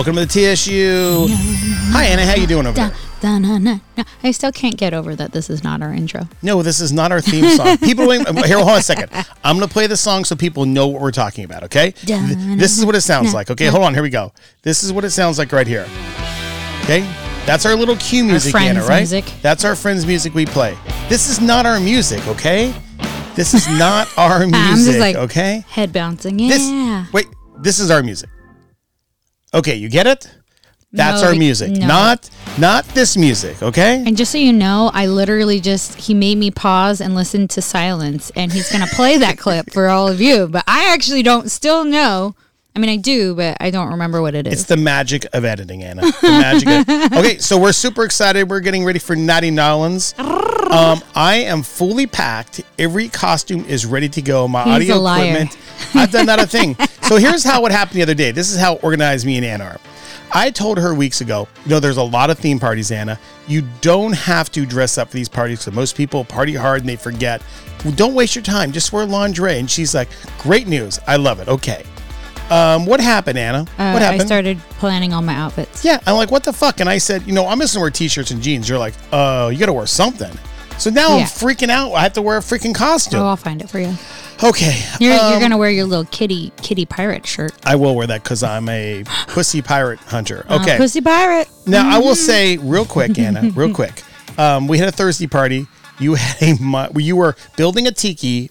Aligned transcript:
Welcome 0.00 0.14
to 0.14 0.24
the 0.24 0.54
TSU. 0.56 1.26
Hi, 1.92 2.06
Anna. 2.06 2.24
How 2.24 2.34
you 2.34 2.46
doing 2.46 2.66
over 2.66 2.74
there? 2.74 2.90
da, 3.20 3.38
na, 3.38 3.58
na, 3.58 3.80
na. 3.98 4.04
I 4.22 4.30
still 4.30 4.50
can't 4.50 4.78
get 4.78 4.94
over 4.94 5.14
that 5.14 5.32
this 5.32 5.50
is 5.50 5.62
not 5.62 5.82
our 5.82 5.92
intro. 5.92 6.26
No, 6.40 6.62
this 6.62 6.80
is 6.80 6.90
not 6.90 7.12
our 7.12 7.20
theme 7.20 7.54
song. 7.54 7.76
People, 7.84 8.08
wait, 8.08 8.26
here, 8.46 8.56
hold 8.56 8.70
on 8.70 8.78
a 8.78 8.82
second. 8.82 9.10
I'm 9.44 9.58
going 9.58 9.68
to 9.68 9.70
play 9.70 9.86
the 9.88 9.98
song 9.98 10.24
so 10.24 10.36
people 10.36 10.64
know 10.64 10.86
what 10.86 11.02
we're 11.02 11.10
talking 11.10 11.44
about. 11.44 11.64
Okay. 11.64 11.92
Da, 12.06 12.18
na, 12.18 12.56
This 12.56 12.78
is 12.78 12.86
what 12.86 12.94
it 12.94 13.02
sounds 13.02 13.34
like. 13.34 13.50
Okay, 13.50 13.66
hold 13.66 13.84
on. 13.84 13.92
Here 13.92 14.02
we 14.02 14.08
go. 14.08 14.32
This 14.62 14.82
is 14.82 14.90
what 14.90 15.04
it 15.04 15.10
sounds 15.10 15.36
like 15.36 15.52
right 15.52 15.66
here. 15.66 15.86
Okay. 16.84 17.00
That's 17.44 17.66
our 17.66 17.74
little 17.74 17.96
cue 17.96 18.24
music, 18.24 18.52
friends' 18.52 18.78
Anna, 18.78 18.86
right? 18.86 19.00
music. 19.00 19.26
That's 19.42 19.66
our 19.66 19.76
friends' 19.76 20.06
music 20.06 20.32
we 20.32 20.46
play. 20.46 20.78
This 21.10 21.28
is 21.28 21.42
not 21.42 21.66
our 21.66 21.78
music. 21.78 22.26
Okay. 22.26 22.74
This 23.34 23.52
is 23.52 23.68
not 23.68 24.08
our 24.16 24.46
music. 24.46 24.54
I'm 24.62 24.76
just 24.78 24.98
like 24.98 25.16
okay. 25.16 25.62
head 25.68 25.92
bouncing. 25.92 26.38
This 26.38 26.66
Yeah. 26.66 27.04
wait, 27.12 27.26
this 27.58 27.78
is 27.78 27.90
our 27.90 28.02
music. 28.02 28.30
Okay, 29.52 29.74
you 29.74 29.88
get 29.88 30.06
it? 30.06 30.30
That's 30.92 31.22
No, 31.22 31.28
our 31.28 31.34
music. 31.34 31.70
no. 31.70 31.86
Not 31.86 32.28
not 32.58 32.84
this 32.94 33.16
music, 33.16 33.62
okay? 33.62 34.02
And 34.04 34.16
just 34.16 34.32
so 34.32 34.38
you 34.38 34.52
know, 34.52 34.90
I 34.92 35.06
literally 35.06 35.60
just 35.60 35.94
he 35.94 36.14
made 36.14 36.36
me 36.36 36.50
pause 36.50 37.00
and 37.00 37.14
listen 37.14 37.46
to 37.48 37.62
silence, 37.62 38.30
and 38.34 38.52
he's 38.52 38.70
gonna 38.72 38.88
play 38.88 39.16
that 39.18 39.38
clip 39.44 39.72
for 39.72 39.88
all 39.88 40.08
of 40.08 40.20
you. 40.20 40.48
But 40.48 40.64
I 40.66 40.92
actually 40.92 41.22
don't 41.22 41.48
still 41.50 41.84
know. 41.84 42.34
I 42.74 42.78
mean, 42.80 42.90
I 42.90 42.96
do, 42.96 43.34
but 43.34 43.56
I 43.60 43.70
don't 43.70 43.88
remember 43.90 44.20
what 44.22 44.34
it 44.34 44.46
is. 44.46 44.52
It's 44.52 44.64
the 44.64 44.76
magic 44.76 45.26
of 45.32 45.44
editing, 45.44 45.82
Anna. 45.82 46.02
The 46.02 46.16
magic 46.22 46.68
of, 46.68 47.12
okay, 47.18 47.38
so 47.38 47.58
we're 47.58 47.72
super 47.72 48.04
excited. 48.04 48.48
We're 48.48 48.60
getting 48.60 48.84
ready 48.84 48.98
for 49.00 49.14
Natty 49.16 49.50
Nolans. 49.50 50.14
Um, 50.70 51.02
I 51.14 51.36
am 51.36 51.62
fully 51.62 52.06
packed. 52.06 52.62
Every 52.78 53.08
costume 53.08 53.64
is 53.66 53.84
ready 53.84 54.08
to 54.10 54.22
go. 54.22 54.46
My 54.46 54.62
He's 54.64 54.90
audio 54.90 55.06
equipment. 55.06 55.58
I've 55.94 56.12
done 56.12 56.26
that 56.26 56.38
a 56.38 56.46
thing. 56.46 56.76
So 57.02 57.16
here's 57.16 57.42
how 57.42 57.66
it 57.66 57.72
happened 57.72 57.96
the 57.96 58.02
other 58.02 58.14
day. 58.14 58.30
This 58.30 58.52
is 58.52 58.58
how 58.58 58.74
organized 58.76 59.26
me 59.26 59.36
and 59.36 59.44
Anna 59.44 59.64
are. 59.64 59.80
I 60.32 60.50
told 60.50 60.78
her 60.78 60.94
weeks 60.94 61.20
ago, 61.20 61.48
you 61.64 61.70
know, 61.70 61.80
there's 61.80 61.96
a 61.96 62.02
lot 62.02 62.30
of 62.30 62.38
theme 62.38 62.60
parties, 62.60 62.92
Anna. 62.92 63.18
You 63.48 63.62
don't 63.80 64.12
have 64.12 64.50
to 64.52 64.64
dress 64.64 64.96
up 64.96 65.08
for 65.08 65.16
these 65.16 65.28
parties. 65.28 65.62
So 65.62 65.72
most 65.72 65.96
people 65.96 66.24
party 66.24 66.54
hard 66.54 66.82
and 66.82 66.88
they 66.88 66.94
forget. 66.94 67.42
Well, 67.84 67.94
don't 67.94 68.14
waste 68.14 68.36
your 68.36 68.44
time. 68.44 68.70
Just 68.70 68.92
wear 68.92 69.04
lingerie. 69.06 69.58
And 69.58 69.68
she's 69.68 69.92
like, 69.92 70.08
great 70.38 70.68
news. 70.68 71.00
I 71.08 71.16
love 71.16 71.40
it. 71.40 71.48
Okay. 71.48 71.84
Um, 72.48 72.86
what 72.86 73.00
happened, 73.00 73.38
Anna? 73.38 73.60
Uh, 73.78 73.90
what 73.92 74.02
happened? 74.02 74.22
I 74.22 74.26
started 74.26 74.58
planning 74.78 75.12
all 75.12 75.22
my 75.22 75.34
outfits. 75.34 75.84
Yeah, 75.84 76.00
I'm 76.06 76.16
like, 76.16 76.30
what 76.30 76.44
the 76.44 76.52
fuck? 76.52 76.80
And 76.80 76.88
I 76.88 76.98
said, 76.98 77.22
you 77.24 77.32
know, 77.32 77.46
I'm 77.46 77.60
just 77.60 77.74
gonna 77.74 77.82
wear 77.82 77.90
t-shirts 77.90 78.32
and 78.32 78.42
jeans. 78.42 78.68
You're 78.68 78.78
like, 78.78 78.94
oh, 79.12 79.48
you 79.48 79.58
gotta 79.58 79.72
wear 79.72 79.86
something. 79.86 80.36
So 80.80 80.88
now 80.90 81.18
I'm 81.18 81.26
freaking 81.26 81.68
out. 81.68 81.92
I 81.92 82.00
have 82.02 82.14
to 82.14 82.22
wear 82.22 82.38
a 82.38 82.40
freaking 82.40 82.74
costume. 82.74 83.20
Oh, 83.20 83.26
I'll 83.26 83.36
find 83.36 83.60
it 83.60 83.68
for 83.68 83.78
you. 83.78 83.94
okay, 84.42 84.82
You're, 84.98 85.12
um, 85.20 85.30
you're 85.32 85.40
gonna 85.40 85.58
wear 85.58 85.70
your 85.70 85.84
little 85.84 86.06
kitty 86.06 86.52
kitty 86.62 86.86
pirate 86.86 87.26
shirt. 87.26 87.52
I 87.66 87.76
will 87.76 87.94
wear 87.94 88.06
that 88.06 88.22
because 88.24 88.42
I'm 88.42 88.68
a 88.70 89.04
pussy 89.28 89.60
pirate 89.60 89.98
hunter. 90.00 90.46
Okay. 90.48 90.74
Uh, 90.76 90.78
pussy 90.78 91.02
pirate. 91.02 91.48
now 91.66 91.88
I 91.94 91.98
will 91.98 92.14
say 92.30 92.56
real 92.56 92.86
quick, 92.86 93.18
Anna, 93.18 93.50
real 93.54 93.74
quick. 93.74 94.02
Um, 94.38 94.66
we 94.68 94.78
had 94.78 94.88
a 94.88 94.92
Thursday 94.92 95.26
party. 95.26 95.66
You 95.98 96.14
had 96.14 96.42
a 96.42 96.62
mu- 96.62 96.98
you 96.98 97.14
were 97.16 97.36
building 97.58 97.86
a 97.86 97.92
tiki 97.92 98.50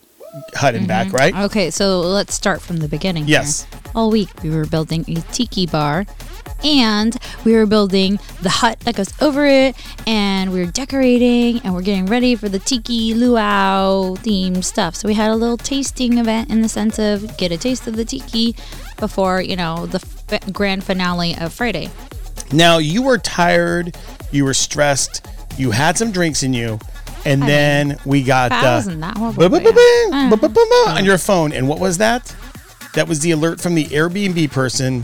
hut 0.54 0.76
in 0.76 0.86
back, 0.86 1.12
right? 1.12 1.36
Okay, 1.36 1.72
so 1.72 2.02
let's 2.02 2.36
start 2.36 2.62
from 2.62 2.78
the 2.78 2.88
beginning. 2.88 3.26
here. 3.26 3.40
Yes. 3.40 3.66
All 3.96 4.12
week 4.12 4.30
we 4.44 4.52
were 4.52 4.68
building 4.68 5.04
a 5.08 5.16
tiki 5.32 5.66
bar 5.66 6.06
and 6.64 7.18
we 7.46 7.54
were 7.54 7.66
building 7.66 8.20
the 8.42 8.50
hut 8.50 8.80
that 8.82 8.96
goes 8.96 9.14
over 9.22 9.46
it 9.46 9.76
and 10.08 10.52
we 10.52 10.60
were 10.60 10.72
decorating 10.72 11.60
and 11.64 11.74
we're 11.74 11.82
getting 11.82 12.06
ready 12.06 12.36
for 12.36 12.50
the 12.50 12.60
tiki 12.60 13.14
luau 13.14 14.16
themed 14.18 14.64
stuff. 14.64 14.96
So 14.96 15.08
we 15.08 15.14
had 15.14 15.32
a 15.32 15.36
little 15.36 15.58
tasting 15.58 16.18
event 16.18 16.50
in 16.50 16.62
the 16.62 16.70
sense 16.70 17.00
of 17.00 17.38
get 17.38 17.52
a 17.52 17.58
taste 17.58 17.88
of 17.88 17.96
the 17.96 18.06
tiki 18.06 18.56
before, 18.98 19.42
you 19.42 19.56
know, 19.56 19.86
the 19.86 20.06
f- 20.30 20.54
grand 20.54 20.84
finale 20.84 21.36
of 21.40 21.54
Friday. 21.54 21.90
Now 22.52 22.78
you 22.78 23.04
were 23.04 23.18
tired, 23.18 23.96
you 24.32 24.46
were 24.46 24.54
stressed, 24.54 25.28
you 25.58 25.72
had 25.72 25.98
some 25.98 26.12
drinks 26.12 26.44
in 26.44 26.54
you, 26.54 26.80
and 27.26 27.42
then 27.44 27.98
we 28.06 28.24
got 28.24 28.50
ba- 28.50 28.60
ba 30.50 30.50
mm. 30.50 30.98
on 30.98 31.06
your 31.06 31.18
phone. 31.18 31.52
And 31.52 31.68
what 31.68 31.80
was 31.80 31.98
that? 31.98 32.34
That 32.94 33.08
was 33.08 33.20
the 33.20 33.32
alert 33.32 33.62
from 33.62 33.76
the 33.76 33.86
Airbnb 33.86 34.52
person 34.52 35.04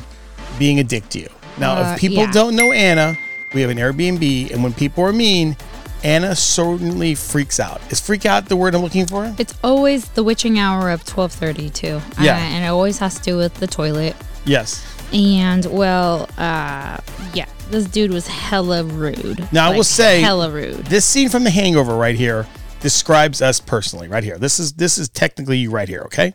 being 0.57 0.79
a 0.79 0.84
dick 0.84 1.07
to 1.09 1.19
you. 1.19 1.29
Now, 1.57 1.75
Uh, 1.75 1.93
if 1.93 1.99
people 1.99 2.23
yeah. 2.23 2.31
don't 2.31 2.55
know 2.55 2.71
Anna, 2.71 3.17
we 3.53 3.61
have 3.61 3.69
an 3.69 3.77
Airbnb, 3.77 4.51
and 4.51 4.63
when 4.63 4.73
people 4.73 5.03
are 5.03 5.13
mean, 5.13 5.55
Anna 6.03 6.35
certainly 6.35 7.16
freaks 7.16 7.59
out. 7.59 7.81
Is 7.89 7.99
freak 7.99 8.25
out 8.25 8.47
the 8.47 8.55
word 8.55 8.75
I'm 8.75 8.81
looking 8.81 9.07
for? 9.07 9.33
It's 9.39 9.53
always 9.63 10.05
the 10.09 10.23
witching 10.23 10.59
hour 10.59 10.91
of 10.91 11.03
12:30 11.05 11.69
too. 11.73 12.01
Yeah. 12.21 12.35
Uh, 12.35 12.39
and 12.39 12.66
it 12.66 12.67
always 12.67 12.99
has 12.99 13.16
to 13.16 13.21
do 13.23 13.38
with 13.38 13.55
the 13.55 13.67
toilet. 13.67 14.16
Yes. 14.45 14.83
And 15.13 15.66
well, 15.66 16.29
uh, 16.38 16.97
yeah, 17.33 17.45
this 17.72 17.85
dude 17.85 18.11
was 18.11 18.27
hella 18.27 18.83
rude. 18.83 19.47
Now, 19.51 19.72
I 19.72 19.75
will 19.75 19.83
say- 19.83 20.22
hella 20.22 20.51
rude. 20.51 20.85
This 20.85 21.05
scene 21.05 21.29
from 21.29 21.43
The 21.43 21.49
Hangover 21.49 21.95
right 21.95 22.16
here 22.16 22.45
describes 22.81 23.41
us 23.41 23.59
personally. 23.59 24.07
Right 24.07 24.23
here. 24.23 24.37
This 24.37 24.59
is 24.59 24.73
this 24.73 24.97
is 24.99 25.09
technically 25.09 25.57
you 25.57 25.72
right 25.72 25.89
here. 25.89 26.01
Okay. 26.05 26.33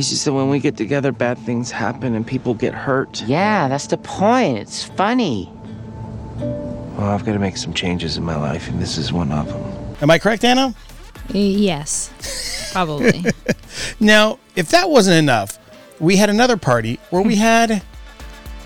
He 0.00 0.04
just 0.04 0.22
said 0.22 0.32
when 0.32 0.48
we 0.48 0.60
get 0.60 0.78
together, 0.78 1.12
bad 1.12 1.36
things 1.36 1.70
happen 1.70 2.14
and 2.14 2.26
people 2.26 2.54
get 2.54 2.72
hurt. 2.72 3.22
Yeah, 3.24 3.68
that's 3.68 3.86
the 3.86 3.98
point. 3.98 4.56
It's 4.56 4.82
funny. 4.82 5.52
Well, 6.38 7.02
I've 7.02 7.26
got 7.26 7.34
to 7.34 7.38
make 7.38 7.58
some 7.58 7.74
changes 7.74 8.16
in 8.16 8.24
my 8.24 8.34
life, 8.34 8.66
and 8.70 8.80
this 8.80 8.96
is 8.96 9.12
one 9.12 9.30
of 9.30 9.48
them. 9.48 9.96
Am 10.00 10.10
I 10.10 10.18
correct, 10.18 10.42
Anna? 10.42 10.74
Yes, 11.28 12.70
probably. 12.72 13.26
Now, 14.00 14.38
if 14.56 14.70
that 14.70 14.88
wasn't 14.88 15.18
enough, 15.18 15.58
we 15.98 16.16
had 16.16 16.30
another 16.30 16.56
party 16.56 16.98
where 17.10 17.20
we 17.20 17.36
had. 17.50 17.82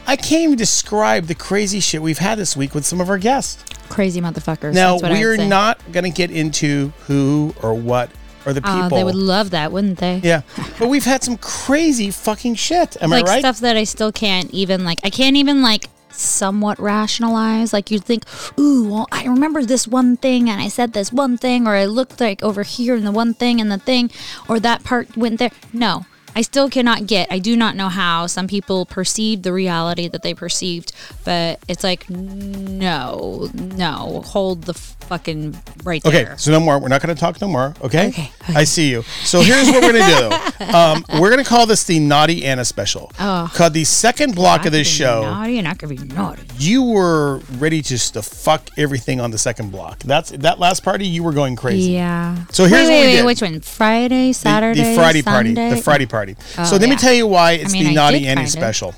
I 0.06 0.14
can't 0.14 0.44
even 0.44 0.56
describe 0.56 1.26
the 1.26 1.34
crazy 1.34 1.80
shit 1.80 2.00
we've 2.00 2.18
had 2.18 2.38
this 2.38 2.56
week 2.56 2.76
with 2.76 2.86
some 2.86 3.00
of 3.00 3.10
our 3.10 3.18
guests. 3.18 3.64
Crazy 3.88 4.20
motherfuckers. 4.20 4.72
Now, 4.72 4.92
That's 4.92 5.02
what 5.02 5.10
I'd 5.10 5.18
we're 5.18 5.36
not 5.36 5.80
going 5.90 6.04
to 6.04 6.10
get 6.16 6.30
into 6.30 6.92
who 7.08 7.56
or 7.60 7.74
what 7.74 8.08
or 8.46 8.52
the 8.52 8.62
people. 8.62 8.80
Uh, 8.80 8.88
they 8.88 9.04
would 9.04 9.14
love 9.14 9.50
that, 9.50 9.72
wouldn't 9.72 9.98
they? 9.98 10.20
yeah. 10.22 10.42
But 10.78 10.88
we've 10.88 11.04
had 11.04 11.22
some 11.22 11.36
crazy 11.38 12.10
fucking 12.10 12.56
shit. 12.56 12.96
Am 13.02 13.10
like 13.10 13.24
I 13.24 13.28
right? 13.28 13.32
Like 13.34 13.40
stuff 13.40 13.60
that 13.60 13.76
I 13.76 13.84
still 13.84 14.12
can't 14.12 14.50
even 14.52 14.84
like. 14.84 15.00
I 15.04 15.10
can't 15.10 15.36
even 15.36 15.62
like 15.62 15.88
somewhat 16.10 16.78
rationalize. 16.78 17.72
Like 17.72 17.90
you'd 17.90 18.04
think, 18.04 18.24
ooh, 18.58 18.88
well, 18.88 19.08
I 19.12 19.24
remember 19.26 19.64
this 19.64 19.86
one 19.86 20.16
thing, 20.16 20.48
and 20.48 20.60
I 20.60 20.68
said 20.68 20.92
this 20.92 21.12
one 21.12 21.36
thing, 21.38 21.66
or 21.66 21.74
I 21.74 21.84
looked 21.86 22.20
like 22.20 22.42
over 22.42 22.62
here 22.62 22.94
and 22.94 23.06
the 23.06 23.12
one 23.12 23.34
thing 23.34 23.60
and 23.60 23.70
the 23.70 23.78
thing, 23.78 24.10
or 24.48 24.60
that 24.60 24.84
part 24.84 25.16
went 25.16 25.38
there. 25.38 25.50
No. 25.72 26.06
I 26.36 26.42
still 26.42 26.68
cannot 26.68 27.06
get. 27.06 27.30
I 27.30 27.38
do 27.38 27.56
not 27.56 27.76
know 27.76 27.88
how 27.88 28.26
some 28.26 28.46
people 28.48 28.86
perceived 28.86 29.42
the 29.44 29.52
reality 29.52 30.08
that 30.08 30.22
they 30.22 30.34
perceived, 30.34 30.92
but 31.24 31.60
it's 31.68 31.84
like, 31.84 32.08
no, 32.10 33.48
no, 33.54 34.22
hold 34.24 34.62
the 34.64 34.74
fucking 34.74 35.54
right 35.84 36.04
Okay, 36.04 36.24
there. 36.24 36.38
so 36.38 36.50
no 36.50 36.58
more. 36.60 36.78
We're 36.78 36.88
not 36.88 37.02
going 37.02 37.14
to 37.14 37.20
talk 37.20 37.40
no 37.40 37.46
more. 37.48 37.74
Okay? 37.82 38.08
Okay, 38.08 38.30
I 38.48 38.64
see 38.64 38.90
you. 38.90 39.02
So 39.22 39.40
here's 39.42 39.66
what 39.68 39.82
we're 39.82 39.92
going 39.92 40.02
to 40.04 40.28
do. 40.30 40.50
Um, 40.74 41.04
we're 41.20 41.30
going 41.30 41.42
to 41.42 41.48
call 41.48 41.66
this 41.66 41.84
the 41.84 41.98
Naughty 42.00 42.44
Anna 42.44 42.64
special. 42.64 43.12
Oh. 43.20 43.50
Called 43.54 43.74
the 43.74 43.84
second 43.84 44.34
block 44.34 44.62
I 44.62 44.66
of 44.66 44.72
this 44.72 44.88
show. 44.88 45.22
naughty 45.22 45.58
and 45.58 45.68
I 45.68 45.74
could 45.74 45.88
be 45.90 45.98
naughty. 45.98 46.42
you 46.58 46.82
were 46.84 47.38
ready 47.58 47.82
just 47.82 48.14
to 48.14 48.22
fuck 48.22 48.70
everything 48.78 49.20
on 49.20 49.30
the 49.30 49.36
second 49.38 49.70
block. 49.70 49.98
That's 50.00 50.30
that 50.30 50.58
last 50.58 50.82
party. 50.82 51.06
You 51.06 51.22
were 51.22 51.32
going 51.32 51.54
crazy. 51.56 51.92
Yeah. 51.92 52.44
So 52.50 52.64
here's 52.64 52.88
wait, 52.88 52.98
what 53.00 53.06
wait, 53.06 53.16
wait. 53.16 53.24
Which 53.26 53.42
one? 53.42 53.60
Friday, 53.60 54.28
The- 54.28 54.32
Saturday, 54.34 54.82
the, 54.82 54.94
Friday 54.94 55.22
party. 55.22 55.54
The 55.54 55.80
Friday 55.84 56.06
party. 56.06 56.23
Oh, 56.58 56.64
so 56.64 56.76
let 56.76 56.88
me 56.88 56.96
tell 56.96 57.12
you 57.12 57.26
why 57.26 57.52
it's 57.52 57.72
mean, 57.72 57.84
the 57.84 57.90
I 57.90 57.94
Naughty 57.94 58.26
Annie 58.26 58.46
special. 58.46 58.94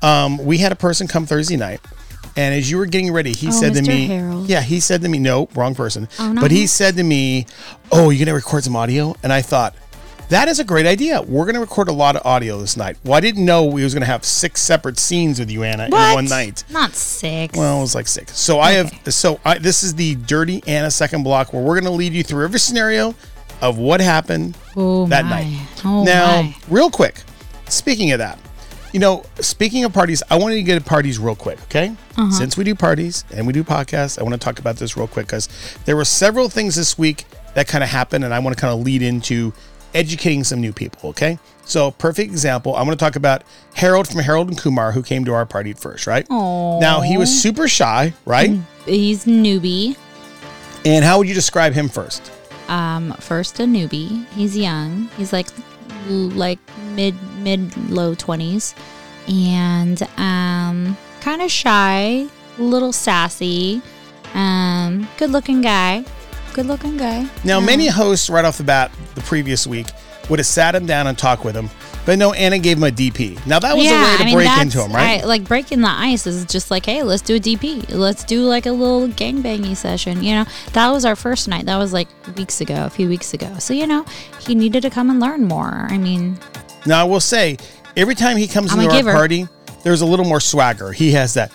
Um, 0.00 0.38
we 0.44 0.58
had 0.58 0.72
a 0.72 0.76
person 0.76 1.06
come 1.08 1.26
Thursday 1.26 1.56
night, 1.56 1.80
and 2.36 2.54
as 2.54 2.70
you 2.70 2.76
were 2.78 2.86
getting 2.86 3.12
ready, 3.12 3.32
he 3.32 3.48
Oh, 3.48 3.50
said 3.50 3.74
to 3.74 3.82
me, 3.82 4.06
Harold. 4.06 4.48
"Yeah," 4.48 4.60
he 4.62 4.80
said 4.80 5.02
to 5.02 5.08
me, 5.08 5.18
"No, 5.18 5.48
wrong 5.54 5.74
person." 5.74 6.08
Oh, 6.18 6.32
no. 6.32 6.40
But 6.40 6.50
he 6.50 6.66
said 6.66 6.96
to 6.96 7.02
me, 7.02 7.46
"Oh, 7.90 8.10
you're 8.10 8.24
gonna 8.24 8.34
record 8.34 8.64
some 8.64 8.76
audio?" 8.76 9.14
And 9.22 9.32
I 9.32 9.42
thought. 9.42 9.74
That 10.28 10.48
is 10.48 10.58
a 10.60 10.64
great 10.64 10.86
idea. 10.86 11.20
We're 11.20 11.44
going 11.44 11.56
to 11.56 11.60
record 11.60 11.88
a 11.88 11.92
lot 11.92 12.16
of 12.16 12.24
audio 12.24 12.58
this 12.58 12.74
night. 12.74 12.96
Well, 13.04 13.12
I 13.12 13.20
didn't 13.20 13.44
know 13.44 13.66
we 13.66 13.84
was 13.84 13.92
going 13.92 14.00
to 14.00 14.06
have 14.06 14.24
six 14.24 14.62
separate 14.62 14.98
scenes 14.98 15.38
with 15.38 15.50
you, 15.50 15.62
Anna, 15.62 15.86
in 15.86 15.90
one 15.90 16.24
night. 16.24 16.64
Not 16.70 16.94
six. 16.94 17.54
Well, 17.58 17.76
it 17.78 17.80
was 17.82 17.94
like 17.94 18.06
six. 18.06 18.38
So 18.38 18.58
I 18.58 18.72
have. 18.72 18.98
So 19.12 19.40
I, 19.44 19.58
this 19.58 19.82
is 19.82 19.94
the 19.94 20.14
Dirty 20.14 20.62
Anna 20.66 20.90
second 20.90 21.22
block 21.22 21.52
where 21.52 21.62
we're 21.62 21.74
going 21.78 21.84
to 21.84 21.90
lead 21.90 22.14
you 22.14 22.22
through 22.22 22.44
every 22.44 22.60
scenario 22.60 23.14
of 23.62 23.78
what 23.78 24.00
happened 24.02 24.58
Oh, 24.76 25.06
that 25.06 25.24
my. 25.24 25.44
night. 25.44 25.66
Oh, 25.84 26.04
now, 26.04 26.42
my. 26.42 26.54
real 26.68 26.90
quick. 26.90 27.22
Speaking 27.68 28.12
of 28.12 28.18
that, 28.18 28.38
you 28.92 29.00
know, 29.00 29.24
speaking 29.40 29.84
of 29.84 29.92
parties, 29.94 30.22
I 30.30 30.36
wanted 30.36 30.56
to 30.56 30.62
get 30.62 30.74
to 30.74 30.84
parties 30.84 31.18
real 31.18 31.34
quick. 31.36 31.58
Okay, 31.62 31.88
Uh-huh. 32.18 32.30
since 32.30 32.58
we 32.58 32.64
do 32.64 32.74
parties 32.74 33.24
and 33.34 33.46
we 33.46 33.52
do 33.54 33.64
podcasts, 33.64 34.18
I 34.18 34.22
want 34.22 34.34
to 34.34 34.38
talk 34.44 34.58
about 34.58 34.76
this 34.76 34.96
real 34.98 35.06
quick 35.06 35.26
because 35.26 35.48
there 35.86 35.96
were 35.96 36.04
several 36.04 36.50
things 36.50 36.74
this 36.74 36.98
week 36.98 37.24
that 37.54 37.66
kind 37.68 37.82
of 37.82 37.88
happened, 37.88 38.24
and 38.24 38.34
I 38.34 38.38
want 38.40 38.54
to 38.56 38.60
kind 38.60 38.74
of 38.78 38.84
lead 38.84 39.00
into 39.00 39.54
educating 39.94 40.44
some 40.44 40.60
new 40.60 40.72
people. 40.72 41.10
Okay, 41.10 41.38
so 41.64 41.90
perfect 41.92 42.30
example. 42.30 42.74
I'm 42.76 42.84
going 42.84 42.96
to 42.96 43.02
talk 43.02 43.16
about 43.16 43.44
Harold 43.74 44.08
from 44.08 44.20
Harold 44.20 44.48
and 44.48 44.58
Kumar 44.58 44.92
who 44.92 45.02
came 45.02 45.24
to 45.24 45.32
our 45.32 45.46
party 45.46 45.72
first. 45.72 46.06
Right 46.06 46.26
now, 46.28 47.00
he 47.00 47.16
was 47.16 47.30
super 47.42 47.68
shy. 47.68 48.12
Right, 48.26 48.58
He's 48.84 49.24
newbie. 49.24 49.96
and 50.84 51.02
how 51.04 51.16
would 51.18 51.28
you 51.28 51.34
describe 51.34 51.72
him 51.72 51.88
first? 51.88 52.30
Um, 52.72 53.12
first 53.20 53.60
a 53.60 53.64
newbie. 53.64 54.24
He's 54.28 54.56
young. 54.56 55.08
He's 55.18 55.32
like, 55.32 55.48
like 56.08 56.58
mid 56.94 57.14
mid 57.38 57.76
low 57.90 58.14
twenties. 58.14 58.74
and 59.28 60.02
um, 60.16 60.96
kind 61.20 61.42
of 61.42 61.50
shy, 61.50 62.26
a 62.58 62.62
little 62.62 62.92
sassy, 62.92 63.82
um, 64.34 65.06
good 65.18 65.30
looking 65.30 65.60
guy. 65.60 66.04
Good 66.54 66.66
looking 66.66 66.96
guy. 66.96 67.28
Now, 67.44 67.60
many 67.60 67.86
hosts 67.86 68.28
right 68.28 68.44
off 68.44 68.58
the 68.58 68.64
bat 68.64 68.90
the 69.14 69.22
previous 69.22 69.66
week 69.66 69.86
would 70.28 70.38
have 70.38 70.46
sat 70.46 70.74
him 70.74 70.84
down 70.86 71.06
and 71.06 71.16
talked 71.16 71.44
with 71.44 71.54
him, 71.54 71.70
but 72.04 72.18
no, 72.18 72.32
Anna 72.32 72.58
gave 72.58 72.76
him 72.78 72.84
a 72.84 72.90
DP. 72.90 73.44
Now 73.46 73.58
that 73.58 73.76
was 73.76 73.86
a 73.86 73.90
way 73.90 74.30
to 74.30 74.34
break 74.36 74.58
into 74.60 74.82
him, 74.82 74.92
right? 74.92 75.22
I- 75.22 75.24
like 75.24 75.44
breaking 75.44 75.80
the 75.82 75.88
ice 75.90 76.26
is 76.26 76.44
just 76.46 76.70
like, 76.70 76.84
hey, 76.86 77.02
let's 77.02 77.22
do 77.22 77.36
a 77.36 77.40
DP. 77.40 77.88
Let's 77.94 78.24
do 78.24 78.42
like 78.44 78.66
a 78.66 78.72
little 78.72 79.08
gangbangy 79.08 79.76
session. 79.76 80.22
You 80.22 80.34
know, 80.34 80.44
that 80.72 80.90
was 80.90 81.04
our 81.04 81.16
first 81.16 81.48
night. 81.48 81.66
That 81.66 81.76
was 81.78 81.92
like 81.92 82.08
weeks 82.36 82.60
ago, 82.60 82.84
a 82.86 82.90
few 82.90 83.08
weeks 83.08 83.34
ago. 83.34 83.56
So 83.58 83.72
you 83.74 83.86
know, 83.86 84.04
he 84.40 84.54
needed 84.54 84.82
to 84.82 84.90
come 84.90 85.10
and 85.10 85.20
learn 85.20 85.44
more. 85.46 85.86
I 85.90 85.98
mean, 85.98 86.38
Now 86.86 87.00
I 87.00 87.04
will 87.04 87.20
say, 87.20 87.56
every 87.96 88.14
time 88.14 88.36
he 88.36 88.48
comes 88.48 88.72
I'm 88.72 88.80
into 88.80 88.90
our 88.90 88.96
giver. 88.98 89.12
party, 89.12 89.46
there's 89.84 90.00
a 90.00 90.06
little 90.06 90.24
more 90.24 90.40
swagger. 90.40 90.92
He 90.92 91.12
has 91.12 91.34
that 91.34 91.52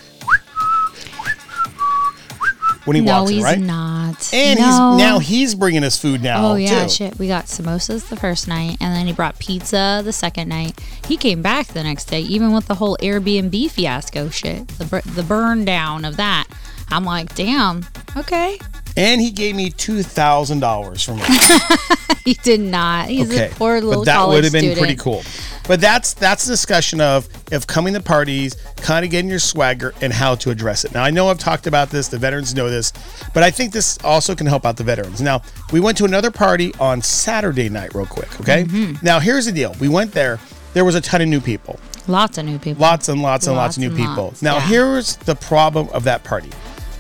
when 2.88 2.96
he 2.96 3.02
no, 3.02 3.20
walks 3.20 3.30
in, 3.30 3.36
he's 3.36 3.44
right? 3.44 3.60
not. 3.60 4.34
And 4.34 4.60
No. 4.60 4.66
he's 4.66 4.98
now 5.00 5.20
he's 5.20 5.56
bringing 5.56 5.84
us 5.84 6.00
food 6.02 6.24
now 6.24 6.52
Oh 6.52 6.56
yeah, 6.56 6.84
too. 6.84 6.90
shit. 6.90 7.20
We 7.20 7.28
got 7.28 7.46
samosas 7.46 8.08
the 8.10 8.16
first 8.16 8.48
night, 8.48 8.78
and 8.82 8.96
then 8.96 9.06
he 9.06 9.14
brought 9.14 9.38
pizza 9.40 10.02
the 10.04 10.14
second 10.14 10.48
night. 10.50 10.80
He 11.08 11.18
came 11.18 11.42
back 11.42 11.68
the 11.68 11.84
next 11.84 12.06
day, 12.06 12.22
even 12.22 12.52
with 12.54 12.68
the 12.68 12.76
whole 12.76 12.98
Airbnb 13.02 13.70
fiasco 13.72 14.30
shit, 14.30 14.68
the 14.70 15.02
the 15.14 15.24
burn 15.24 15.66
down 15.66 16.06
of 16.06 16.18
that. 16.18 16.48
I'm 16.90 17.04
like, 17.04 17.36
damn, 17.36 17.86
okay. 18.16 18.58
And 18.98 19.22
he 19.22 19.32
gave 19.32 19.56
me 19.56 19.70
two 19.70 20.04
thousand 20.04 20.60
dollars 20.60 21.04
from 21.04 21.20
it. 21.22 21.72
He 22.28 22.34
did 22.34 22.60
not. 22.60 23.08
He's 23.08 23.32
okay, 23.32 23.50
a 23.50 23.56
poor 23.56 23.80
little 23.80 24.02
but 24.04 24.06
that 24.08 24.28
would 24.28 24.44
have 24.44 24.52
been 24.52 24.60
student. 24.60 24.80
pretty 24.80 24.96
cool. 24.98 25.24
But 25.66 25.80
that's 25.80 26.14
that's 26.14 26.44
the 26.46 26.52
discussion 26.52 27.00
of 27.00 27.30
of 27.54 27.68
coming 27.68 27.94
to 27.94 28.02
parties, 28.02 28.58
kind 28.76 29.06
of 29.06 29.12
getting 29.12 29.30
your 29.30 29.40
swagger, 29.40 29.94
and 30.02 30.12
how 30.12 30.36
to 30.36 30.50
address 30.50 30.84
it. 30.84 30.94
Now 30.94 31.06
I 31.06 31.10
know 31.10 31.30
I've 31.30 31.40
talked 31.40 31.68
about 31.68 31.90
this. 31.90 32.10
The 32.10 32.18
veterans 32.18 32.54
know 32.54 32.70
this, 32.70 32.92
but 33.34 33.44
I 33.44 33.52
think 33.52 33.72
this 33.72 33.98
also 34.04 34.36
can 34.36 34.46
help 34.46 34.66
out 34.66 34.76
the 34.76 34.84
veterans. 34.84 35.22
Now 35.22 35.42
we 35.72 35.80
went 35.80 35.98
to 36.00 36.04
another 36.04 36.30
party 36.30 36.74
on 36.82 37.02
Saturday 37.02 37.70
night, 37.70 37.96
real 37.96 38.06
quick. 38.06 38.42
Okay. 38.42 38.66
Mm-hmm. 38.66 39.06
Now 39.06 39.22
here's 39.22 39.46
the 39.46 39.54
deal. 39.54 39.74
We 39.80 39.88
went 39.88 40.12
there. 40.12 40.38
There 40.74 40.84
was 40.84 40.96
a 40.96 41.02
ton 41.02 41.22
of 41.22 41.30
new 41.30 41.40
people. 41.40 41.80
Lots 42.10 42.38
of 42.38 42.46
new 42.46 42.60
people. 42.60 42.82
Lots 42.82 43.08
and 43.08 43.22
lots 43.22 43.48
and 43.48 43.56
lots, 43.56 43.78
Lots 43.78 43.78
of 43.78 43.84
new 43.84 43.98
people. 43.98 44.26
lots, 44.26 44.42
now, 44.42 44.56
yeah. 44.56 44.68
here's 44.68 45.16
the 45.18 45.36
problem 45.36 45.88
of 45.90 46.04
that 46.06 46.24
party. 46.24 46.50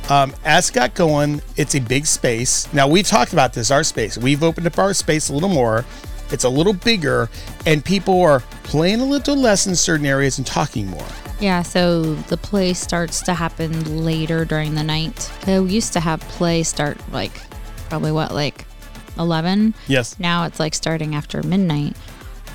Um, 0.09 0.33
as 0.45 0.69
got 0.69 0.93
going, 0.93 1.41
it's 1.57 1.75
a 1.75 1.79
big 1.79 2.05
space. 2.05 2.71
Now, 2.73 2.87
we've 2.87 3.07
talked 3.07 3.33
about 3.33 3.53
this, 3.53 3.71
our 3.71 3.83
space. 3.83 4.17
We've 4.17 4.41
opened 4.41 4.67
up 4.67 4.79
our 4.79 4.93
space 4.93 5.29
a 5.29 5.33
little 5.33 5.49
more. 5.49 5.85
It's 6.31 6.43
a 6.43 6.49
little 6.49 6.73
bigger, 6.73 7.29
and 7.65 7.83
people 7.83 8.21
are 8.21 8.41
playing 8.63 8.99
a 9.01 9.05
little 9.05 9.35
less 9.35 9.67
in 9.67 9.75
certain 9.75 10.05
areas 10.05 10.37
and 10.37 10.47
talking 10.47 10.87
more. 10.87 11.05
Yeah, 11.39 11.61
so 11.61 12.15
the 12.15 12.37
play 12.37 12.73
starts 12.73 13.21
to 13.23 13.33
happen 13.33 14.03
later 14.03 14.43
during 14.43 14.75
the 14.75 14.83
night. 14.83 15.31
Uh, 15.47 15.63
We 15.63 15.71
used 15.71 15.93
to 15.93 15.99
have 15.99 16.19
play 16.21 16.63
start 16.63 16.97
like 17.11 17.31
probably 17.89 18.11
what, 18.11 18.33
like 18.33 18.65
11? 19.19 19.73
Yes. 19.87 20.19
Now 20.19 20.45
it's 20.45 20.59
like 20.59 20.73
starting 20.73 21.15
after 21.15 21.43
midnight. 21.43 21.95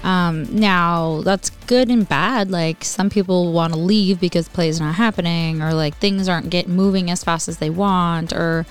Um, 0.02 0.44
now 0.58 1.22
that's 1.22 1.50
good 1.66 1.88
and 1.88 2.08
bad. 2.08 2.50
Like 2.50 2.84
some 2.84 3.08
people 3.08 3.52
want 3.52 3.72
to 3.72 3.78
leave 3.78 4.20
because 4.20 4.48
play's 4.48 4.80
not 4.80 4.94
happening, 4.96 5.62
or 5.62 5.74
like 5.74 5.96
things 5.96 6.28
aren't 6.28 6.50
get 6.50 6.68
moving 6.68 7.10
as 7.10 7.22
fast 7.22 7.48
as 7.48 7.58
they 7.58 7.70
want, 7.70 8.32
or 8.32 8.66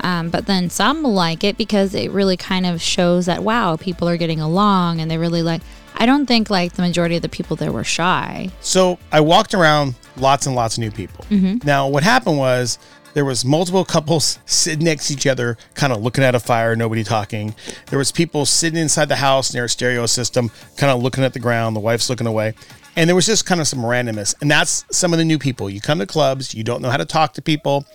um, 0.00 0.30
but 0.30 0.46
then 0.46 0.70
some 0.70 1.02
like 1.02 1.42
it 1.44 1.56
because 1.56 1.94
it 1.94 2.10
really 2.10 2.36
kind 2.36 2.66
of 2.66 2.82
shows 2.82 3.26
that 3.26 3.42
wow, 3.42 3.76
people 3.76 4.08
are 4.08 4.16
getting 4.16 4.40
along 4.40 5.00
and 5.00 5.10
they 5.10 5.18
really 5.18 5.42
like. 5.42 5.62
I 5.96 6.06
don't 6.06 6.26
think 6.26 6.50
like 6.50 6.72
the 6.72 6.82
majority 6.82 7.14
of 7.14 7.22
the 7.22 7.28
people 7.28 7.54
there 7.54 7.70
were 7.70 7.84
shy. 7.84 8.50
So 8.60 8.98
I 9.12 9.20
walked 9.20 9.54
around 9.54 9.94
lots 10.16 10.44
and 10.44 10.56
lots 10.56 10.76
of 10.76 10.80
new 10.80 10.90
people. 10.90 11.24
Now 11.64 11.86
what 11.88 12.02
happened 12.02 12.36
was 12.36 12.78
there 13.14 13.24
was 13.24 13.44
multiple 13.44 13.84
couples 13.84 14.38
sitting 14.44 14.84
next 14.84 15.08
to 15.08 15.14
each 15.14 15.26
other, 15.26 15.56
kind 15.74 15.92
of 15.92 16.02
looking 16.02 16.24
at 16.24 16.34
a 16.34 16.40
fire, 16.40 16.76
nobody 16.76 17.04
talking. 17.04 17.54
There 17.86 17.98
was 17.98 18.12
people 18.12 18.44
sitting 18.44 18.78
inside 18.78 19.08
the 19.08 19.16
house 19.16 19.54
near 19.54 19.64
a 19.64 19.68
stereo 19.68 20.06
system, 20.06 20.50
kind 20.76 20.92
of 20.92 21.02
looking 21.02 21.24
at 21.24 21.32
the 21.32 21.38
ground. 21.38 21.76
The 21.76 21.80
wife's 21.80 22.10
looking 22.10 22.26
away. 22.26 22.54
And 22.96 23.08
there 23.08 23.14
was 23.14 23.26
just 23.26 23.46
kind 23.46 23.60
of 23.60 23.66
some 23.66 23.80
randomness. 23.80 24.34
And 24.40 24.50
that's 24.50 24.84
some 24.90 25.12
of 25.12 25.18
the 25.18 25.24
new 25.24 25.38
people. 25.38 25.70
You 25.70 25.80
come 25.80 25.98
to 25.98 26.06
clubs, 26.06 26.54
you 26.54 26.62
don't 26.62 26.82
know 26.82 26.90
how 26.90 26.96
to 26.96 27.04
talk 27.04 27.34
to 27.34 27.42
people. 27.42 27.86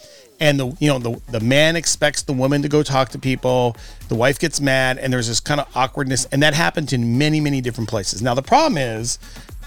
And 0.41 0.57
the 0.57 0.73
you 0.79 0.87
know 0.87 0.99
the 0.99 1.21
the 1.31 1.41
man 1.41 1.75
expects 1.75 2.21
the 2.21 2.31
woman 2.31 2.61
to 2.61 2.69
go 2.69 2.81
talk 2.81 3.09
to 3.09 3.19
people. 3.19 3.75
The 4.07 4.15
wife 4.15 4.39
gets 4.39 4.61
mad, 4.61 4.97
and 4.97 5.11
there's 5.11 5.27
this 5.27 5.41
kind 5.41 5.59
of 5.59 5.67
awkwardness, 5.75 6.27
and 6.31 6.41
that 6.43 6.53
happened 6.53 6.93
in 6.93 7.17
many 7.17 7.41
many 7.41 7.59
different 7.59 7.89
places. 7.89 8.21
Now 8.21 8.35
the 8.35 8.41
problem 8.41 8.77
is, 8.77 9.19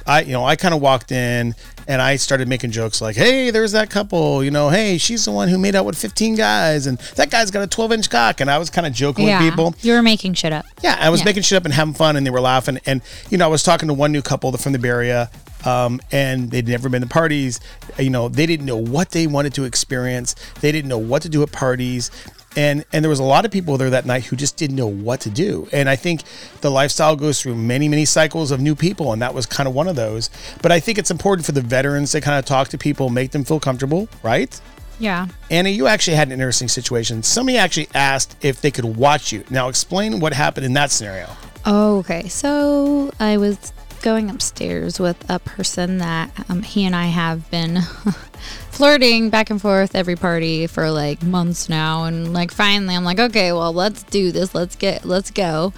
I 0.06 0.22
you 0.22 0.32
know 0.32 0.46
I 0.46 0.56
kind 0.56 0.72
of 0.72 0.80
walked 0.80 1.12
in 1.12 1.54
and 1.88 2.00
I 2.02 2.16
started 2.16 2.48
making 2.48 2.70
jokes 2.70 3.00
like, 3.00 3.16
"Hey, 3.16 3.50
there's 3.50 3.72
that 3.72 3.90
couple. 3.90 4.42
You 4.44 4.50
know, 4.50 4.68
hey, 4.70 4.98
she's 4.98 5.24
the 5.24 5.32
one 5.32 5.48
who 5.48 5.58
made 5.58 5.74
out 5.74 5.84
with 5.84 5.96
15 5.96 6.34
guys, 6.34 6.86
and 6.86 6.98
that 7.16 7.30
guy's 7.30 7.50
got 7.50 7.62
a 7.62 7.66
12 7.66 7.92
inch 7.92 8.10
cock." 8.10 8.40
And 8.40 8.50
I 8.50 8.58
was 8.58 8.70
kind 8.70 8.86
of 8.86 8.92
joking 8.92 9.26
with 9.26 9.38
people. 9.38 9.74
you 9.82 9.92
were 9.92 10.02
making 10.02 10.34
shit 10.34 10.52
up. 10.52 10.64
Yeah, 10.82 10.96
I 11.00 11.10
was 11.10 11.20
Yeah. 11.20 11.24
making 11.26 11.42
shit 11.44 11.56
up 11.56 11.64
and 11.64 11.74
having 11.74 11.94
fun, 11.94 12.16
and 12.16 12.26
they 12.26 12.30
were 12.30 12.40
laughing. 12.40 12.78
And 12.86 13.00
you 13.30 13.38
know, 13.38 13.44
I 13.44 13.48
was 13.48 13.62
talking 13.62 13.88
to 13.88 13.94
one 13.94 14.12
new 14.12 14.22
couple 14.22 14.52
from 14.56 14.72
the 14.72 14.78
Bay 14.78 14.88
Area, 14.88 15.30
um, 15.64 16.00
and 16.10 16.50
they'd 16.50 16.66
never 16.68 16.88
been 16.88 17.02
to 17.02 17.08
parties. 17.08 17.60
You 17.98 18.10
know, 18.10 18.28
they 18.28 18.46
didn't 18.46 18.66
know 18.66 18.76
what 18.76 19.10
they 19.10 19.26
wanted 19.26 19.54
to 19.54 19.64
experience. 19.64 20.34
They 20.60 20.72
didn't 20.72 20.88
know 20.88 20.98
what 20.98 21.22
to 21.22 21.28
do 21.28 21.42
at 21.42 21.52
parties. 21.52 22.10
And 22.56 22.84
and 22.92 23.04
there 23.04 23.08
was 23.08 23.18
a 23.18 23.24
lot 23.24 23.44
of 23.44 23.50
people 23.50 23.78
there 23.78 23.90
that 23.90 24.04
night 24.06 24.24
who 24.24 24.36
just 24.36 24.56
didn't 24.56 24.76
know 24.76 24.86
what 24.86 25.20
to 25.22 25.30
do. 25.30 25.68
And 25.72 25.88
I 25.88 25.96
think 25.96 26.22
the 26.60 26.70
lifestyle 26.70 27.16
goes 27.16 27.40
through 27.40 27.54
many 27.54 27.88
many 27.88 28.04
cycles 28.04 28.50
of 28.50 28.60
new 28.60 28.74
people, 28.74 29.12
and 29.12 29.22
that 29.22 29.34
was 29.34 29.46
kind 29.46 29.66
of 29.66 29.74
one 29.74 29.88
of 29.88 29.96
those. 29.96 30.30
But 30.60 30.72
I 30.72 30.80
think 30.80 30.98
it's 30.98 31.10
important 31.10 31.46
for 31.46 31.52
the 31.52 31.62
veterans 31.62 32.12
to 32.12 32.20
kind 32.20 32.38
of 32.38 32.44
talk 32.44 32.68
to 32.68 32.78
people, 32.78 33.08
make 33.08 33.30
them 33.30 33.44
feel 33.44 33.60
comfortable, 33.60 34.08
right? 34.22 34.60
Yeah. 34.98 35.26
Anna, 35.50 35.68
you 35.68 35.86
actually 35.86 36.16
had 36.16 36.28
an 36.28 36.32
interesting 36.32 36.68
situation. 36.68 37.22
Somebody 37.22 37.58
actually 37.58 37.88
asked 37.94 38.36
if 38.42 38.60
they 38.60 38.70
could 38.70 38.84
watch 38.84 39.32
you. 39.32 39.44
Now, 39.50 39.68
explain 39.68 40.20
what 40.20 40.32
happened 40.32 40.64
in 40.64 40.74
that 40.74 40.90
scenario. 40.90 41.28
Oh, 41.64 41.98
okay. 41.98 42.28
So 42.28 43.10
I 43.18 43.36
was 43.36 43.72
going 44.02 44.30
upstairs 44.30 45.00
with 45.00 45.16
a 45.28 45.38
person 45.38 45.98
that 45.98 46.30
um, 46.48 46.62
he 46.62 46.84
and 46.84 46.94
I 46.94 47.06
have 47.06 47.50
been 47.50 47.76
flirting 48.82 49.30
back 49.30 49.48
and 49.48 49.62
forth 49.62 49.94
every 49.94 50.16
party 50.16 50.66
for 50.66 50.90
like 50.90 51.22
months 51.22 51.68
now, 51.68 52.02
and 52.02 52.32
like 52.32 52.50
finally 52.50 52.96
I'm 52.96 53.04
like, 53.04 53.20
okay, 53.20 53.52
well 53.52 53.72
let's 53.72 54.02
do 54.02 54.32
this. 54.32 54.56
Let's 54.56 54.74
get 54.74 55.04
let's 55.04 55.30
go. 55.30 55.72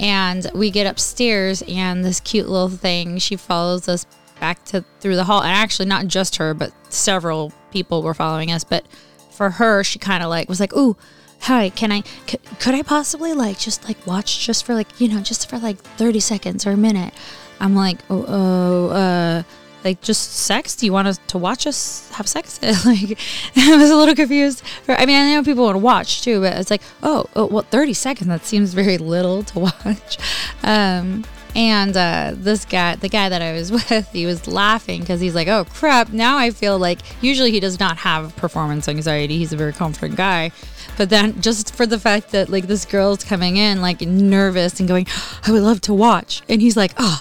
And 0.00 0.44
we 0.56 0.72
get 0.72 0.84
upstairs, 0.84 1.62
and 1.68 2.04
this 2.04 2.18
cute 2.18 2.48
little 2.48 2.68
thing 2.68 3.18
she 3.18 3.36
follows 3.36 3.88
us 3.88 4.06
back 4.40 4.64
to 4.64 4.84
through 4.98 5.14
the 5.14 5.22
hall, 5.22 5.40
and 5.40 5.52
actually 5.52 5.86
not 5.86 6.08
just 6.08 6.34
her, 6.34 6.52
but 6.52 6.72
several 6.92 7.52
people 7.70 8.02
were 8.02 8.12
following 8.12 8.50
us, 8.50 8.64
but 8.64 8.84
for 9.30 9.50
her, 9.50 9.84
she 9.84 10.00
kind 10.00 10.24
of 10.24 10.28
like 10.28 10.48
was 10.48 10.58
like, 10.58 10.74
"Ooh, 10.74 10.96
hi, 11.42 11.70
can 11.70 11.92
I? 11.92 12.02
C- 12.26 12.40
could 12.58 12.74
I 12.74 12.82
possibly 12.82 13.34
like 13.34 13.60
just 13.60 13.84
like 13.84 14.04
watch 14.04 14.44
just 14.44 14.66
for 14.66 14.74
like 14.74 15.00
you 15.00 15.06
know 15.06 15.20
just 15.20 15.48
for 15.48 15.60
like 15.60 15.78
thirty 15.78 16.18
seconds 16.18 16.66
or 16.66 16.72
a 16.72 16.76
minute?" 16.76 17.14
I'm 17.60 17.76
like, 17.76 17.98
"Oh, 18.10 18.24
oh 18.26 18.88
uh." 18.88 19.42
Like 19.84 20.00
just 20.00 20.32
sex? 20.32 20.74
Do 20.76 20.86
you 20.86 20.92
want 20.92 21.08
us 21.08 21.18
to 21.28 21.38
watch 21.38 21.66
us 21.66 22.10
have 22.10 22.28
sex? 22.28 22.60
like, 22.62 23.18
I 23.56 23.76
was 23.76 23.90
a 23.90 23.96
little 23.96 24.14
confused. 24.14 24.62
I 24.88 25.06
mean, 25.06 25.16
I 25.16 25.34
know 25.34 25.42
people 25.42 25.64
want 25.64 25.76
to 25.76 25.80
watch 25.80 26.22
too, 26.22 26.40
but 26.40 26.56
it's 26.56 26.70
like, 26.70 26.82
oh, 27.02 27.26
oh, 27.36 27.46
well, 27.46 27.64
thirty 27.70 27.94
seconds. 27.94 28.28
That 28.28 28.44
seems 28.44 28.74
very 28.74 28.98
little 28.98 29.42
to 29.44 29.58
watch. 29.84 30.18
Um, 30.62 31.24
and 31.54 31.96
uh, 31.96 32.34
this 32.36 32.64
guy, 32.64 32.96
the 32.96 33.08
guy 33.08 33.28
that 33.28 33.42
I 33.42 33.52
was 33.52 33.72
with, 33.90 34.08
he 34.12 34.26
was 34.26 34.46
laughing 34.46 35.00
because 35.00 35.20
he's 35.20 35.34
like, 35.34 35.48
"Oh 35.48 35.64
crap!" 35.64 36.12
Now 36.12 36.38
I 36.38 36.50
feel 36.50 36.78
like 36.78 37.00
usually 37.20 37.50
he 37.50 37.60
does 37.60 37.80
not 37.80 37.98
have 37.98 38.34
performance 38.36 38.88
anxiety. 38.88 39.38
He's 39.38 39.52
a 39.52 39.56
very 39.56 39.72
confident 39.72 40.16
guy, 40.16 40.52
but 40.96 41.10
then 41.10 41.40
just 41.40 41.74
for 41.74 41.86
the 41.86 41.98
fact 41.98 42.30
that 42.32 42.48
like 42.48 42.66
this 42.66 42.84
girl's 42.84 43.24
coming 43.24 43.56
in 43.56 43.80
like 43.80 44.00
nervous 44.00 44.78
and 44.78 44.88
going, 44.88 45.06
"I 45.46 45.52
would 45.52 45.62
love 45.62 45.80
to 45.82 45.94
watch," 45.94 46.42
and 46.48 46.60
he's 46.60 46.76
like, 46.76 46.92
"Oh, 46.98 47.20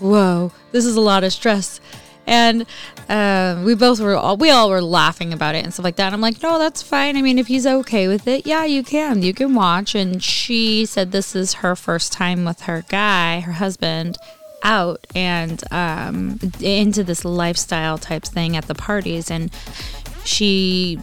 whoa, 0.00 0.52
this 0.72 0.84
is 0.84 0.96
a 0.96 1.00
lot 1.00 1.24
of 1.24 1.32
stress." 1.32 1.80
And 2.26 2.66
uh, 3.08 3.62
we 3.64 3.74
both 3.74 4.00
were 4.00 4.14
all 4.14 4.36
we 4.36 4.50
all 4.50 4.68
were 4.68 4.82
laughing 4.82 5.32
about 5.32 5.54
it 5.54 5.64
and 5.64 5.72
stuff 5.72 5.84
like 5.84 5.96
that. 5.96 6.06
And 6.06 6.14
I'm 6.14 6.20
like, 6.20 6.42
no, 6.42 6.58
that's 6.58 6.82
fine. 6.82 7.16
I 7.16 7.22
mean, 7.22 7.38
if 7.38 7.46
he's 7.46 7.66
okay 7.66 8.06
with 8.06 8.28
it, 8.28 8.46
yeah, 8.46 8.66
you 8.66 8.82
can, 8.82 9.22
you 9.22 9.32
can 9.32 9.54
watch. 9.54 9.94
And 9.94 10.22
she 10.22 10.84
said 10.84 11.10
this 11.10 11.34
is 11.34 11.54
her 11.54 11.74
first 11.74 12.12
time 12.12 12.44
with 12.44 12.62
her 12.62 12.84
guy, 12.90 13.40
her 13.40 13.52
husband, 13.52 14.18
out 14.62 15.06
and 15.14 15.62
um, 15.70 16.38
into 16.60 17.04
this 17.04 17.24
lifestyle 17.24 17.98
type 17.98 18.24
thing 18.24 18.56
at 18.56 18.66
the 18.66 18.74
parties, 18.74 19.30
and 19.30 19.50
she 20.24 20.98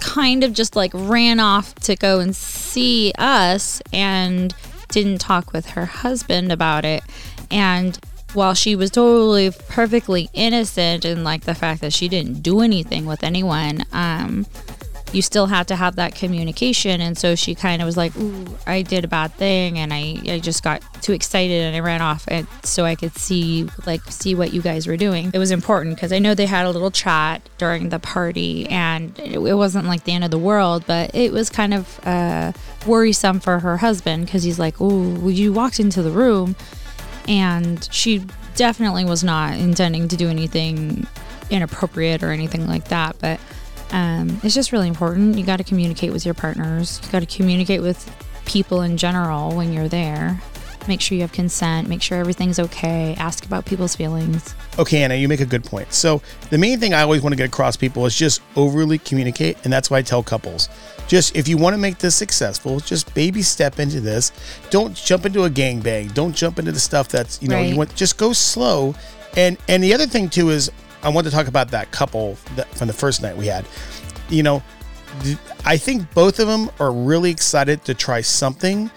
kind 0.00 0.44
of 0.44 0.52
just 0.52 0.76
like 0.76 0.90
ran 0.94 1.40
off 1.40 1.74
to 1.76 1.96
go 1.96 2.20
and 2.20 2.34
see 2.34 3.12
us 3.18 3.82
and 3.92 4.54
didn't 4.88 5.18
talk 5.18 5.52
with 5.52 5.66
her 5.66 5.86
husband 5.86 6.50
about 6.50 6.84
it. 6.84 7.02
And 7.50 7.98
while 8.34 8.54
she 8.54 8.76
was 8.76 8.90
totally 8.90 9.50
perfectly 9.68 10.28
innocent 10.32 11.04
and 11.04 11.24
like 11.24 11.42
the 11.44 11.54
fact 11.54 11.80
that 11.80 11.92
she 11.92 12.08
didn't 12.08 12.42
do 12.42 12.60
anything 12.60 13.06
with 13.06 13.22
anyone, 13.22 13.84
um, 13.92 14.46
you 15.12 15.22
still 15.22 15.46
have 15.46 15.66
to 15.66 15.76
have 15.76 15.96
that 15.96 16.14
communication. 16.14 17.00
And 17.00 17.16
so 17.16 17.34
she 17.34 17.54
kind 17.54 17.82
of 17.82 17.86
was 17.86 17.96
like, 17.96 18.16
Ooh, 18.16 18.46
I 18.66 18.82
did 18.82 19.04
a 19.04 19.08
bad 19.08 19.32
thing 19.34 19.78
and 19.78 19.92
I, 19.92 20.18
I 20.26 20.38
just 20.38 20.62
got 20.62 20.82
too 21.02 21.12
excited 21.12 21.62
and 21.62 21.74
I 21.74 21.80
ran 21.80 22.00
off 22.02 22.24
and 22.28 22.46
so 22.62 22.84
I 22.84 22.94
could 22.94 23.16
see 23.16 23.68
like 23.86 24.02
see 24.04 24.34
what 24.34 24.52
you 24.52 24.62
guys 24.62 24.86
were 24.86 24.96
doing. 24.96 25.30
It 25.34 25.38
was 25.38 25.50
important 25.50 25.96
because 25.96 26.12
I 26.12 26.18
know 26.18 26.34
they 26.34 26.46
had 26.46 26.66
a 26.66 26.70
little 26.70 26.90
chat 26.90 27.48
during 27.58 27.88
the 27.88 27.98
party 27.98 28.68
and 28.68 29.18
it, 29.18 29.38
it 29.38 29.54
wasn't 29.54 29.86
like 29.86 30.04
the 30.04 30.12
end 30.12 30.24
of 30.24 30.30
the 30.30 30.38
world, 30.38 30.84
but 30.86 31.14
it 31.14 31.32
was 31.32 31.50
kind 31.50 31.74
of 31.74 32.06
uh, 32.06 32.52
worrisome 32.86 33.40
for 33.40 33.58
her 33.60 33.78
husband 33.78 34.26
because 34.26 34.42
he's 34.42 34.58
like, 34.58 34.76
Oh, 34.80 35.28
you 35.28 35.52
walked 35.52 35.80
into 35.80 36.02
the 36.02 36.10
room 36.10 36.54
and 37.28 37.88
she 37.92 38.24
definitely 38.54 39.04
was 39.04 39.24
not 39.24 39.56
intending 39.56 40.08
to 40.08 40.16
do 40.16 40.28
anything 40.28 41.06
inappropriate 41.50 42.22
or 42.22 42.30
anything 42.30 42.66
like 42.66 42.88
that. 42.88 43.16
But 43.18 43.40
um, 43.92 44.40
it's 44.42 44.54
just 44.54 44.72
really 44.72 44.88
important. 44.88 45.38
You 45.38 45.44
got 45.44 45.56
to 45.56 45.64
communicate 45.64 46.12
with 46.12 46.24
your 46.24 46.34
partners. 46.34 47.00
You 47.04 47.10
got 47.10 47.20
to 47.20 47.26
communicate 47.26 47.82
with 47.82 48.10
people 48.44 48.82
in 48.82 48.96
general 48.96 49.54
when 49.54 49.72
you're 49.72 49.88
there. 49.88 50.40
Make 50.88 51.00
sure 51.00 51.14
you 51.14 51.22
have 51.22 51.32
consent. 51.32 51.88
Make 51.88 52.02
sure 52.02 52.18
everything's 52.18 52.58
okay. 52.58 53.14
Ask 53.18 53.44
about 53.44 53.66
people's 53.66 53.94
feelings. 53.94 54.54
Okay, 54.78 55.02
Anna, 55.02 55.14
you 55.14 55.28
make 55.28 55.40
a 55.40 55.46
good 55.46 55.62
point. 55.62 55.92
So 55.92 56.22
the 56.48 56.58
main 56.58 56.80
thing 56.80 56.94
I 56.94 57.02
always 57.02 57.22
want 57.22 57.32
to 57.32 57.36
get 57.36 57.48
across 57.48 57.76
people 57.76 58.06
is 58.06 58.14
just 58.14 58.40
overly 58.56 58.98
communicate, 58.98 59.58
and 59.64 59.72
that's 59.72 59.90
why 59.90 59.98
I 59.98 60.02
tell 60.02 60.22
couples. 60.22 60.68
Just 61.10 61.34
if 61.34 61.48
you 61.48 61.56
want 61.56 61.74
to 61.74 61.76
make 61.76 61.98
this 61.98 62.14
successful, 62.14 62.78
just 62.78 63.12
baby 63.14 63.42
step 63.42 63.80
into 63.80 64.00
this. 64.00 64.30
Don't 64.70 64.94
jump 64.94 65.26
into 65.26 65.42
a 65.42 65.50
gangbang. 65.50 66.14
Don't 66.14 66.32
jump 66.32 66.60
into 66.60 66.70
the 66.70 66.78
stuff 66.78 67.08
that's 67.08 67.42
you 67.42 67.48
know 67.48 67.60
you 67.60 67.76
want. 67.76 67.92
Just 67.96 68.16
go 68.16 68.32
slow. 68.32 68.94
And 69.36 69.58
and 69.66 69.82
the 69.82 69.92
other 69.92 70.06
thing 70.06 70.28
too 70.28 70.50
is 70.50 70.70
I 71.02 71.08
want 71.08 71.26
to 71.26 71.32
talk 71.32 71.48
about 71.48 71.72
that 71.72 71.90
couple 71.90 72.36
that, 72.54 72.68
from 72.76 72.86
the 72.86 72.92
first 72.92 73.22
night 73.22 73.36
we 73.36 73.46
had. 73.46 73.66
You 74.28 74.44
know, 74.44 74.62
I 75.64 75.76
think 75.76 76.14
both 76.14 76.38
of 76.38 76.46
them 76.46 76.70
are 76.78 76.92
really 76.92 77.32
excited 77.32 77.84
to 77.86 77.94
try 77.94 78.20
something, 78.20 78.88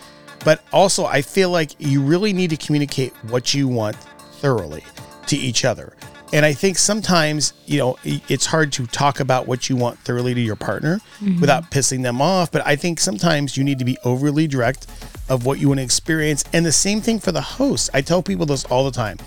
but 0.46 0.64
also 0.72 1.06
I 1.06 1.24
feel 1.24 1.50
like 1.50 1.72
you 1.80 2.00
really 2.00 2.32
need 2.32 2.52
to 2.52 2.58
communicate 2.58 3.12
what 3.32 3.56
you 3.56 3.68
want 3.68 3.96
thoroughly 4.34 4.84
to 5.26 5.36
each 5.36 5.66
other. 5.66 5.96
And 6.34 6.46
I 6.48 6.54
think 6.54 6.80
sometimes, 6.80 7.54
you 7.68 7.78
know, 7.78 7.98
it's 8.04 8.48
hard 8.48 8.74
to 8.74 8.88
talk 8.88 9.20
about 9.20 9.48
what 9.48 9.70
you 9.70 9.76
want 9.76 10.00
thoroughly 10.00 10.34
to 10.34 10.42
your 10.42 10.56
partner 10.56 11.00
without 11.40 11.70
pissing 11.70 12.02
them 12.02 12.24
off. 12.24 12.52
But 12.52 12.66
I 12.66 12.76
think 12.76 13.00
sometimes 13.00 13.56
you 13.56 13.64
need 13.64 13.78
to 13.78 13.86
be 13.86 14.00
overly 14.04 14.48
direct 14.48 14.88
of 15.30 15.46
what 15.46 15.60
you 15.60 15.68
want 15.68 15.80
to 15.80 15.84
experience. 15.84 16.44
And 16.52 16.66
the 16.66 16.72
same 16.72 17.02
thing 17.02 17.20
for 17.20 17.32
the 17.32 17.40
host. 17.40 17.92
I 17.94 18.02
tell 18.02 18.24
people 18.24 18.48
this 18.48 18.66
all 18.66 18.84
the 18.84 18.92
time. 18.92 19.18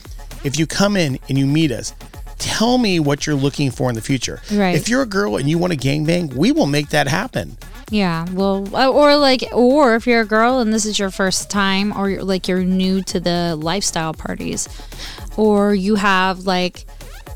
If 0.42 0.58
you 0.58 0.66
come 0.66 0.96
in 0.96 1.20
and 1.28 1.38
you 1.38 1.46
meet 1.46 1.70
us, 1.70 1.94
tell 2.38 2.76
me 2.76 2.98
what 2.98 3.24
you're 3.24 3.36
looking 3.36 3.70
for 3.70 3.88
in 3.88 3.94
the 3.94 4.02
future. 4.02 4.42
Right. 4.52 4.74
If 4.74 4.88
you're 4.88 5.02
a 5.02 5.06
girl 5.06 5.36
and 5.36 5.48
you 5.48 5.58
want 5.58 5.72
a 5.72 5.76
gangbang, 5.76 6.34
we 6.34 6.50
will 6.50 6.66
make 6.66 6.88
that 6.88 7.06
happen. 7.06 7.56
Yeah, 7.88 8.26
well, 8.32 8.68
uh, 8.74 8.90
or 8.90 9.16
like, 9.16 9.44
or 9.52 9.94
if 9.94 10.08
you're 10.08 10.22
a 10.22 10.26
girl 10.26 10.58
and 10.58 10.74
this 10.74 10.84
is 10.84 10.98
your 10.98 11.12
first 11.12 11.50
time, 11.50 11.96
or 11.96 12.10
you're 12.10 12.24
like 12.24 12.48
you're 12.48 12.64
new 12.64 13.00
to 13.04 13.20
the 13.20 13.54
lifestyle 13.54 14.12
parties, 14.12 14.68
or 15.36 15.72
you 15.72 15.94
have 15.94 16.46
like 16.46 16.84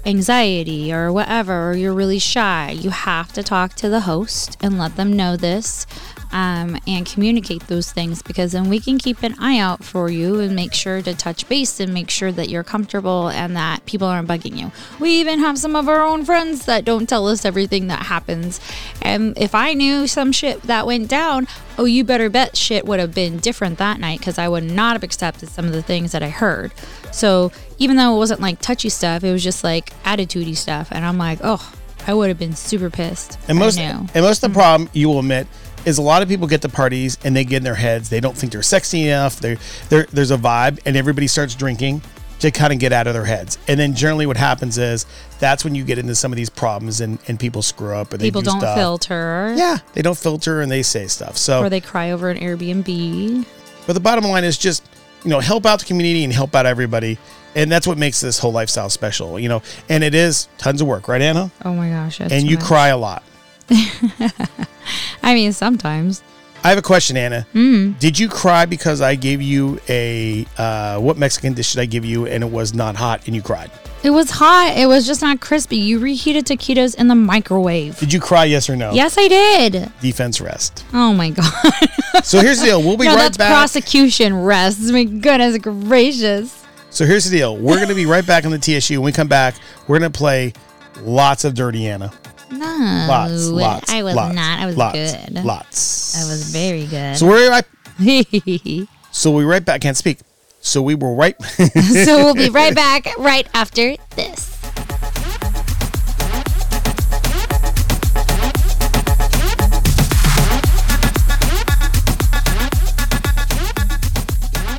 anxiety 0.05 0.93
or 0.93 1.13
whatever, 1.13 1.71
or 1.71 1.77
you're 1.77 1.93
really 1.93 2.19
shy, 2.19 2.71
you 2.71 2.91
have 2.91 3.33
to 3.33 3.43
talk 3.43 3.75
to 3.75 3.89
the 3.89 4.01
host 4.01 4.57
and 4.63 4.79
let 4.79 4.97
them 4.97 5.13
know 5.13 5.37
this. 5.37 5.87
Um, 6.33 6.79
and 6.87 7.05
communicate 7.05 7.67
those 7.67 7.91
things 7.91 8.23
because 8.23 8.53
then 8.53 8.69
we 8.69 8.79
can 8.79 8.99
keep 8.99 9.25
an 9.25 9.35
eye 9.41 9.59
out 9.59 9.83
for 9.83 10.09
you 10.09 10.39
and 10.39 10.55
make 10.55 10.73
sure 10.73 11.03
to 11.03 11.13
touch 11.13 11.49
base 11.49 11.81
and 11.81 11.93
make 11.93 12.09
sure 12.09 12.31
that 12.31 12.49
you're 12.49 12.63
comfortable 12.63 13.29
and 13.29 13.57
that 13.57 13.85
people 13.85 14.07
aren't 14.07 14.29
bugging 14.29 14.57
you. 14.57 14.71
We 15.01 15.11
even 15.21 15.41
have 15.41 15.59
some 15.59 15.75
of 15.75 15.89
our 15.89 16.05
own 16.05 16.25
friends 16.25 16.67
that 16.67 16.85
don't 16.85 17.09
tell 17.09 17.27
us 17.27 17.45
everything 17.45 17.89
that 17.89 18.07
happens. 18.07 18.61
And 19.03 19.37
if 19.37 19.57
I 19.57 19.75
knew 19.75 20.07
some 20.07 20.31
shit 20.31 20.63
that 20.63 20.87
went 20.87 21.09
down, 21.09 21.49
oh, 21.79 21.85
you 21.85 22.05
better 22.05 22.31
bet 22.31 22.57
shit 22.57 22.85
would 22.85 23.01
have 23.01 23.15
been 23.15 23.39
different 23.39 23.79
that 23.79 23.99
night 23.99 24.21
because 24.21 24.39
I 24.39 24.49
would 24.49 24.65
not 24.65 24.93
have 24.93 25.03
accepted 25.03 25.49
some 25.49 25.65
of 25.65 25.73
the 25.73 25.83
things 25.83 26.13
that 26.13 26.23
I 26.23 26.29
heard. 26.29 26.73
So 27.11 27.51
even 27.79 27.97
though 27.97 28.15
it 28.15 28.19
wasn't 28.19 28.41
like 28.41 28.61
touchy 28.61 28.89
stuff, 28.89 29.25
it 29.25 29.33
was 29.33 29.43
just 29.43 29.65
like 29.65 29.93
attitudey 30.05 30.57
stuff. 30.57 30.89
And 30.93 31.05
I'm 31.05 31.19
like, 31.19 31.41
oh, 31.43 31.73
I 32.07 32.15
would 32.15 32.29
have 32.29 32.39
been 32.39 32.55
super 32.55 32.91
pissed. 32.91 33.39
And 33.49 33.59
most 33.59 33.79
and 33.79 34.11
most 34.15 34.43
of 34.43 34.53
the 34.53 34.55
problem 34.55 34.89
you 34.93 35.09
will 35.09 35.21
admit 35.21 35.47
is 35.85 35.99
a 35.99 36.03
lot 36.03 36.23
of 36.23 36.29
people 36.29 36.47
get 36.47 36.63
to 36.63 36.69
parties 36.69 37.19
and 37.25 37.35
they 37.35 37.45
get 37.45 37.59
in 37.59 37.63
their 37.65 37.75
heads. 37.75 38.09
They 38.11 38.21
don't 38.21 38.37
think 38.37 38.53
they're 38.53 38.63
sexy 38.63 39.09
enough. 39.09 39.41
They 39.41 39.57
there 39.89 40.07
there's 40.13 40.31
a 40.31 40.37
vibe 40.37 40.81
and 40.87 40.97
everybody 40.97 41.27
starts 41.27 41.55
drinking 41.55 42.03
to 42.41 42.51
kind 42.51 42.73
of 42.73 42.79
get 42.79 42.91
out 42.93 43.07
of 43.07 43.13
their 43.13 43.25
heads. 43.27 43.59
And 43.69 43.79
then 43.79 43.95
generally 43.95 44.25
what 44.27 44.39
happens 44.39 44.79
is 44.79 45.05
that's 45.41 45.63
when 45.63 45.75
you 45.75 45.85
get 45.85 45.99
into 45.99 46.15
some 46.15 46.33
of 46.33 46.37
these 46.37 46.49
problems 46.49 47.01
and, 47.03 47.19
and 47.29 47.39
people 47.39 47.61
screw 47.61 47.95
up 47.95 48.13
and 48.13 48.21
People 48.23 48.41
they 48.41 48.47
do 48.47 48.51
don't 48.53 48.61
stuff. 48.61 48.77
filter. 48.79 49.55
Yeah, 49.59 49.77
they 49.93 50.01
don't 50.01 50.17
filter 50.17 50.63
and 50.63 50.71
they 50.73 50.83
say 50.83 51.07
stuff. 51.07 51.37
So 51.37 51.63
Or 51.65 51.69
they 51.69 51.81
cry 51.83 52.13
over 52.13 52.31
an 52.31 52.39
Airbnb. 52.39 53.45
but 53.87 53.93
the 53.93 54.01
bottom 54.01 54.25
line 54.25 54.45
is 54.45 54.57
just, 54.57 54.83
you 55.23 55.29
know, 55.31 55.41
help 55.41 55.67
out 55.67 55.81
the 55.81 55.85
community 55.85 56.25
and 56.25 56.33
help 56.33 56.55
out 56.55 56.65
everybody. 56.65 57.19
And 57.55 57.71
that's 57.71 57.87
what 57.87 57.99
makes 57.99 58.21
this 58.23 58.39
whole 58.39 58.53
lifestyle 58.53 58.89
special, 58.89 59.39
you 59.39 59.49
know. 59.51 59.61
And 59.91 60.03
it 60.05 60.15
is 60.15 60.49
tons 60.57 60.81
of 60.81 60.87
work, 60.87 61.09
right, 61.09 61.21
Anna? 61.21 61.51
Oh 61.65 61.75
my 61.75 61.91
gosh. 61.91 62.21
and 62.21 62.49
you 62.49 62.57
much. 62.57 62.65
cry 62.65 62.89
a 62.89 62.97
lot. 62.97 63.23
I 65.23 65.35
mean, 65.35 65.53
sometimes. 65.53 66.23
I 66.63 66.69
have 66.69 66.79
a 66.79 66.83
question, 66.83 67.17
Anna. 67.17 67.47
Mm. 67.55 67.99
Did 67.99 68.19
you 68.19 68.29
cry 68.29 68.67
because 68.67 69.01
I 69.01 69.15
gave 69.15 69.41
you 69.41 69.81
a 69.89 70.45
uh, 70.59 70.99
what 70.99 71.17
Mexican 71.17 71.55
dish 71.55 71.73
did 71.73 71.81
I 71.81 71.87
give 71.87 72.05
you 72.05 72.27
and 72.27 72.45
it 72.45 72.51
was 72.51 72.75
not 72.75 72.97
hot 72.97 73.27
and 73.27 73.35
you 73.35 73.41
cried? 73.41 73.71
It 74.03 74.11
was 74.11 74.31
hot. 74.31 74.75
It 74.77 74.87
was 74.87 75.07
just 75.07 75.23
not 75.23 75.41
crispy. 75.41 75.77
You 75.77 76.01
reheated 76.01 76.45
taquitos 76.47 76.95
in 76.97 77.09
the 77.09 77.15
microwave. 77.15 77.99
Did 77.99 78.13
you 78.13 78.21
cry? 78.21 78.45
Yes 78.45 78.69
or 78.69 78.77
no? 78.77 78.93
Yes, 78.93 79.17
I 79.19 79.29
did. 79.29 79.91
Defense 80.03 80.41
rest. 80.41 80.85
Oh 80.93 81.13
my 81.15 81.31
god. 81.31 81.53
So 82.25 82.41
here's 82.41 82.59
the 82.61 82.67
deal. 82.67 82.83
We'll 82.83 82.97
be 82.99 83.05
no, 83.05 83.15
right 83.15 83.23
that's 83.23 83.39
back. 83.39 83.51
prosecution 83.51 84.43
rests. 84.43 84.91
My 84.91 85.05
goodness 85.05 85.57
gracious. 85.59 86.67
so 86.91 87.07
here's 87.07 87.25
the 87.25 87.39
deal. 87.39 87.57
We're 87.57 87.81
gonna 87.81 87.95
be 87.95 88.05
right 88.05 88.27
back 88.27 88.45
on 88.45 88.51
the 88.51 88.59
TSU. 88.59 89.01
When 89.01 89.07
we 89.07 89.13
come 89.13 89.29
back, 89.29 89.55
we're 89.87 89.99
gonna 89.99 90.11
play 90.11 90.53
lots 91.01 91.45
of 91.45 91.55
Dirty 91.55 91.87
Anna. 91.87 92.13
No, 92.51 93.07
Lots, 93.09 93.47
lots. 93.49 93.91
I 93.93 94.03
was 94.03 94.15
lots, 94.15 94.35
not. 94.35 94.61
I 94.61 94.67
was 94.67 94.77
lots, 94.77 94.95
good. 94.99 95.45
Lots. 95.45 96.17
I 96.21 96.29
was 96.31 96.51
very 96.51 96.87
good. 96.87 97.17
So 97.17 97.27
we're 97.27 97.49
right. 97.51 97.65
So 99.13 99.33
we 99.33 99.43
right 99.45 99.65
back. 99.65 99.81
Can't 99.81 99.97
speak. 99.97 100.19
So 100.61 100.83
we 100.83 100.95
were 100.95 101.15
right. 101.15 101.35
so 102.05 102.25
we'll 102.25 102.35
be 102.35 102.49
right 102.49 102.75
back 102.75 103.09
right 103.19 103.47
after 103.55 103.97
this. 104.15 104.57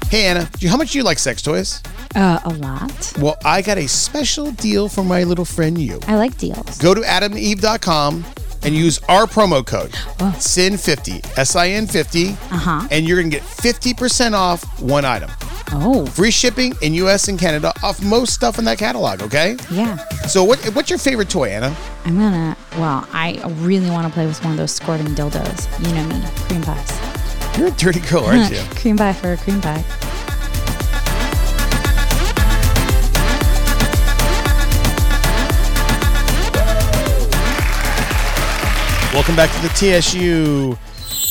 hey 0.09 0.25
Anna, 0.25 0.49
do 0.57 0.65
you- 0.65 0.69
how 0.69 0.77
much 0.77 0.91
do 0.91 0.97
you 0.97 1.03
like 1.03 1.19
sex 1.19 1.41
toys? 1.41 1.81
Uh, 2.15 2.39
a 2.43 2.49
lot. 2.55 3.13
Well, 3.19 3.37
I 3.45 3.61
got 3.61 3.77
a 3.77 3.87
special 3.87 4.51
deal 4.51 4.89
for 4.89 5.03
my 5.03 5.23
little 5.23 5.45
friend 5.45 5.77
you. 5.77 5.99
I 6.07 6.15
like 6.15 6.37
deals. 6.37 6.77
Go 6.77 6.93
to 6.93 7.01
adamandeve.com 7.01 8.25
and 8.63 8.75
use 8.75 8.99
our 9.09 9.25
promo 9.25 9.65
code 9.65 9.91
SIN50, 10.19 11.37
S 11.37 11.55
I 11.55 11.69
N 11.69 11.87
50, 11.87 12.29
Uh-huh. 12.29 12.87
and 12.91 13.07
you're 13.07 13.17
going 13.19 13.31
to 13.31 13.37
get 13.37 13.45
50% 13.47 14.33
off 14.33 14.63
one 14.81 15.05
item. 15.05 15.31
Oh, 15.73 16.05
Free 16.05 16.31
shipping 16.31 16.73
in 16.81 16.93
US 16.95 17.27
and 17.29 17.39
Canada 17.39 17.73
off 17.81 18.03
most 18.03 18.33
stuff 18.33 18.59
in 18.59 18.65
that 18.65 18.77
catalog, 18.77 19.21
okay? 19.23 19.55
yeah. 19.71 19.95
So 20.27 20.43
what 20.43 20.59
what's 20.75 20.89
your 20.89 20.99
favorite 20.99 21.29
toy, 21.29 21.45
Anna? 21.49 21.73
I'm 22.05 22.17
gonna. 22.17 22.57
Well, 22.73 23.07
I 23.13 23.41
really 23.61 23.89
want 23.89 24.05
to 24.05 24.13
play 24.13 24.25
with 24.27 24.43
one 24.43 24.51
of 24.51 24.57
those 24.57 24.71
squirting 24.73 25.07
dildos. 25.15 25.65
You 25.87 25.95
know 25.95 26.05
me, 26.07 26.21
cream 26.47 26.61
pies. 26.61 27.57
You're 27.57 27.67
a 27.69 27.71
dirty 27.71 28.01
girl, 28.01 28.25
aren't 28.25 28.51
you? 28.53 28.61
cream 28.75 28.97
pie 28.97 29.13
for 29.13 29.31
a 29.33 29.37
cream 29.37 29.61
pie. 29.61 29.83
Welcome 39.13 39.35
back 39.35 39.51
to 39.53 39.61
the 39.61 39.69
TSU. 39.75 40.77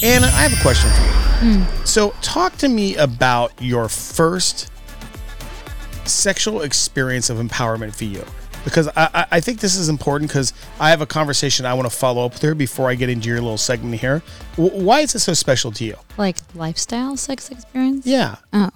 Anna, 0.07 0.27
I 0.27 0.43
have 0.47 0.53
a 0.53 0.61
question 0.63 0.91
for 0.91 1.45
you. 1.47 1.87
So, 1.87 2.11
talk 2.21 2.57
to 2.59 2.69
me 2.69 2.95
about 2.97 3.53
your 3.61 3.89
first 3.89 4.71
sexual 6.05 6.61
experience 6.61 7.31
of 7.31 7.39
empowerment 7.39 7.95
for 7.95 8.05
you. 8.05 8.23
Because 8.65 8.89
I, 8.89 9.09
I- 9.15 9.27
I 9.33 9.41
think 9.41 9.61
this 9.61 9.77
is 9.77 9.89
important 9.89 10.29
because 10.31 10.53
I 10.79 10.91
have 10.91 11.01
a 11.01 11.07
conversation 11.07 11.65
I 11.65 11.73
want 11.73 11.91
to 11.91 11.97
follow 11.97 12.27
up 12.27 12.35
with 12.35 12.43
her 12.43 12.55
before 12.55 12.91
I 12.91 12.95
get 12.95 13.09
into 13.09 13.29
your 13.29 13.41
little 13.41 13.57
segment 13.57 13.99
here. 14.01 14.23
W- 14.57 14.85
why 14.85 15.01
is 15.01 15.15
it 15.15 15.21
so 15.21 15.33
special 15.33 15.73
to 15.73 15.85
you? 15.85 15.97
Like 16.19 16.37
lifestyle 16.55 17.17
sex 17.17 17.49
experience. 17.51 18.07
Yeah. 18.07 18.37
Oh. 18.53 18.71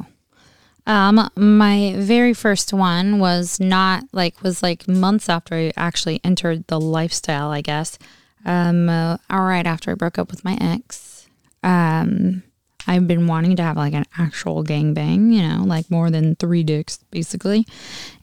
Um, 0.86 1.28
my 1.36 1.94
very 1.98 2.32
first 2.32 2.72
one 2.72 3.18
was 3.18 3.60
not 3.60 4.04
like 4.12 4.42
was 4.42 4.62
like 4.62 4.88
months 4.88 5.28
after 5.28 5.54
I 5.54 5.72
actually 5.76 6.20
entered 6.24 6.66
the 6.68 6.80
lifestyle, 6.80 7.50
I 7.50 7.60
guess. 7.60 7.98
Um, 8.44 8.88
uh, 8.88 9.16
right 9.30 9.66
after 9.66 9.90
I 9.90 9.94
broke 9.94 10.18
up 10.18 10.30
with 10.30 10.44
my 10.44 10.58
ex. 10.60 11.28
Um, 11.62 12.42
I've 12.86 13.08
been 13.08 13.26
wanting 13.26 13.56
to 13.56 13.62
have 13.62 13.76
like 13.76 13.94
an 13.94 14.04
actual 14.18 14.62
gangbang, 14.62 15.32
you 15.32 15.42
know, 15.42 15.64
like 15.64 15.90
more 15.90 16.10
than 16.10 16.36
three 16.36 16.62
dicks 16.62 16.98
basically. 17.10 17.66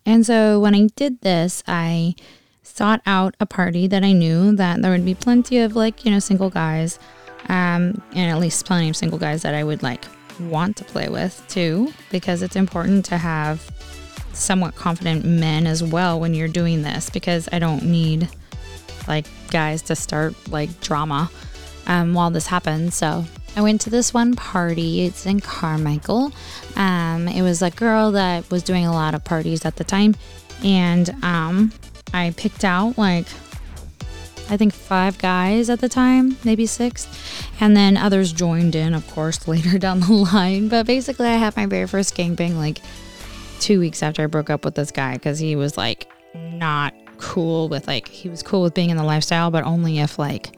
And 0.06 0.26
so 0.26 0.60
when 0.60 0.76
I 0.76 0.88
did 0.96 1.22
this, 1.22 1.64
I 1.68 2.16
sought 2.62 3.02
out 3.06 3.36
a 3.40 3.46
party 3.46 3.88
that 3.88 4.04
I 4.04 4.12
knew 4.12 4.56
that 4.56 4.82
there 4.82 4.92
would 4.92 5.06
be 5.06 5.16
plenty 5.16 5.60
of 5.60 5.76
like, 5.76 6.06
you 6.06 6.12
know, 6.12 6.20
single 6.20 6.50
guys, 6.50 7.00
um, 7.50 8.02
and 8.14 8.32
at 8.32 8.40
least 8.40 8.66
plenty 8.66 8.90
of 8.90 8.96
single 8.96 9.18
guys 9.18 9.42
that 9.42 9.56
I 9.56 9.64
would 9.64 9.82
like 9.82 10.06
want 10.40 10.78
to 10.78 10.84
play 10.84 11.10
with 11.10 11.44
too, 11.48 11.92
because 12.12 12.42
it's 12.42 12.56
important 12.56 13.06
to 13.06 13.18
have 13.18 13.68
somewhat 14.34 14.76
confident 14.76 15.26
men 15.26 15.68
as 15.68 15.84
well 15.84 16.20
when 16.20 16.34
you're 16.34 16.48
doing 16.48 16.84
this 16.84 17.10
because 17.10 17.50
I 17.52 17.60
don't 17.60 17.84
need 17.84 18.30
like 19.08 19.26
guys 19.50 19.82
to 19.84 19.96
start 19.96 20.34
like 20.50 20.82
drama 20.82 21.30
um, 21.88 22.14
while 22.14 22.30
this 22.30 22.48
happens. 22.48 22.96
So 22.96 23.26
I 23.56 23.62
went 23.62 23.82
to 23.82 23.90
this 23.90 24.14
one 24.14 24.36
party. 24.36 25.02
It's 25.02 25.26
in 25.26 25.40
Carmichael. 25.40 26.32
Um, 26.76 27.28
it 27.28 27.42
was 27.42 27.62
a 27.62 27.70
girl 27.72 28.12
that 28.12 28.50
was 28.50 28.64
doing 28.64 28.86
a 28.86 28.94
lot 28.94 29.14
of 29.14 29.24
parties 29.24 29.66
at 29.66 29.76
the 29.76 29.84
time, 29.84 30.16
and 30.64 31.10
um, 31.24 31.72
I 32.14 32.34
picked 32.38 32.64
out 32.64 32.98
like 32.98 33.28
I 34.50 34.58
think 34.58 34.74
five 34.74 35.18
guys 35.18 35.70
at 35.70 35.80
the 35.80 35.88
time, 35.88 36.38
maybe 36.44 36.66
six, 36.66 37.08
and 37.62 37.76
then 37.76 37.96
others 37.96 38.34
joined 38.34 38.76
in, 38.76 38.94
of 38.94 39.10
course, 39.12 39.48
later 39.48 39.78
down 39.78 40.02
the 40.02 40.14
line. 40.14 40.68
But 40.68 40.86
basically, 40.86 41.28
I 41.28 41.36
had 41.36 41.56
my 41.56 41.66
very 41.66 41.88
first 41.88 42.16
gangbang 42.16 42.58
like 42.58 42.82
two 43.60 43.80
weeks 43.80 44.02
after 44.04 44.24
I 44.24 44.26
broke 44.26 44.50
up 44.50 44.66
with 44.66 44.76
this 44.76 44.92
guy 44.92 45.14
because 45.14 45.40
he 45.40 45.56
was 45.56 45.78
like 45.78 46.08
not 46.34 46.94
cool 47.22 47.70
with 47.70 47.88
like 47.88 48.08
he 48.08 48.28
was 48.28 48.44
cool 48.44 48.62
with 48.64 48.74
being 48.74 48.90
in 48.90 48.98
the 48.98 49.04
lifestyle, 49.04 49.52
but 49.52 49.64
only 49.64 50.00
if 50.00 50.20
like 50.20 50.52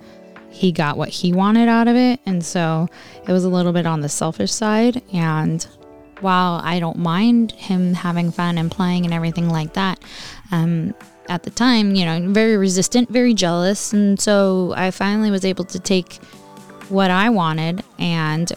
he 0.49 0.71
got 0.71 0.97
what 0.97 1.09
he 1.09 1.33
wanted 1.33 1.67
out 1.67 1.87
of 1.87 1.95
it. 1.95 2.19
And 2.25 2.43
so 2.43 2.87
it 3.27 3.31
was 3.31 3.43
a 3.43 3.49
little 3.49 3.73
bit 3.73 3.85
on 3.85 4.01
the 4.01 4.09
selfish 4.09 4.51
side. 4.51 5.01
And 5.11 5.65
while 6.21 6.61
I 6.63 6.79
don't 6.79 6.97
mind 6.97 7.51
him 7.53 7.93
having 7.93 8.31
fun 8.31 8.57
and 8.57 8.71
playing 8.71 9.05
and 9.05 9.13
everything 9.13 9.49
like 9.49 9.73
that, 9.73 9.99
um, 10.51 10.93
at 11.27 11.43
the 11.43 11.49
time, 11.49 11.95
you 11.95 12.05
know, 12.05 12.31
very 12.31 12.57
resistant, 12.57 13.09
very 13.09 13.33
jealous. 13.33 13.93
And 13.93 14.19
so 14.19 14.73
I 14.75 14.91
finally 14.91 15.31
was 15.31 15.45
able 15.45 15.65
to 15.65 15.79
take 15.79 16.15
what 16.89 17.09
I 17.11 17.29
wanted 17.29 17.83
and 17.97 18.51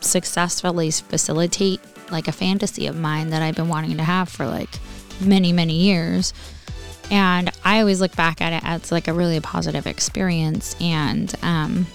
successfully 0.00 0.90
facilitate 0.90 1.80
like 2.10 2.28
a 2.28 2.32
fantasy 2.32 2.86
of 2.86 2.96
mine 2.96 3.30
that 3.30 3.42
I've 3.42 3.56
been 3.56 3.68
wanting 3.68 3.96
to 3.98 4.04
have 4.04 4.28
for 4.28 4.46
like 4.46 4.70
many, 5.20 5.52
many 5.52 5.74
years. 5.74 6.32
And 7.10 7.50
I 7.64 7.80
always 7.80 8.00
look 8.00 8.14
back 8.14 8.40
at 8.40 8.52
it 8.52 8.62
as 8.64 8.92
like 8.92 9.08
a 9.08 9.12
really 9.12 9.40
positive 9.40 9.86
experience. 9.86 10.76
And 10.80 11.34
um, 11.42 11.86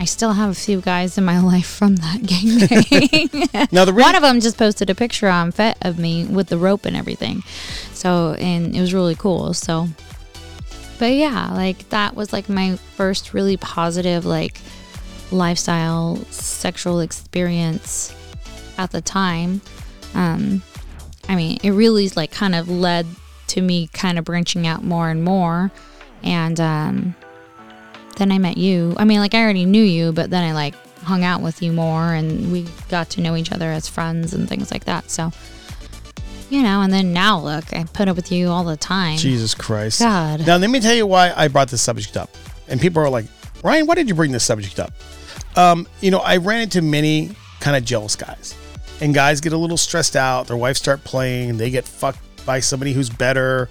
I 0.00 0.04
still 0.04 0.32
have 0.32 0.50
a 0.50 0.54
few 0.54 0.80
guys 0.80 1.18
in 1.18 1.24
my 1.24 1.40
life 1.52 1.66
from 1.66 1.96
that 1.96 2.20
gangbang. 2.20 3.72
Now 3.72 3.84
the 3.84 3.92
re- 3.94 4.02
One 4.02 4.14
of 4.14 4.22
them 4.22 4.40
just 4.40 4.58
posted 4.58 4.90
a 4.90 4.94
picture 4.94 5.28
on 5.28 5.52
Fet 5.52 5.78
of 5.82 5.98
me 5.98 6.24
with 6.24 6.48
the 6.48 6.58
rope 6.58 6.86
and 6.86 6.96
everything. 6.96 7.42
So, 7.92 8.34
and 8.38 8.74
it 8.74 8.80
was 8.80 8.94
really 8.94 9.14
cool. 9.14 9.54
So, 9.54 9.88
but 10.98 11.12
yeah, 11.12 11.52
like 11.52 11.88
that 11.90 12.14
was 12.14 12.32
like 12.32 12.48
my 12.48 12.76
first 12.96 13.34
really 13.34 13.56
positive, 13.56 14.24
like 14.24 14.60
lifestyle 15.30 16.16
sexual 16.30 17.00
experience 17.00 18.14
at 18.78 18.90
the 18.90 19.00
time. 19.00 19.60
Um, 20.14 20.62
I 21.28 21.36
mean, 21.36 21.58
it 21.62 21.72
really 21.72 22.08
like 22.10 22.30
kind 22.30 22.54
of 22.54 22.68
led 22.68 23.06
to 23.48 23.62
me 23.62 23.88
kind 23.88 24.18
of 24.18 24.24
branching 24.24 24.66
out 24.66 24.84
more 24.84 25.10
and 25.10 25.24
more. 25.24 25.70
And 26.22 26.60
um, 26.60 27.14
then 28.16 28.32
I 28.32 28.38
met 28.38 28.56
you. 28.56 28.94
I 28.96 29.04
mean, 29.04 29.20
like 29.20 29.34
I 29.34 29.42
already 29.42 29.64
knew 29.64 29.82
you, 29.82 30.12
but 30.12 30.30
then 30.30 30.44
I 30.44 30.52
like 30.52 30.74
hung 31.02 31.22
out 31.22 31.40
with 31.40 31.62
you 31.62 31.72
more 31.72 32.12
and 32.14 32.50
we 32.50 32.66
got 32.88 33.10
to 33.10 33.20
know 33.20 33.36
each 33.36 33.52
other 33.52 33.70
as 33.70 33.88
friends 33.88 34.34
and 34.34 34.48
things 34.48 34.72
like 34.72 34.84
that. 34.84 35.10
So, 35.10 35.30
you 36.50 36.62
know, 36.62 36.80
and 36.80 36.92
then 36.92 37.12
now 37.12 37.38
look, 37.38 37.72
I 37.72 37.84
put 37.84 38.08
up 38.08 38.16
with 38.16 38.32
you 38.32 38.48
all 38.48 38.64
the 38.64 38.76
time. 38.76 39.18
Jesus 39.18 39.54
Christ. 39.54 40.00
God. 40.00 40.46
Now 40.46 40.56
let 40.56 40.70
me 40.70 40.80
tell 40.80 40.94
you 40.94 41.06
why 41.06 41.32
I 41.36 41.48
brought 41.48 41.68
this 41.68 41.82
subject 41.82 42.16
up. 42.16 42.30
And 42.68 42.80
people 42.80 43.02
are 43.02 43.08
like, 43.08 43.26
Ryan, 43.62 43.86
why 43.86 43.94
did 43.94 44.08
you 44.08 44.14
bring 44.14 44.32
this 44.32 44.44
subject 44.44 44.80
up? 44.80 44.92
Um, 45.56 45.86
you 46.00 46.10
know, 46.10 46.18
I 46.18 46.38
ran 46.38 46.62
into 46.62 46.82
many 46.82 47.30
kind 47.60 47.76
of 47.76 47.84
jealous 47.84 48.16
guys. 48.16 48.54
And 49.00 49.14
guys 49.14 49.40
get 49.40 49.52
a 49.52 49.58
little 49.58 49.76
stressed 49.76 50.16
out. 50.16 50.46
Their 50.46 50.56
wives 50.56 50.78
start 50.78 51.04
playing. 51.04 51.58
They 51.58 51.70
get 51.70 51.84
fucked 51.84 52.18
by 52.46 52.60
somebody 52.60 52.92
who's 52.92 53.10
better. 53.10 53.68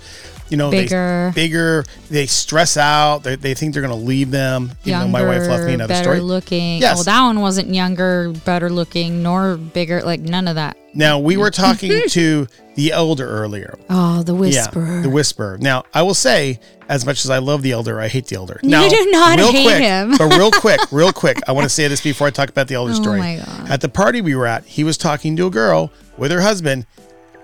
You 0.47 0.57
know, 0.57 0.69
Bigger. 0.69 1.31
They, 1.33 1.47
bigger. 1.47 1.85
They 2.11 2.27
stress 2.27 2.77
out. 2.77 3.23
They, 3.23 3.35
they 3.35 3.55
think 3.55 3.73
they're 3.73 3.81
going 3.81 3.97
to 3.99 4.05
leave 4.05 4.29
them. 4.29 4.73
Even 4.85 4.99
though 4.99 5.07
my 5.07 5.25
wife 5.25 5.47
left 5.47 5.63
me 5.65 5.73
another 5.73 5.91
better 5.91 6.03
story. 6.03 6.19
looking. 6.19 6.79
Yes. 6.81 6.97
Well, 6.97 7.03
that 7.05 7.21
one 7.23 7.39
wasn't 7.41 7.73
younger, 7.73 8.31
better 8.45 8.69
looking, 8.69 9.23
nor 9.23 9.57
bigger. 9.57 10.03
Like 10.03 10.19
none 10.19 10.47
of 10.47 10.53
that. 10.53 10.77
Now, 10.93 11.17
we 11.17 11.35
were 11.35 11.49
talking 11.49 12.03
to 12.09 12.47
the 12.75 12.91
elder 12.91 13.27
earlier. 13.27 13.75
Oh, 13.89 14.21
the 14.21 14.35
whisperer. 14.35 14.97
Yeah, 14.97 15.01
the 15.01 15.09
whisperer. 15.09 15.57
Now, 15.59 15.83
I 15.95 16.03
will 16.03 16.13
say, 16.13 16.59
as 16.89 17.07
much 17.07 17.25
as 17.25 17.31
I 17.31 17.39
love 17.39 17.63
the 17.63 17.71
elder, 17.71 17.99
I 17.99 18.07
hate 18.07 18.27
the 18.27 18.35
elder. 18.35 18.59
No, 18.61 18.83
you 18.83 18.89
do 18.91 19.09
not 19.09 19.39
real 19.39 19.51
hate 19.51 19.63
quick, 19.63 19.81
him. 19.81 20.11
but 20.15 20.25
real 20.37 20.51
quick, 20.61 20.79
real 20.91 21.11
quick, 21.11 21.39
I 21.47 21.53
want 21.53 21.65
to 21.65 21.69
say 21.69 21.87
this 21.87 22.01
before 22.01 22.27
I 22.27 22.29
talk 22.29 22.49
about 22.49 22.67
the 22.67 22.75
elder 22.75 22.91
Oh 22.91 23.01
story. 23.01 23.19
my 23.19 23.37
God. 23.43 23.71
At 23.71 23.81
the 23.81 23.89
party 23.89 24.21
we 24.21 24.35
were 24.35 24.45
at, 24.45 24.63
he 24.65 24.83
was 24.83 24.95
talking 24.95 25.35
to 25.37 25.47
a 25.47 25.49
girl 25.49 25.91
with 26.17 26.29
her 26.29 26.41
husband. 26.41 26.85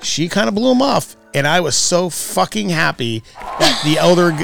She 0.03 0.29
kind 0.29 0.47
of 0.47 0.53
blew 0.55 0.71
him 0.71 0.81
off, 0.83 1.15
and 1.33 1.47
I 1.47 1.59
was 1.61 1.75
so 1.75 2.09
fucking 2.09 2.69
happy 2.69 3.23
that 3.39 3.81
the 3.83 3.97
elder 3.97 4.31
g- 4.31 4.43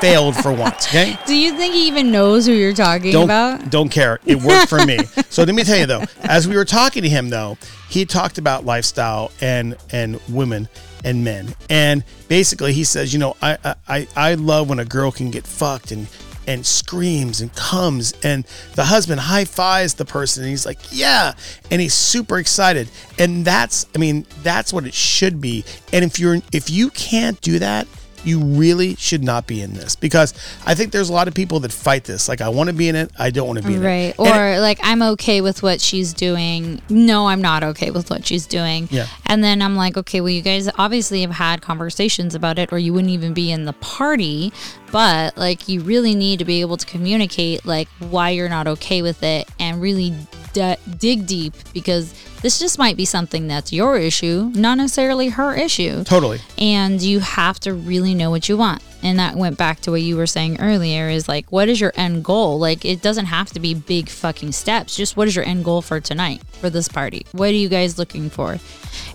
failed 0.00 0.34
for 0.36 0.52
once. 0.52 0.86
Okay. 0.88 1.16
Do 1.26 1.34
you 1.36 1.52
think 1.56 1.74
he 1.74 1.86
even 1.88 2.10
knows 2.10 2.46
who 2.46 2.52
you're 2.52 2.72
talking 2.74 3.12
Don't 3.12 3.24
about? 3.24 3.70
don't 3.70 3.88
care. 3.90 4.18
It 4.26 4.42
worked 4.42 4.68
for 4.68 4.84
me. 4.84 4.98
so 5.30 5.44
let 5.44 5.54
me 5.54 5.62
tell 5.64 5.78
you 5.78 5.86
though, 5.86 6.04
as 6.22 6.48
we 6.48 6.56
were 6.56 6.64
talking 6.64 7.02
to 7.02 7.08
him 7.08 7.28
though, 7.28 7.56
he 7.88 8.04
talked 8.04 8.38
about 8.38 8.64
lifestyle 8.64 9.30
and 9.40 9.76
and 9.90 10.20
women 10.28 10.68
and 11.04 11.24
men, 11.24 11.54
and 11.68 12.04
basically 12.28 12.72
he 12.72 12.84
says, 12.84 13.12
you 13.12 13.18
know, 13.18 13.36
I 13.42 13.58
I- 13.64 13.74
I 13.88 14.08
I 14.16 14.34
love 14.34 14.68
when 14.68 14.78
a 14.78 14.84
girl 14.84 15.10
can 15.12 15.30
get 15.30 15.46
fucked 15.46 15.90
and 15.92 16.06
and 16.46 16.64
screams 16.66 17.40
and 17.40 17.54
comes 17.54 18.14
and 18.22 18.44
the 18.74 18.84
husband 18.84 19.20
high 19.20 19.44
fives 19.44 19.94
the 19.94 20.04
person 20.04 20.42
and 20.42 20.50
he's 20.50 20.66
like 20.66 20.78
yeah 20.90 21.32
and 21.70 21.80
he's 21.80 21.94
super 21.94 22.38
excited. 22.38 22.88
And 23.18 23.44
that's 23.44 23.86
i 23.94 23.98
mean 23.98 24.26
that's 24.42 24.72
what 24.72 24.86
it 24.86 24.94
should 24.94 25.40
be. 25.40 25.64
And 25.92 26.04
if 26.04 26.18
you're 26.18 26.38
if 26.52 26.70
you 26.70 26.90
can't 26.90 27.40
do 27.40 27.58
that 27.58 27.86
you 28.24 28.40
really 28.40 28.94
should 28.96 29.22
not 29.24 29.46
be 29.46 29.60
in 29.60 29.74
this 29.74 29.96
because 29.96 30.32
I 30.66 30.74
think 30.74 30.92
there's 30.92 31.08
a 31.08 31.12
lot 31.12 31.28
of 31.28 31.34
people 31.34 31.60
that 31.60 31.72
fight 31.72 32.04
this. 32.04 32.28
Like, 32.28 32.40
I 32.40 32.48
want 32.48 32.68
to 32.68 32.72
be 32.74 32.88
in 32.88 32.96
it, 32.96 33.10
I 33.18 33.30
don't 33.30 33.46
want 33.46 33.60
to 33.60 33.66
be 33.66 33.74
in 33.74 33.82
Right. 33.82 34.14
it. 34.14 34.18
And 34.18 34.28
Or 34.28 34.46
it- 34.54 34.60
like 34.60 34.78
I'm 34.82 35.02
okay 35.02 35.40
with 35.40 35.62
what 35.62 35.80
she's 35.80 36.12
doing. 36.12 36.80
No, 36.88 37.28
I'm 37.28 37.42
not 37.42 37.64
okay 37.64 37.90
with 37.90 38.10
what 38.10 38.26
she's 38.26 38.46
doing. 38.46 38.88
Yeah. 38.90 39.06
And 39.26 39.42
then 39.42 39.60
I'm 39.62 39.76
like, 39.76 39.96
okay, 39.96 40.20
well 40.20 40.30
you 40.30 40.42
guys 40.42 40.68
obviously 40.78 41.22
have 41.22 41.32
had 41.32 41.62
conversations 41.62 42.34
about 42.34 42.58
it 42.58 42.72
or 42.72 42.78
you 42.78 42.92
wouldn't 42.92 43.12
even 43.12 43.32
be 43.34 43.50
in 43.50 43.64
the 43.64 43.72
party, 43.74 44.52
but 44.90 45.36
like 45.36 45.68
you 45.68 45.80
really 45.80 46.14
need 46.14 46.38
to 46.38 46.44
be 46.44 46.60
able 46.60 46.76
to 46.76 46.86
communicate 46.86 47.64
like 47.66 47.88
why 47.98 48.30
you're 48.30 48.48
not 48.48 48.66
okay 48.66 49.02
with 49.02 49.22
it 49.22 49.48
and 49.58 49.80
really 49.80 50.14
d- 50.52 50.76
dig 50.98 51.26
deep 51.26 51.54
because 51.72 52.14
this 52.42 52.58
just 52.58 52.78
might 52.78 52.96
be 52.96 53.04
something 53.04 53.46
that's 53.46 53.72
your 53.72 53.96
issue, 53.96 54.50
not 54.54 54.76
necessarily 54.76 55.28
her 55.30 55.54
issue 55.54 56.04
totally. 56.04 56.40
and 56.58 57.00
you 57.00 57.20
have 57.20 57.58
to 57.60 57.72
really 57.72 58.14
know 58.14 58.30
what 58.30 58.48
you 58.48 58.56
want 58.56 58.82
and 59.02 59.18
that 59.18 59.36
went 59.36 59.58
back 59.58 59.80
to 59.80 59.90
what 59.90 60.02
you 60.02 60.16
were 60.16 60.26
saying 60.26 60.60
earlier 60.60 61.08
is 61.08 61.28
like 61.28 61.50
what 61.50 61.68
is 61.68 61.80
your 61.80 61.92
end 61.96 62.24
goal? 62.24 62.58
Like 62.58 62.84
it 62.84 63.02
doesn't 63.02 63.26
have 63.26 63.50
to 63.50 63.60
be 63.60 63.74
big 63.74 64.08
fucking 64.08 64.52
steps. 64.52 64.96
Just 64.96 65.16
what 65.16 65.28
is 65.28 65.36
your 65.36 65.44
end 65.44 65.64
goal 65.64 65.82
for 65.82 66.00
tonight 66.00 66.42
for 66.60 66.70
this 66.70 66.88
party? 66.88 67.26
What 67.32 67.50
are 67.50 67.54
you 67.54 67.68
guys 67.68 67.98
looking 67.98 68.30
for? 68.30 68.58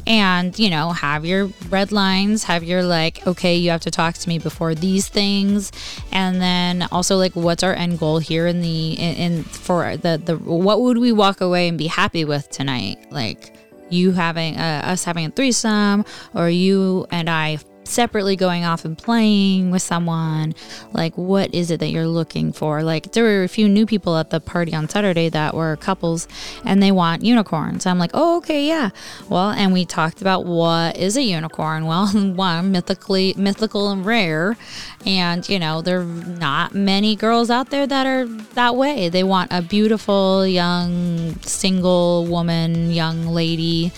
And 0.05 0.57
you 0.57 0.69
know 0.69 0.91
have 0.91 1.25
your 1.25 1.47
red 1.69 1.91
lines 1.91 2.43
have 2.45 2.63
your 2.63 2.83
like 2.83 3.25
okay 3.27 3.55
you 3.55 3.69
have 3.71 3.81
to 3.81 3.91
talk 3.91 4.15
to 4.15 4.29
me 4.29 4.39
before 4.39 4.75
these 4.75 5.07
things. 5.07 5.71
And 6.11 6.41
then 6.41 6.87
also 6.91 7.17
like 7.17 7.35
what's 7.35 7.63
our 7.63 7.73
end 7.73 7.99
goal 7.99 8.19
here 8.19 8.47
in 8.47 8.61
the 8.61 8.93
in, 8.93 9.15
in 9.15 9.43
for 9.43 9.97
the 9.97 10.21
the 10.23 10.37
what 10.37 10.81
would 10.81 10.97
we 10.97 11.11
walk 11.11 11.41
away 11.41 11.67
and 11.67 11.77
be 11.77 11.87
happy 11.87 12.25
with 12.25 12.49
tonight? 12.49 12.97
Like 13.11 13.53
you 13.89 14.11
having 14.11 14.57
uh, 14.57 14.81
us 14.85 15.03
having 15.03 15.25
a 15.25 15.29
threesome 15.31 16.05
or 16.33 16.49
you 16.49 17.07
and 17.11 17.29
I 17.29 17.57
separately 17.87 18.35
going 18.35 18.65
off 18.65 18.85
and 18.85 18.97
playing 18.97 19.71
with 19.71 19.81
someone? 19.81 20.53
Like 20.93 21.17
what 21.17 21.53
is 21.53 21.71
it 21.71 21.79
that 21.79 21.89
you're 21.89 22.07
looking 22.07 22.51
for? 22.51 22.83
Like 22.83 23.13
there 23.13 23.23
were 23.23 23.43
a 23.43 23.47
few 23.47 23.67
new 23.67 23.85
people 23.85 24.17
at 24.17 24.29
the 24.29 24.39
party 24.39 24.73
on 24.73 24.89
saturday 24.89 25.29
that 25.29 25.53
were 25.53 25.75
couples 25.77 26.27
and 26.63 26.81
they 26.81 26.91
want 26.91 27.23
unicorns. 27.23 27.85
I'm 27.85 27.99
like 27.99 28.11
oh 28.13 28.37
okay 28.37 28.67
yeah. 28.67 28.89
Well 29.29 29.51
and 29.51 29.73
we 29.73 29.85
talked 29.85 30.21
about 30.21 30.45
what 30.45 30.97
is 30.97 31.17
a 31.17 31.23
unicorn. 31.23 31.85
Well 31.87 32.07
one 32.07 32.71
mythically 32.71 33.33
mythical 33.37 33.89
and 33.91 34.05
rare. 34.05 34.57
And 35.05 35.47
you 35.47 35.57
know 35.57 35.81
there 35.81 36.01
are 36.01 36.03
not 36.03 36.73
many 36.75 37.15
girls 37.15 37.49
out 37.49 37.69
there 37.69 37.87
that 37.87 38.05
are 38.05 38.25
that 38.25 38.75
way. 38.75 39.09
They 39.09 39.23
want 39.23 39.51
a 39.51 39.61
beautiful 39.61 40.45
young 40.45 41.35
single 41.41 42.25
woman 42.25 42.91
young 42.91 43.27
lady 43.27 43.91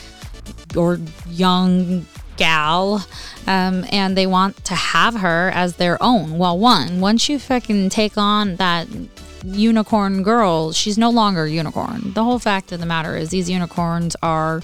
or 0.75 0.99
young 1.27 2.05
gal 2.39 3.05
um, 3.47 3.85
and 3.91 4.17
they 4.17 4.25
want 4.25 4.63
to 4.65 4.73
have 4.73 5.15
her 5.15 5.51
as 5.53 5.75
their 5.75 6.01
own 6.01 6.37
well 6.37 6.57
one 6.57 6.99
once 6.99 7.29
you 7.29 7.37
fucking 7.37 7.89
take 7.89 8.17
on 8.17 8.55
that 8.55 8.87
unicorn 9.43 10.23
girl 10.23 10.71
she's 10.71 10.97
no 10.97 11.09
longer 11.09 11.43
a 11.43 11.49
unicorn 11.49 12.13
the 12.13 12.23
whole 12.23 12.39
fact 12.39 12.71
of 12.71 12.79
the 12.79 12.85
matter 12.85 13.15
is 13.15 13.29
these 13.29 13.49
unicorns 13.49 14.15
are 14.23 14.61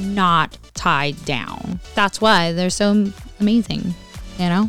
not 0.00 0.58
tied 0.74 1.22
down 1.24 1.78
that's 1.94 2.20
why 2.20 2.52
they're 2.52 2.70
so 2.70 3.10
amazing 3.40 3.94
you 4.38 4.48
know 4.48 4.68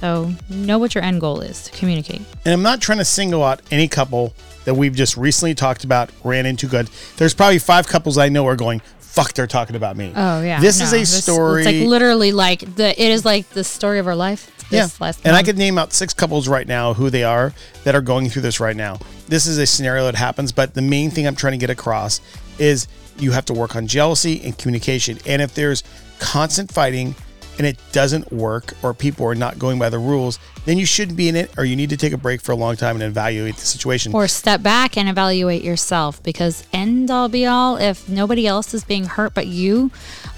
So 0.00 0.30
know 0.50 0.78
what 0.78 0.94
your 0.94 1.02
end 1.02 1.20
goal 1.20 1.40
is. 1.40 1.64
To 1.64 1.72
communicate. 1.72 2.20
And 2.44 2.52
I'm 2.52 2.62
not 2.62 2.80
trying 2.82 2.98
to 2.98 3.04
single 3.04 3.42
out 3.42 3.62
any 3.70 3.88
couple 3.88 4.34
that 4.64 4.74
we've 4.74 4.94
just 4.94 5.16
recently 5.16 5.54
talked 5.54 5.84
about, 5.84 6.10
ran 6.22 6.44
into 6.44 6.66
good. 6.66 6.88
There's 7.16 7.34
probably 7.34 7.58
five 7.58 7.88
couples 7.88 8.18
I 8.18 8.28
know 8.28 8.46
are 8.46 8.56
going, 8.56 8.82
fuck, 9.16 9.32
they're 9.32 9.46
talking 9.46 9.74
about 9.76 9.96
me. 9.96 10.12
Oh 10.14 10.42
yeah. 10.42 10.60
This 10.60 10.80
is 10.80 10.92
No, 10.92 10.98
a 10.98 11.06
story. 11.06 11.62
It's 11.64 11.66
like 11.72 11.88
literally 11.88 12.32
like 12.32 12.60
the. 12.76 12.90
It 12.90 13.10
is 13.10 13.24
like 13.24 13.48
the 13.50 13.64
story 13.64 13.98
of 13.98 14.06
our 14.06 14.14
life. 14.14 14.52
This 14.68 14.98
yeah. 15.00 15.12
and 15.24 15.28
I 15.28 15.38
month. 15.38 15.46
could 15.46 15.58
name 15.58 15.78
out 15.78 15.92
six 15.92 16.12
couples 16.12 16.48
right 16.48 16.66
now 16.66 16.92
who 16.92 17.08
they 17.08 17.22
are 17.22 17.52
that 17.84 17.94
are 17.94 18.00
going 18.00 18.28
through 18.28 18.42
this 18.42 18.58
right 18.58 18.76
now. 18.76 18.98
This 19.28 19.46
is 19.46 19.58
a 19.58 19.66
scenario 19.66 20.04
that 20.06 20.16
happens, 20.16 20.50
but 20.52 20.74
the 20.74 20.82
main 20.82 21.10
thing 21.10 21.26
I'm 21.26 21.36
trying 21.36 21.52
to 21.52 21.58
get 21.58 21.70
across 21.70 22.20
is 22.58 22.88
you 23.18 23.30
have 23.30 23.44
to 23.46 23.54
work 23.54 23.76
on 23.76 23.86
jealousy 23.86 24.42
and 24.44 24.58
communication. 24.58 25.18
And 25.24 25.40
if 25.40 25.54
there's 25.54 25.84
constant 26.18 26.72
fighting 26.72 27.14
and 27.58 27.66
it 27.66 27.78
doesn't 27.92 28.30
work 28.32 28.74
or 28.82 28.92
people 28.94 29.26
are 29.26 29.34
not 29.34 29.58
going 29.58 29.78
by 29.78 29.88
the 29.88 29.98
rules, 29.98 30.38
then 30.64 30.78
you 30.78 30.86
shouldn't 30.86 31.16
be 31.16 31.28
in 31.28 31.36
it 31.36 31.56
or 31.56 31.64
you 31.64 31.76
need 31.76 31.90
to 31.90 31.96
take 31.96 32.12
a 32.12 32.16
break 32.16 32.40
for 32.40 32.52
a 32.52 32.56
long 32.56 32.76
time 32.76 32.96
and 32.96 33.04
evaluate 33.04 33.56
the 33.56 33.66
situation. 33.66 34.12
Or 34.14 34.28
step 34.28 34.62
back 34.62 34.96
and 34.96 35.08
evaluate 35.08 35.62
yourself 35.62 36.22
because 36.22 36.64
end 36.72 37.10
all 37.10 37.28
be 37.28 37.46
all, 37.46 37.76
if 37.76 38.08
nobody 38.08 38.46
else 38.46 38.74
is 38.74 38.84
being 38.84 39.04
hurt 39.04 39.34
but 39.34 39.46
you, 39.46 39.90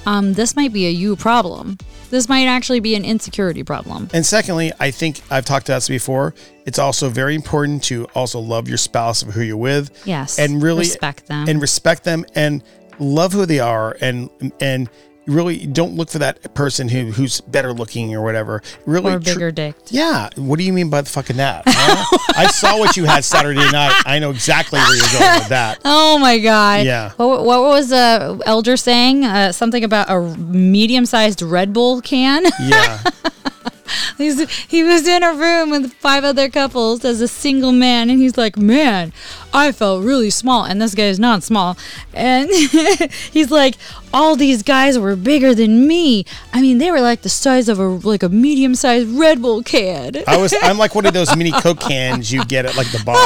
um, 0.06 0.34
this 0.34 0.56
might 0.56 0.72
be 0.72 0.86
a 0.86 0.90
you 0.90 1.16
problem. 1.16 1.78
This 2.10 2.28
might 2.28 2.46
actually 2.46 2.80
be 2.80 2.94
an 2.94 3.04
insecurity 3.04 3.62
problem. 3.62 4.08
And 4.14 4.24
secondly, 4.24 4.72
I 4.80 4.90
think 4.90 5.20
I've 5.30 5.44
talked 5.44 5.68
about 5.68 5.76
this 5.76 5.88
before. 5.88 6.34
It's 6.64 6.78
also 6.78 7.08
very 7.10 7.34
important 7.34 7.82
to 7.84 8.06
also 8.14 8.38
love 8.40 8.68
your 8.68 8.78
spouse 8.78 9.22
of 9.22 9.28
who 9.28 9.42
you're 9.42 9.56
with. 9.56 9.90
Yes. 10.06 10.38
And 10.38 10.62
really 10.62 10.80
Respect 10.80 11.26
them. 11.26 11.48
And 11.48 11.60
respect 11.60 12.04
them 12.04 12.24
and 12.34 12.62
love 12.98 13.32
who 13.32 13.46
they 13.46 13.60
are 13.60 13.96
and 14.00 14.28
and 14.60 14.88
really 15.28 15.66
don't 15.66 15.94
look 15.94 16.10
for 16.10 16.18
that 16.18 16.54
person 16.54 16.88
who 16.88 17.12
who's 17.12 17.40
better 17.42 17.72
looking 17.72 18.14
or 18.14 18.22
whatever. 18.22 18.62
Really 18.86 19.12
Or 19.12 19.18
tr- 19.20 19.34
bigger 19.34 19.50
dick. 19.52 19.76
Yeah. 19.90 20.30
What 20.36 20.58
do 20.58 20.64
you 20.64 20.72
mean 20.72 20.90
by 20.90 21.02
the 21.02 21.08
fucking 21.10 21.36
that? 21.36 21.62
huh? 21.66 22.18
I 22.36 22.46
saw 22.46 22.78
what 22.78 22.96
you 22.96 23.04
had 23.04 23.24
Saturday 23.24 23.70
night. 23.70 24.02
I 24.06 24.18
know 24.18 24.30
exactly 24.30 24.78
where 24.80 24.96
you're 24.96 25.18
going 25.20 25.38
with 25.40 25.48
that. 25.50 25.78
Oh 25.84 26.18
my 26.18 26.38
god! 26.38 26.84
Yeah. 26.86 27.12
What, 27.16 27.44
what 27.44 27.60
was 27.62 27.92
uh, 27.92 28.38
Elder 28.46 28.76
saying? 28.76 29.24
Uh, 29.24 29.52
something 29.52 29.84
about 29.84 30.10
a 30.10 30.20
medium-sized 30.36 31.42
Red 31.42 31.72
Bull 31.72 32.00
can. 32.00 32.44
Yeah. 32.60 33.02
He's, 34.18 34.48
he 34.62 34.82
was 34.82 35.06
in 35.06 35.22
a 35.22 35.32
room 35.34 35.70
with 35.70 35.92
five 35.94 36.24
other 36.24 36.48
couples 36.48 37.04
as 37.04 37.20
a 37.20 37.28
single 37.28 37.72
man, 37.72 38.10
and 38.10 38.18
he's 38.18 38.36
like, 38.36 38.56
"Man, 38.56 39.12
I 39.52 39.72
felt 39.72 40.04
really 40.04 40.30
small." 40.30 40.64
And 40.64 40.80
this 40.80 40.94
guy 40.94 41.04
is 41.06 41.18
not 41.18 41.42
small, 41.42 41.76
and 42.12 42.50
he's 43.30 43.50
like, 43.50 43.76
"All 44.12 44.36
these 44.36 44.62
guys 44.62 44.98
were 44.98 45.16
bigger 45.16 45.54
than 45.54 45.86
me. 45.86 46.24
I 46.52 46.60
mean, 46.60 46.78
they 46.78 46.90
were 46.90 47.00
like 47.00 47.22
the 47.22 47.28
size 47.28 47.68
of 47.68 47.78
a 47.78 47.86
like 47.86 48.22
a 48.22 48.28
medium-sized 48.28 49.08
Red 49.08 49.42
Bull 49.42 49.62
can, 49.62 50.22
I 50.26 50.36
was 50.36 50.54
I'm 50.62 50.78
like 50.78 50.94
one 50.94 51.06
of 51.06 51.14
those 51.14 51.34
mini 51.36 51.52
Coke 51.60 51.80
cans 51.80 52.32
you 52.32 52.44
get 52.44 52.66
at 52.66 52.76
like 52.76 52.90
the 52.90 53.02
bar. 53.04 53.16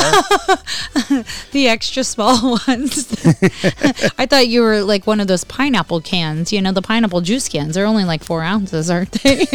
the 1.53 1.69
extra 1.69 2.05
small 2.05 2.59
ones." 2.67 3.09
I 4.19 4.27
thought 4.27 4.49
you 4.49 4.63
were 4.63 4.83
like 4.83 5.07
one 5.07 5.21
of 5.21 5.27
those 5.27 5.45
pineapple 5.45 6.01
cans. 6.01 6.53
You 6.53 6.61
know, 6.61 6.73
the 6.73 6.83
pineapple 6.83 7.21
juice 7.21 7.49
cans. 7.49 7.75
They're 7.75 7.87
only 7.87 8.05
like 8.05 8.23
four 8.23 8.43
ounces, 8.43 8.91
aren't 8.91 9.13
they? 9.13 9.47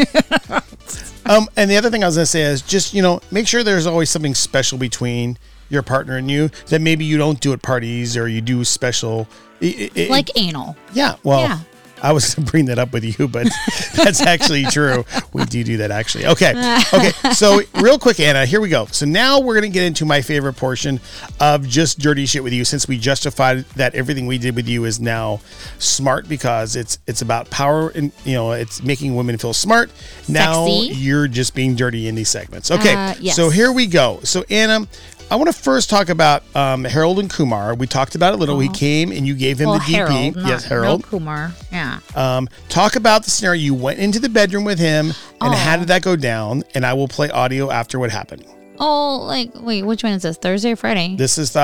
Um, 1.27 1.49
and 1.57 1.69
the 1.69 1.75
other 1.75 1.89
thing 1.89 2.03
I 2.03 2.07
was 2.07 2.15
gonna 2.15 2.25
say 2.25 2.43
is 2.43 2.61
just 2.61 2.93
you 2.93 3.01
know 3.01 3.19
make 3.31 3.47
sure 3.47 3.61
there's 3.61 3.85
always 3.85 4.09
something 4.09 4.33
special 4.33 4.77
between 4.77 5.37
your 5.69 5.81
partner 5.83 6.15
and 6.15 6.31
you 6.31 6.49
that 6.67 6.79
maybe 6.79 7.03
you 7.03 7.17
don't 7.17 7.37
do 7.41 7.51
at 7.51 7.61
parties 7.61 8.15
or 8.15 8.29
you 8.29 8.39
do 8.39 8.63
special. 8.63 9.27
it- 9.59 9.91
it- 9.97 10.09
like 10.09 10.29
anal. 10.37 10.77
yeah, 10.93 11.15
well, 11.23 11.41
Yeah. 11.41 11.59
I 12.01 12.11
was 12.13 12.35
gonna 12.35 12.49
bring 12.49 12.65
that 12.65 12.77
up 12.79 12.93
with 12.93 13.03
you, 13.03 13.27
but 13.27 13.47
that's 13.95 14.21
actually 14.21 14.63
true. 14.65 15.05
We 15.33 15.45
do 15.45 15.63
do 15.63 15.77
that 15.77 15.91
actually. 15.91 16.27
Okay, 16.27 16.51
okay. 16.93 17.11
So 17.33 17.61
real 17.81 17.97
quick, 17.97 18.19
Anna, 18.19 18.45
here 18.45 18.61
we 18.61 18.69
go. 18.69 18.85
So 18.87 19.05
now 19.05 19.39
we're 19.39 19.55
gonna 19.55 19.69
get 19.69 19.83
into 19.83 20.05
my 20.05 20.21
favorite 20.21 20.53
portion 20.53 20.99
of 21.39 21.67
just 21.67 21.99
dirty 21.99 22.25
shit 22.25 22.43
with 22.43 22.53
you, 22.53 22.63
since 22.65 22.87
we 22.87 22.97
justified 22.97 23.65
that 23.75 23.95
everything 23.95 24.27
we 24.27 24.37
did 24.37 24.55
with 24.55 24.67
you 24.67 24.85
is 24.85 24.99
now 24.99 25.39
smart 25.79 26.29
because 26.29 26.75
it's 26.75 26.99
it's 27.07 27.21
about 27.21 27.49
power 27.49 27.89
and 27.89 28.11
you 28.25 28.33
know 28.33 28.51
it's 28.51 28.83
making 28.83 29.15
women 29.15 29.37
feel 29.37 29.53
smart. 29.53 29.89
Now 30.27 30.65
Sexy. 30.67 30.93
you're 30.95 31.27
just 31.27 31.55
being 31.55 31.75
dirty 31.75 32.07
in 32.07 32.15
these 32.15 32.29
segments. 32.29 32.69
Okay, 32.71 32.93
Uh, 32.93 33.15
yes. 33.19 33.35
so 33.35 33.49
here 33.49 33.71
we 33.71 33.87
go. 33.87 34.19
So 34.23 34.43
Anna. 34.49 34.87
I 35.29 35.35
want 35.35 35.53
to 35.53 35.61
first 35.61 35.89
talk 35.89 36.07
about 36.07 36.41
um, 36.55 36.85
Harold 36.85 37.19
and 37.19 37.29
Kumar. 37.29 37.75
We 37.75 37.85
talked 37.85 38.15
about 38.15 38.31
it 38.31 38.35
a 38.35 38.39
little. 38.39 38.59
He 38.59 38.69
came 38.69 39.11
and 39.11 39.27
you 39.27 39.35
gave 39.35 39.59
him 39.59 39.67
Well, 39.69 39.79
the 39.79 39.83
DP. 39.83 39.95
Harold, 39.95 40.35
not, 40.37 40.47
yes, 40.47 40.63
Harold. 40.63 41.01
no 41.01 41.07
Kumar. 41.09 41.51
Yeah. 41.69 41.99
Um, 42.15 42.47
talk 42.69 42.95
about 42.95 43.25
the 43.25 43.31
scenario. 43.31 43.59
You 43.61 43.73
went 43.73 43.99
into 43.99 44.19
the 44.19 44.29
bedroom 44.29 44.63
with 44.63 44.79
him, 44.79 45.07
and 45.41 45.53
how 45.53 45.75
Oh. 45.75 45.79
did 45.79 45.89
that 45.89 46.01
go 46.01 46.15
down? 46.15 46.63
And 46.75 46.85
I 46.85 46.93
will 46.93 47.09
play 47.09 47.29
audio 47.29 47.69
after 47.69 47.99
what 47.99 48.09
happened. 48.09 48.45
Oh, 48.79 49.17
like 49.27 49.51
wait, 49.55 49.83
which 49.83 50.01
one 50.03 50.13
is 50.13 50.21
this? 50.21 50.37
Thursday 50.37 50.71
or 50.71 50.75
Friday? 50.77 51.15
This 51.17 51.37
is 51.37 51.51
the 51.51 51.59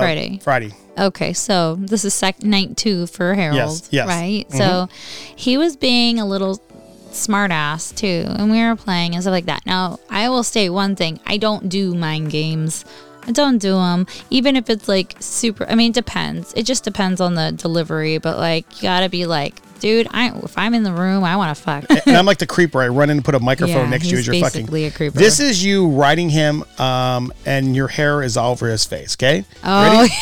Friday. 0.00 0.38
Friday. 0.40 0.70
Okay, 0.96 1.32
so 1.32 1.74
this 1.80 2.04
is 2.04 2.14
sec- 2.14 2.42
night 2.44 2.76
two 2.76 3.08
for 3.08 3.34
Harold. 3.34 3.56
Yes, 3.56 3.88
yes. 3.90 4.06
Right. 4.06 4.44
So 4.52 4.88
he 5.34 5.56
was 5.56 5.76
being 5.76 6.20
a 6.20 6.26
little 6.26 6.62
smart 7.10 7.50
ass 7.50 7.90
too, 7.90 8.26
and 8.28 8.48
we 8.52 8.62
were 8.62 8.76
playing 8.76 9.14
and 9.14 9.24
stuff 9.24 9.32
like 9.32 9.46
that. 9.46 9.66
Now, 9.66 9.98
I 10.08 10.28
will 10.28 10.44
say 10.44 10.68
one 10.68 10.94
thing: 10.94 11.18
I 11.26 11.36
don't 11.38 11.68
do 11.68 11.94
mind 11.96 12.30
games. 12.30 12.84
I 13.28 13.32
don't 13.32 13.58
do 13.58 13.72
them, 13.74 14.06
even 14.30 14.56
if 14.56 14.70
it's 14.70 14.88
like 14.88 15.14
super. 15.20 15.66
I 15.68 15.74
mean, 15.74 15.90
it 15.90 15.94
depends. 15.94 16.54
It 16.56 16.62
just 16.64 16.82
depends 16.82 17.20
on 17.20 17.34
the 17.34 17.52
delivery, 17.52 18.16
but 18.18 18.38
like 18.38 18.76
you 18.76 18.82
gotta 18.84 19.10
be 19.10 19.26
like, 19.26 19.60
dude, 19.80 20.08
I 20.10 20.30
if 20.38 20.56
I'm 20.56 20.72
in 20.72 20.82
the 20.82 20.92
room, 20.92 21.24
I 21.24 21.36
want 21.36 21.54
to 21.54 21.62
fuck. 21.62 21.84
And 22.06 22.16
I'm 22.16 22.24
like 22.24 22.38
the 22.38 22.46
creeper. 22.46 22.80
I 22.80 22.88
run 22.88 23.10
in 23.10 23.18
and 23.18 23.24
put 23.24 23.34
a 23.34 23.38
microphone 23.40 23.76
Yeah, 23.76 23.90
next 23.90 24.06
to 24.06 24.12
you 24.12 24.18
as 24.18 24.26
you're 24.26 24.34
fucking. 24.36 24.62
basically 24.62 24.86
a 24.86 24.90
creeper. 24.90 25.18
This 25.18 25.40
is 25.40 25.62
you 25.62 25.88
riding 25.88 26.30
him, 26.30 26.64
um, 26.78 27.30
and 27.44 27.76
your 27.76 27.88
hair 27.88 28.22
is 28.22 28.38
all 28.38 28.52
over 28.52 28.66
his 28.66 28.86
face. 28.86 29.14
Okay. 29.14 29.44
oh, 29.62 30.00
Ready? 30.00 30.14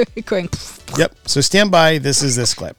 he 0.14 0.20
going. 0.22 0.48
Yep. 0.96 1.16
So 1.26 1.40
stand 1.40 1.72
by. 1.72 1.98
This 1.98 2.22
is 2.22 2.36
this 2.36 2.54
clip. 2.54 2.76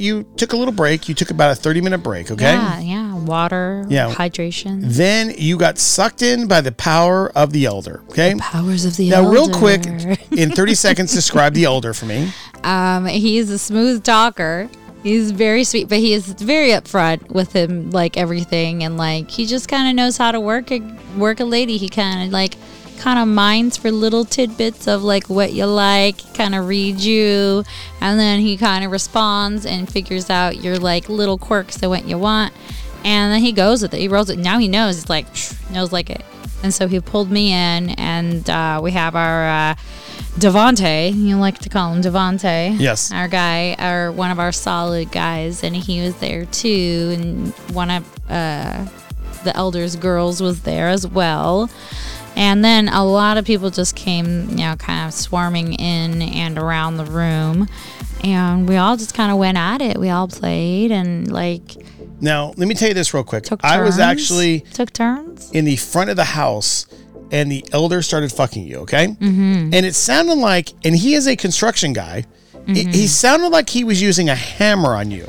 You 0.00 0.24
took 0.36 0.52
a 0.52 0.56
little 0.56 0.72
break. 0.74 1.08
You 1.08 1.14
took 1.14 1.30
about 1.30 1.50
a 1.52 1.54
30 1.54 1.80
minute 1.80 1.98
break. 1.98 2.30
Okay. 2.30 2.52
Yeah, 2.52 2.80
yeah. 2.80 3.14
Water, 3.16 3.84
Yeah. 3.88 4.12
hydration. 4.12 4.80
Then 4.82 5.34
you 5.36 5.56
got 5.58 5.78
sucked 5.78 6.22
in 6.22 6.48
by 6.48 6.60
the 6.62 6.72
power 6.72 7.30
of 7.36 7.52
the 7.52 7.66
elder. 7.66 8.02
Okay. 8.10 8.34
Powers 8.38 8.84
of 8.84 8.96
the 8.96 9.12
elder. 9.12 9.26
Now, 9.26 9.32
real 9.32 9.50
quick, 9.50 9.84
in 10.32 10.50
30 10.54 10.74
seconds, 10.74 11.12
describe 11.12 11.54
the 11.54 11.64
elder 11.64 11.92
for 11.94 12.06
me. 12.06 12.32
Um, 12.64 13.06
he's 13.06 13.50
a 13.50 13.58
smooth 13.58 14.02
talker. 14.02 14.68
He's 15.02 15.30
very 15.30 15.64
sweet, 15.64 15.88
but 15.88 15.98
he 15.98 16.12
is 16.12 16.26
very 16.26 16.68
upfront 16.70 17.30
with 17.30 17.54
him, 17.54 17.90
like 17.90 18.18
everything, 18.18 18.84
and 18.84 18.98
like 18.98 19.30
he 19.30 19.46
just 19.46 19.66
kind 19.66 19.88
of 19.88 19.94
knows 19.94 20.18
how 20.18 20.30
to 20.30 20.38
work 20.40 20.70
a 20.70 20.80
work 21.16 21.40
a 21.40 21.44
lady. 21.44 21.78
He 21.78 21.88
kind 21.88 22.26
of 22.26 22.32
like 22.32 22.56
kind 23.00 23.18
of 23.18 23.26
minds 23.26 23.76
for 23.76 23.90
little 23.90 24.24
tidbits 24.24 24.86
of 24.86 25.02
like 25.02 25.28
what 25.28 25.52
you 25.52 25.64
like, 25.64 26.18
kind 26.34 26.54
of 26.54 26.68
reads 26.68 27.04
you, 27.06 27.64
and 28.00 28.20
then 28.20 28.40
he 28.40 28.56
kind 28.56 28.84
of 28.84 28.90
responds 28.90 29.64
and 29.64 29.90
figures 29.90 30.28
out 30.30 30.62
your 30.62 30.78
like 30.78 31.08
little 31.08 31.38
quirks 31.38 31.82
and 31.82 31.90
what 31.90 32.06
you 32.06 32.18
want, 32.18 32.52
and 33.04 33.32
then 33.32 33.40
he 33.40 33.52
goes 33.52 33.82
with 33.82 33.94
it. 33.94 34.00
He 34.00 34.08
rolls 34.08 34.30
it. 34.30 34.38
Now 34.38 34.58
he 34.58 34.68
knows. 34.68 34.96
He's 34.96 35.08
like 35.08 35.26
knows 35.72 35.92
like 35.92 36.10
it, 36.10 36.22
and 36.62 36.72
so 36.72 36.86
he 36.86 37.00
pulled 37.00 37.30
me 37.30 37.52
in, 37.52 37.90
and 37.90 38.48
uh, 38.48 38.80
we 38.82 38.92
have 38.92 39.16
our. 39.16 39.48
Uh, 39.48 39.74
Devante, 40.38 41.12
you 41.12 41.36
like 41.36 41.58
to 41.58 41.68
call 41.68 41.92
him 41.92 42.02
Devante. 42.02 42.78
Yes. 42.78 43.10
Our 43.10 43.26
guy, 43.26 43.74
our 43.78 44.12
one 44.12 44.30
of 44.30 44.38
our 44.38 44.52
solid 44.52 45.10
guys, 45.10 45.64
and 45.64 45.74
he 45.74 46.00
was 46.02 46.14
there 46.16 46.44
too. 46.46 47.10
And 47.18 47.48
one 47.74 47.90
of 47.90 48.30
uh, 48.30 48.86
the 49.42 49.54
elders' 49.56 49.96
girls 49.96 50.40
was 50.40 50.62
there 50.62 50.88
as 50.88 51.06
well. 51.06 51.68
And 52.36 52.64
then 52.64 52.88
a 52.88 53.04
lot 53.04 53.36
of 53.36 53.44
people 53.44 53.70
just 53.70 53.94
came, 53.96 54.48
you 54.50 54.56
know, 54.64 54.76
kind 54.76 55.06
of 55.06 55.12
swarming 55.14 55.74
in 55.74 56.22
and 56.22 56.58
around 56.58 56.96
the 56.96 57.04
room. 57.04 57.68
And 58.24 58.68
we 58.68 58.76
all 58.76 58.96
just 58.96 59.14
kind 59.14 59.30
of 59.30 59.38
went 59.38 59.58
at 59.58 59.80
it. 59.82 59.98
We 59.98 60.08
all 60.10 60.28
played 60.28 60.90
and 60.90 61.30
like 61.30 61.76
Now, 62.20 62.52
let 62.56 62.68
me 62.68 62.74
tell 62.74 62.88
you 62.88 62.94
this 62.94 63.12
real 63.14 63.24
quick. 63.24 63.44
took 63.44 63.64
I 63.64 63.80
was 63.82 63.98
actually 63.98 64.60
took 64.60 64.92
turns. 64.92 65.50
in 65.52 65.64
the 65.64 65.76
front 65.76 66.10
of 66.10 66.16
the 66.16 66.24
house 66.24 66.86
and 67.30 67.50
the 67.50 67.64
elder 67.72 68.02
started 68.02 68.32
fucking 68.32 68.66
you, 68.66 68.78
okay? 68.78 69.08
Mm-hmm. 69.08 69.72
And 69.72 69.86
it 69.86 69.94
sounded 69.94 70.34
like, 70.34 70.72
and 70.84 70.96
he 70.96 71.14
is 71.14 71.26
a 71.26 71.36
construction 71.36 71.92
guy, 71.92 72.24
Mm-hmm. 72.66 72.90
he 72.90 73.06
sounded 73.06 73.48
like 73.48 73.70
he 73.70 73.84
was 73.84 74.02
using 74.02 74.28
a 74.28 74.34
hammer 74.34 74.94
on 74.94 75.10
you. 75.10 75.26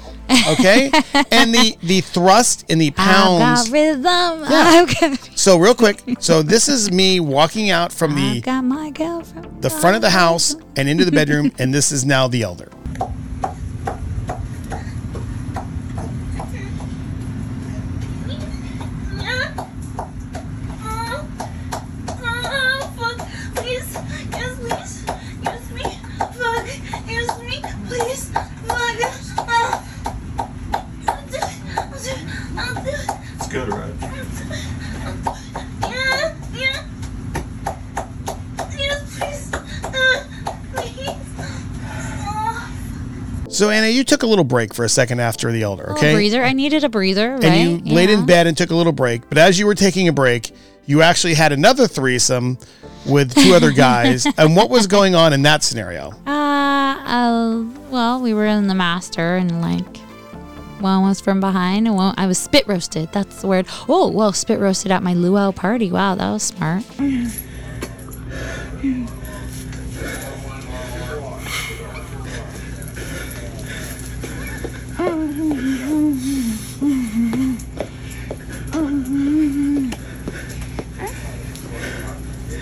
Okay, 0.49 0.91
and 1.31 1.53
the 1.53 1.77
the 1.83 2.01
thrust 2.01 2.65
in 2.69 2.79
the 2.79 2.91
pounds. 2.91 3.69
rhythm. 3.69 4.03
Yeah. 4.03 4.85
I've 5.01 5.37
So 5.37 5.57
real 5.57 5.75
quick, 5.75 6.01
so 6.19 6.41
this 6.41 6.67
is 6.69 6.91
me 6.91 7.19
walking 7.19 7.69
out 7.69 7.91
from 7.91 8.15
the 8.15 8.41
got 8.41 8.63
my 8.63 8.89
girlfriend. 8.91 9.61
the 9.61 9.69
front 9.69 9.95
of 9.95 10.01
the 10.01 10.09
house 10.11 10.55
and 10.75 10.87
into 10.89 11.05
the 11.05 11.11
bedroom, 11.11 11.51
and 11.59 11.73
this 11.73 11.91
is 11.91 12.05
now 12.05 12.27
the 12.27 12.43
elder. 12.43 12.69
Please, 23.55 23.93
yes, 24.31 24.55
please, 24.59 25.05
use 25.43 25.67
me, 25.71 25.83
fuck, 26.37 26.67
use 27.09 27.39
me, 27.39 27.61
please, 27.87 28.29
fuck. 28.29 28.97
Ah. 29.47 29.87
I'll 31.07 31.25
do 31.27 31.37
it, 31.37 31.43
I'll 31.77 31.99
do 31.99 32.09
it, 32.11 32.23
I'll 32.57 32.83
do 32.83 32.89
it. 32.91 33.09
It's 33.35 33.47
good, 33.47 33.69
right? 33.69 33.95
Yeah, 35.81 36.35
yeah. 36.53 36.79
Yes, 38.77 39.01
please, 39.17 39.51
Ah, 39.83 40.19
please. 40.73 41.19
Ah. 42.27 42.71
So 43.61 43.69
Anna, 43.69 43.89
you 43.89 44.03
took 44.03 44.23
a 44.23 44.25
little 44.25 44.43
break 44.43 44.73
for 44.73 44.85
a 44.85 44.89
second 44.89 45.19
after 45.19 45.51
the 45.51 45.61
elder, 45.61 45.83
Little 45.83 45.97
okay? 45.99 46.15
breather. 46.15 46.43
I 46.43 46.51
needed 46.51 46.83
a 46.83 46.89
breather, 46.89 47.33
right? 47.33 47.43
And 47.43 47.87
you 47.87 47.93
laid 47.93 48.09
in 48.09 48.25
bed 48.25 48.47
and 48.47 48.57
took 48.57 48.71
a 48.71 48.75
little 48.75 48.91
break. 48.91 49.29
But 49.29 49.37
as 49.37 49.59
you 49.59 49.67
were 49.67 49.75
taking 49.75 50.07
a 50.07 50.11
break, 50.11 50.49
you 50.87 51.03
actually 51.03 51.35
had 51.35 51.51
another 51.51 51.85
threesome 51.85 52.57
with 53.05 53.35
two 53.35 53.53
other 53.53 53.69
guys. 53.87 54.25
and 54.39 54.55
what 54.55 54.71
was 54.71 54.87
going 54.87 55.13
on 55.13 55.31
in 55.31 55.43
that 55.43 55.61
scenario? 55.61 56.09
Uh, 56.25 56.31
uh, 57.05 57.63
well, 57.91 58.19
we 58.19 58.33
were 58.33 58.47
in 58.47 58.65
the 58.65 58.73
master, 58.73 59.35
and 59.35 59.61
like, 59.61 59.97
one 60.79 61.03
was 61.03 61.21
from 61.21 61.39
behind, 61.39 61.85
and 61.85 61.95
one 61.95 62.15
I 62.17 62.25
was 62.25 62.39
spit 62.39 62.67
roasted. 62.67 63.09
That's 63.11 63.41
the 63.41 63.47
word. 63.47 63.67
Oh, 63.87 64.09
well, 64.09 64.33
spit 64.33 64.59
roasted 64.59 64.91
at 64.91 65.03
my 65.03 65.13
luau 65.13 65.51
party. 65.51 65.91
Wow, 65.91 66.15
that 66.15 66.31
was 66.31 66.41
smart. 66.41 66.83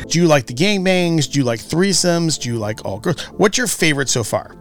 Do 0.10 0.20
you 0.20 0.28
like 0.28 0.48
the 0.48 0.56
gangbangs? 0.56 1.32
Do 1.32 1.40
you 1.40 1.46
like 1.46 1.60
threesomes? 1.60 2.40
Do 2.40 2.50
you 2.50 2.58
like 2.58 2.84
all 2.84 3.00
girls? 3.00 3.22
What's 3.26 3.58
your 3.58 3.68
favorite 3.68 4.10
so 4.10 4.24
far? 4.24 4.56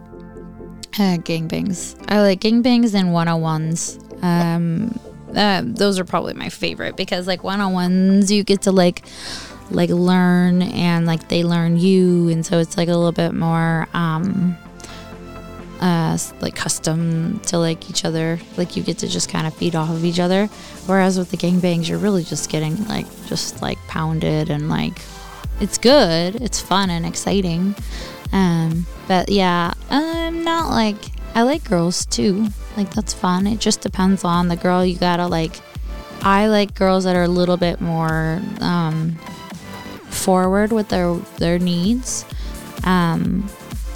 Uh, 0.93 1.17
gangbangs. 1.17 1.95
I 2.07 2.21
like 2.21 2.41
gangbangs 2.41 2.93
and 2.93 3.13
one 3.13 3.27
on 3.27 3.41
ones. 3.41 3.99
Um, 4.21 4.99
uh, 5.35 5.63
those 5.65 5.97
are 5.99 6.05
probably 6.05 6.33
my 6.33 6.49
favorite 6.49 6.95
because 6.95 7.25
like 7.25 7.43
one 7.43 7.61
on 7.61 7.73
ones, 7.73 8.31
you 8.31 8.43
get 8.43 8.63
to 8.63 8.71
like 8.71 9.03
like 9.71 9.89
learn 9.89 10.61
and 10.61 11.05
like 11.05 11.29
they 11.29 11.43
learn 11.43 11.77
you, 11.77 12.29
and 12.29 12.45
so 12.45 12.59
it's 12.59 12.77
like 12.77 12.87
a 12.87 12.95
little 12.95 13.11
bit 13.11 13.33
more 13.33 13.87
um 13.93 14.57
uh 15.79 16.17
like 16.41 16.55
custom 16.55 17.39
to 17.41 17.57
like 17.57 17.89
each 17.89 18.05
other. 18.05 18.39
Like 18.57 18.75
you 18.75 18.83
get 18.83 18.99
to 18.99 19.07
just 19.07 19.29
kind 19.29 19.47
of 19.47 19.53
feed 19.55 19.75
off 19.75 19.89
of 19.89 20.05
each 20.05 20.19
other. 20.19 20.47
Whereas 20.85 21.17
with 21.17 21.31
the 21.31 21.37
gangbangs, 21.37 21.87
you're 21.87 21.99
really 21.99 22.23
just 22.23 22.49
getting 22.51 22.87
like 22.87 23.07
just 23.27 23.61
like 23.61 23.77
pounded 23.87 24.49
and 24.49 24.69
like 24.69 24.99
it's 25.59 25.77
good. 25.77 26.35
It's 26.35 26.59
fun 26.59 26.89
and 26.89 27.05
exciting. 27.05 27.75
Um, 28.31 28.85
but 29.07 29.29
yeah, 29.29 29.73
I'm 29.89 30.43
not 30.43 30.69
like 30.69 30.97
I 31.35 31.43
like 31.43 31.63
girls 31.63 32.05
too. 32.05 32.47
Like 32.77 32.93
that's 32.93 33.13
fun. 33.13 33.47
It 33.47 33.59
just 33.59 33.81
depends 33.81 34.23
on 34.23 34.47
the 34.47 34.55
girl. 34.55 34.85
You 34.85 34.97
gotta 34.97 35.27
like. 35.27 35.59
I 36.21 36.47
like 36.47 36.75
girls 36.75 37.05
that 37.05 37.15
are 37.15 37.23
a 37.23 37.29
little 37.29 37.55
bit 37.55 37.79
more 37.79 38.41
um, 38.59 39.15
forward 40.09 40.71
with 40.71 40.89
their 40.89 41.15
their 41.37 41.59
needs. 41.59 42.25
Um, 42.83 43.49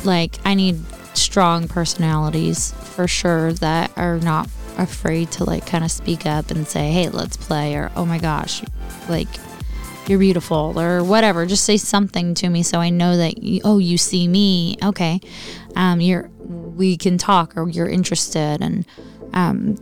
like 0.04 0.40
I 0.46 0.54
need 0.54 0.80
strong 1.16 1.68
personalities 1.68 2.74
for 2.96 3.08
sure 3.08 3.54
that 3.54 3.92
are 3.98 4.20
not 4.20 4.48
afraid 4.78 5.32
to 5.32 5.44
like 5.44 5.66
kind 5.66 5.84
of 5.84 5.92
speak 5.92 6.26
up 6.26 6.50
and 6.50 6.68
say, 6.68 6.92
"Hey, 6.92 7.10
let's 7.10 7.38
play," 7.38 7.76
or 7.76 7.92
"Oh 7.96 8.06
my 8.06 8.20
gosh, 8.20 8.64
like 9.10 9.28
you're 10.08 10.20
beautiful 10.20 10.80
or 10.80 11.04
whatever. 11.04 11.46
Just 11.46 11.64
say 11.64 11.78
something 11.78 12.34
to 12.36 12.50
me 12.50 12.64
so 12.64 12.80
i 12.80 12.90
know 12.90 13.18
that 13.18 13.44
you, 13.44 13.62
oh 13.64 13.78
you 13.78 13.98
see 13.98 14.28
me. 14.28 14.78
Okay. 14.84 15.20
Um 15.76 16.02
you're 16.02 16.30
we 16.40 16.98
can 16.98 17.18
talk 17.18 17.56
or 17.56 17.70
you're 17.70 17.90
interested 17.90 18.62
and 18.62 18.86
um 19.34 19.78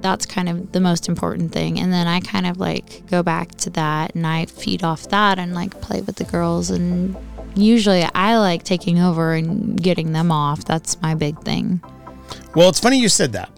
that's 0.00 0.26
kind 0.26 0.48
of 0.48 0.72
the 0.72 0.80
most 0.80 1.08
important 1.08 1.52
thing. 1.52 1.78
And 1.78 1.92
then 1.92 2.06
i 2.06 2.20
kind 2.20 2.46
of 2.46 2.58
like 2.58 3.06
go 3.06 3.22
back 3.22 3.54
to 3.56 3.70
that 3.70 4.14
and 4.14 4.26
i 4.26 4.46
feed 4.46 4.82
off 4.82 5.08
that 5.08 5.38
and 5.38 5.54
like 5.54 5.80
play 5.80 6.00
with 6.00 6.16
the 6.16 6.24
girls. 6.24 6.70
And 6.70 7.16
usually 7.54 8.04
i 8.14 8.36
like 8.38 8.62
taking 8.62 9.00
over 9.00 9.34
and 9.34 9.80
getting 9.82 10.12
them 10.12 10.30
off. 10.32 10.64
That's 10.64 11.00
my 11.02 11.14
big 11.14 11.40
thing. 11.42 11.80
Well, 12.54 12.68
it's 12.68 12.80
funny 12.80 12.98
you 12.98 13.08
said 13.08 13.32
that. 13.32 13.50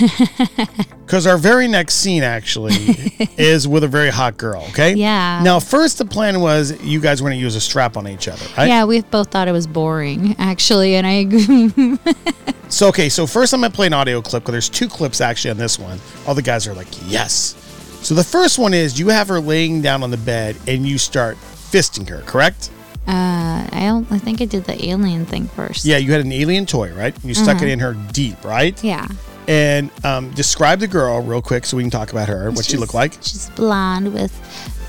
Because 1.06 1.24
our 1.28 1.38
very 1.38 1.68
next 1.68 1.94
scene 1.94 2.24
actually 2.24 2.74
is 3.38 3.68
with 3.68 3.84
a 3.84 3.88
very 3.88 4.10
hot 4.10 4.36
girl, 4.36 4.64
okay? 4.70 4.92
Yeah. 4.94 5.40
Now, 5.40 5.60
first, 5.60 5.98
the 5.98 6.04
plan 6.04 6.40
was 6.40 6.82
you 6.82 7.00
guys 7.00 7.22
were 7.22 7.28
going 7.28 7.38
to 7.38 7.42
use 7.44 7.54
a 7.54 7.60
strap 7.60 7.96
on 7.96 8.08
each 8.08 8.26
other, 8.26 8.44
right? 8.58 8.66
yeah 8.66 8.84
we 8.84 9.02
both 9.02 9.30
thought 9.30 9.46
it 9.46 9.52
was 9.52 9.68
boring 9.68 10.34
actually 10.40 10.96
and 10.96 11.06
i 11.06 11.12
agree 11.12 11.96
So, 12.68 12.88
okay, 12.88 13.08
so 13.08 13.26
first 13.26 13.52
I'm 13.54 13.60
going 13.60 13.70
to 13.70 13.76
play 13.76 13.86
an 13.86 13.92
audio 13.92 14.20
clip 14.20 14.42
because 14.42 14.52
there's 14.52 14.68
two 14.68 14.88
clips 14.88 15.20
actually 15.20 15.52
on 15.52 15.56
this 15.56 15.78
one. 15.78 16.00
All 16.26 16.34
the 16.34 16.42
guys 16.42 16.66
are 16.66 16.74
like, 16.74 16.88
yes. 17.06 17.54
So 18.02 18.12
the 18.14 18.24
first 18.24 18.58
one 18.58 18.74
is 18.74 18.98
you 18.98 19.08
have 19.08 19.28
her 19.28 19.38
laying 19.38 19.82
down 19.82 20.02
on 20.02 20.10
the 20.10 20.16
bed 20.16 20.56
and 20.66 20.86
you 20.86 20.98
start 20.98 21.36
fisting 21.36 22.08
her, 22.08 22.22
correct? 22.22 22.70
Uh, 23.06 23.68
I 23.70 23.82
don't. 23.86 24.10
I 24.10 24.18
think 24.18 24.40
I 24.40 24.46
did 24.46 24.64
the 24.64 24.88
alien 24.88 25.26
thing 25.26 25.46
first. 25.46 25.84
Yeah, 25.84 25.98
you 25.98 26.10
had 26.10 26.22
an 26.22 26.32
alien 26.32 26.66
toy, 26.66 26.92
right? 26.92 27.14
You 27.24 27.34
stuck 27.34 27.62
it 27.62 27.68
in 27.68 27.78
her 27.78 27.94
deep, 27.94 28.44
right? 28.44 28.82
Yeah. 28.82 29.06
And 29.48 29.90
um, 30.04 30.30
describe 30.32 30.80
the 30.80 30.88
girl 30.88 31.20
real 31.20 31.40
quick 31.42 31.66
so 31.66 31.76
we 31.76 31.82
can 31.84 31.90
talk 31.90 32.10
about 32.12 32.28
her, 32.28 32.50
what 32.50 32.64
she 32.64 32.72
She's- 32.72 32.80
looked 32.80 32.94
like. 32.94 33.12
She's 33.22 33.48
blonde 33.50 34.12
with 34.12 34.32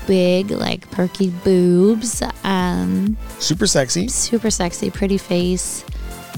big, 0.06 0.50
like 0.50 0.90
perky 0.90 1.30
boobs. 1.30 2.22
Um, 2.44 3.16
Super 3.38 3.66
sexy. 3.66 4.08
super 4.08 4.50
sexy, 4.50 4.90
pretty 4.90 5.18
face. 5.18 5.84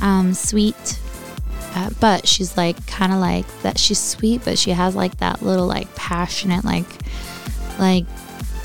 Um, 0.02 0.35
sweet. 0.35 0.98
Uh, 1.74 1.88
but 2.00 2.26
she's 2.26 2.56
like 2.56 2.85
kind 2.87 3.12
of 3.12 3.20
like 3.20 3.46
that. 3.62 3.78
She's 3.78 3.98
sweet, 4.00 4.44
but 4.44 4.59
she 4.59 4.70
has 4.72 4.94
like 4.96 5.16
that 5.18 5.40
little 5.40 5.66
like 5.66 5.94
passionate 5.94 6.64
like 6.64 6.87
like 7.78 8.04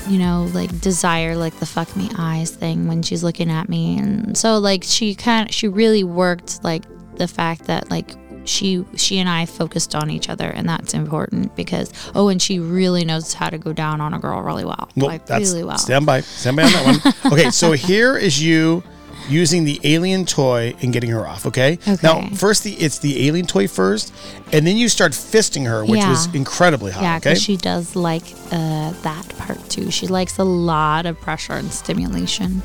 you 0.08 0.18
know 0.18 0.48
like 0.52 0.80
desire 0.80 1.36
like 1.36 1.56
the 1.60 1.66
fuck 1.66 1.94
me 1.96 2.10
eyes 2.18 2.50
thing 2.50 2.86
when 2.88 3.02
she's 3.02 3.22
looking 3.24 3.50
at 3.50 3.68
me 3.68 3.98
and 3.98 4.36
so 4.36 4.58
like 4.58 4.82
she 4.84 5.14
kind 5.14 5.48
of 5.48 5.54
she 5.54 5.66
really 5.68 6.04
worked 6.04 6.62
like 6.62 6.82
the 7.16 7.26
fact 7.26 7.64
that 7.64 7.90
like 7.90 8.10
she 8.46 8.84
she 8.96 9.18
and 9.18 9.28
I 9.28 9.44
focused 9.46 9.94
on 9.94 10.10
each 10.10 10.28
other 10.28 10.46
and 10.48 10.68
that's 10.68 10.94
important 10.94 11.54
because 11.56 11.92
oh 12.14 12.28
and 12.28 12.40
she 12.40 12.58
really 12.60 13.04
knows 13.04 13.34
how 13.34 13.50
to 13.50 13.58
go 13.58 13.72
down 13.72 14.00
on 14.00 14.14
a 14.14 14.18
girl 14.18 14.40
really 14.42 14.64
well 14.64 14.88
Well, 14.96 15.08
like 15.08 15.28
really 15.28 15.64
well 15.64 15.78
stand 15.78 16.06
by, 16.06 16.20
stand 16.22 16.56
by 16.56 16.62
on 16.64 16.72
that 16.72 17.14
one. 17.24 17.32
okay, 17.32 17.50
so 17.50 17.72
here 17.72 18.16
is 18.16 18.42
you 18.42 18.82
using 19.28 19.64
the 19.64 19.80
alien 19.82 20.24
toy 20.24 20.72
and 20.82 20.92
getting 20.92 21.10
her 21.10 21.26
off. 21.26 21.46
Okay. 21.46 21.78
Now, 22.00 22.28
first 22.28 22.62
the 22.62 22.74
it's 22.74 23.00
the 23.00 23.26
alien 23.26 23.44
toy 23.46 23.66
first, 23.66 24.14
and 24.52 24.64
then 24.64 24.76
you 24.76 24.88
start 24.88 25.12
fisting 25.12 25.66
her, 25.66 25.84
which 25.84 25.98
Yeah. 25.98 26.10
was 26.10 26.32
incredibly 26.32 26.92
hot. 26.92 27.02
Yeah, 27.02 27.16
okay. 27.16 27.30
because 27.30 27.42
she 27.42 27.56
does 27.56 27.96
like 27.96 28.22
uh, 28.52 28.92
that 29.02 29.28
part 29.38 29.68
too. 29.68 29.90
She 29.90 30.06
likes 30.06 30.38
a 30.38 30.44
lot 30.44 31.06
of 31.06 31.20
pressure 31.20 31.54
and 31.54 31.72
stimulation. 31.72 32.62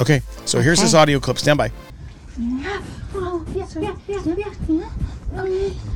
okay. 0.00 0.22
So 0.44 0.60
here's 0.60 0.80
this 0.80 0.94
audio 0.94 1.20
clip. 1.20 1.38
Stand 1.38 1.58
by. 1.58 1.70
Oh, 2.38 3.44
yeah, 3.54 3.66
yeah, 3.78 3.94
yeah, 4.08 4.22
yeah, 4.24 4.34
yeah. 4.68 5.38
Um, 5.38 5.46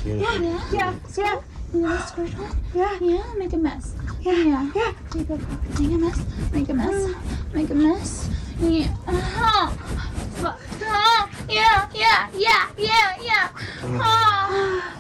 yeah, 0.05 0.15
yeah, 0.15 0.61
yeah, 0.73 0.95
yeah. 1.17 1.41
You 1.73 1.81
know, 1.81 1.97
squirt 1.99 2.31
her. 2.31 2.49
Yeah, 2.75 2.99
yeah. 3.01 3.35
Make 3.39 3.53
a 3.55 3.57
mess. 3.57 3.95
Yeah, 4.21 4.33
yeah, 4.33 4.71
yeah. 4.75 4.93
Make 5.15 5.31
a, 5.31 5.39
make 5.81 5.91
a 5.91 5.99
mess. 5.99 6.25
Make 6.53 6.69
a 6.69 6.75
mess. 6.75 7.15
Make 7.55 7.71
a 7.71 7.75
mess. 7.75 8.31
Yeah. 8.61 8.87
Fuck. 10.37 10.61
Uh, 10.83 11.27
yeah, 11.49 11.89
yeah, 11.95 12.29
yeah, 12.35 12.69
yeah, 12.77 13.17
yeah. 13.23 13.49
Oh. 13.83 14.93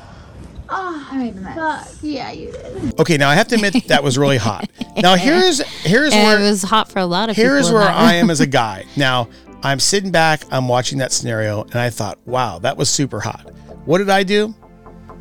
Oh, 0.68 1.08
I 1.12 1.16
made 1.18 1.36
a 1.36 1.40
mess. 1.40 1.54
Fuck. 1.54 1.98
Yeah, 2.02 2.30
you 2.32 2.50
did. 2.52 2.98
Okay. 3.00 3.16
Now 3.18 3.28
I 3.28 3.34
have 3.34 3.48
to 3.48 3.54
admit 3.56 3.88
that 3.88 4.02
was 4.02 4.18
really 4.18 4.38
hot. 4.38 4.68
Now 4.96 5.14
here's 5.16 5.60
here's 5.82 6.12
And 6.14 6.24
where 6.24 6.40
it 6.40 6.42
was 6.48 6.62
hot 6.62 6.90
for 6.90 6.98
a 6.98 7.06
lot 7.06 7.28
of 7.28 7.36
people. 7.36 7.50
here's 7.52 7.70
where 7.70 7.82
I 7.82 8.14
am 8.14 8.30
as 8.30 8.40
a 8.40 8.46
guy. 8.46 8.84
Now 8.96 9.28
I'm 9.62 9.80
sitting 9.80 10.10
back, 10.10 10.42
I'm 10.50 10.68
watching 10.68 10.98
that 10.98 11.12
scenario, 11.12 11.62
and 11.64 11.76
I 11.76 11.90
thought, 11.90 12.18
wow, 12.26 12.58
that 12.60 12.76
was 12.76 12.88
super 12.88 13.20
hot. 13.20 13.50
What 13.84 13.98
did 13.98 14.10
I 14.10 14.22
do? 14.22 14.54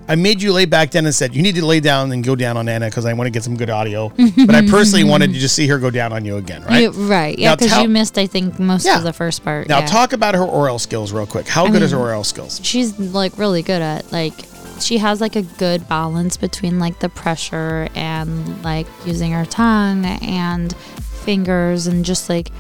I 0.07 0.13
made 0.13 0.39
you 0.39 0.53
lay 0.53 0.65
back 0.65 0.91
down 0.91 1.05
and 1.07 1.15
said, 1.15 1.35
you 1.35 1.41
need 1.41 1.55
to 1.55 1.65
lay 1.65 1.79
down 1.79 2.11
and 2.11 2.23
go 2.23 2.35
down 2.35 2.57
on 2.57 2.69
Anna 2.69 2.85
because 2.87 3.07
I 3.07 3.13
want 3.13 3.25
to 3.25 3.31
get 3.31 3.43
some 3.43 3.57
good 3.57 3.71
audio. 3.71 4.09
but 4.45 4.53
I 4.53 4.61
personally 4.67 5.03
wanted 5.09 5.33
to 5.33 5.39
just 5.39 5.55
see 5.55 5.65
her 5.67 5.79
go 5.79 5.89
down 5.89 6.13
on 6.13 6.23
you 6.23 6.37
again, 6.37 6.63
right? 6.65 6.83
Yeah, 6.83 6.89
right. 6.93 7.39
Yeah, 7.39 7.55
because 7.55 7.75
you 7.81 7.89
missed, 7.89 8.19
I 8.19 8.27
think, 8.27 8.59
most 8.59 8.85
Yeah. 8.85 8.99
of 8.99 9.03
the 9.03 9.13
first 9.13 9.43
part. 9.43 9.67
Now 9.67 9.79
yeah. 9.79 9.87
talk 9.87 10.13
about 10.13 10.35
her 10.35 10.43
oral 10.43 10.77
skills 10.77 11.11
real 11.11 11.25
quick. 11.25 11.47
How 11.47 11.67
good 11.67 11.81
is 11.81 11.89
her 11.91 11.97
oral 11.97 12.23
skills? 12.23 12.59
She's 12.63 12.99
like 12.99 13.35
really 13.39 13.63
good 13.63 13.81
at 13.81 14.11
like 14.11 14.33
she 14.79 14.97
has 14.99 15.21
like 15.21 15.35
a 15.35 15.41
good 15.41 15.87
balance 15.89 16.37
between 16.37 16.77
like 16.79 16.99
the 16.99 17.09
pressure 17.09 17.87
and 17.95 18.63
like 18.63 18.85
using 19.07 19.31
her 19.31 19.45
tongue 19.45 20.05
and 20.05 20.75
fingers 20.75 21.87
and 21.87 22.05
just 22.05 22.29
like 22.29 22.51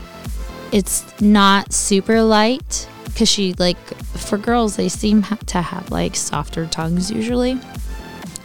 it's 0.71 1.21
not 1.21 1.73
super 1.73 2.21
light 2.21 2.87
because 3.05 3.29
she 3.29 3.53
like 3.53 3.77
for 4.17 4.37
girls 4.37 4.75
they 4.75 4.89
seem 4.89 5.23
to 5.23 5.61
have 5.61 5.89
like 5.89 6.15
softer 6.15 6.65
tongues 6.67 7.09
usually. 7.11 7.59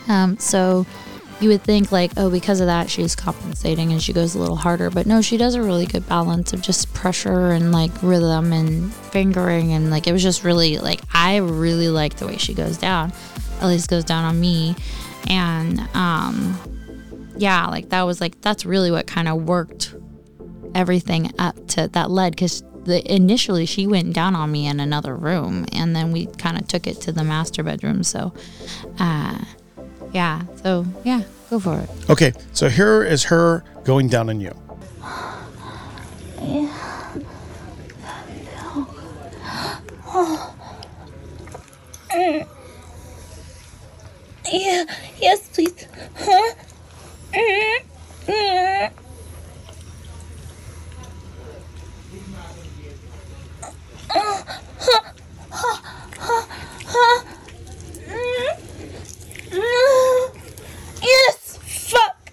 Um 0.09 0.38
so 0.38 0.87
you 1.40 1.48
would 1.48 1.62
think 1.62 1.90
like 1.90 2.12
oh 2.16 2.30
because 2.30 2.61
of 2.61 2.66
that 2.66 2.90
she's 2.90 3.16
compensating 3.16 3.92
and 3.92 4.02
she 4.02 4.12
goes 4.12 4.35
a 4.35 4.38
little 4.38 4.56
harder. 4.56 4.90
But 4.90 5.06
no 5.06 5.22
she 5.22 5.37
does 5.37 5.54
a 5.54 5.62
really 5.62 5.87
good 5.87 6.09
balance 6.09 6.52
of 6.52 6.62
just 6.62 6.92
pressure 6.94 7.50
and 7.50 7.72
like 7.72 7.90
rhythm 8.02 8.52
and 8.52 8.92
fingering. 8.94 9.72
And 9.72 9.90
like 9.90 10.06
it 10.06 10.12
was 10.12 10.22
just 10.22 10.44
really 10.44 10.78
like 10.78 11.00
i 11.12 11.37
really 11.37 11.88
like 11.88 12.16
the 12.16 12.26
way 12.26 12.37
she 12.37 12.54
goes 12.54 12.76
down 12.78 13.12
at 13.61 13.66
least 13.66 13.90
goes 13.90 14.04
down 14.04 14.24
on 14.24 14.38
me. 14.38 14.76
And 15.28 15.80
um 15.94 16.59
yeah 17.37 17.66
like 17.66 17.88
that 17.88 18.02
was 18.02 18.20
like 18.20 18.40
that's 18.40 18.64
really 18.64 18.90
what 18.90 19.06
kind 19.06 19.26
of 19.26 19.44
worked 19.44 19.94
everything 20.74 21.33
up 21.38 21.54
to 21.68 21.88
that 21.88 22.11
led 22.11 22.33
because 22.33 22.62
the 22.85 23.02
initially 23.12 23.66
she 23.66 23.87
went 23.87 24.12
down 24.14 24.35
on 24.35 24.50
me 24.50 24.66
in 24.66 24.80
another 24.80 25.14
room 25.14 25.66
and 25.72 25.94
then 25.94 26.12
we 26.12 26.26
kind 26.26 26.59
of 26.59 26.66
took 26.66 26.87
it 26.87 27.00
to 27.00 27.12
the 27.12 27.22
master 27.24 27.62
bedroom 27.62 28.02
so 28.02 28.33
uh 28.98 29.38
yeah 30.12 30.42
so 30.62 30.87
yeah 31.04 31.22
go 31.50 31.59
for 31.61 31.78
it 31.80 31.90
Okay, 32.11 32.33
so 32.52 32.68
here 32.68 33.04
is 33.04 33.24
her 33.24 33.62
going 33.85 34.09
down 34.09 34.28
on 34.30 34.40
you. 34.40 34.52
Yeah, 44.52 44.85
yes, 45.20 45.48
please. 45.54 45.87
Huh? 46.16 46.54
Mm, 47.33 47.78
mm. 48.26 48.87
Uh, 48.87 48.88
huh, 48.88 48.90
huh, 48.90 48.90
huh, 48.90 48.90
huh. 48.90 48.90
Mm, 48.90 49.00
mm. 49.00 49.10
Yes, 61.03 61.59
fuck. 61.88 62.31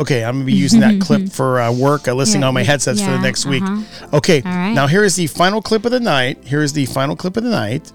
Okay, 0.00 0.24
I'm 0.24 0.34
gonna 0.34 0.44
be 0.44 0.52
using 0.52 0.80
that 0.80 1.00
clip 1.00 1.28
for 1.32 1.60
uh, 1.60 1.72
work. 1.72 2.08
Uh, 2.08 2.14
listening 2.14 2.42
Yeah, 2.42 2.48
on 2.48 2.54
my 2.54 2.64
headsets 2.64 3.00
for 3.00 3.06
the 3.10 3.12
yeah, 3.16 3.22
next 3.22 3.46
week. 3.46 3.62
uh-huh. 3.62 4.08
Okay, 4.16 4.42
All 4.44 4.50
right. 4.50 4.72
now 4.74 4.86
here 4.88 5.04
is 5.04 5.14
the 5.14 5.28
final 5.28 5.62
clip 5.62 5.84
of 5.84 5.92
the 5.92 6.00
night. 6.00 6.42
Here 6.44 6.62
is 6.62 6.72
the 6.72 6.86
final 6.86 7.14
clip 7.14 7.36
of 7.36 7.44
the 7.44 7.50
night. 7.50 7.92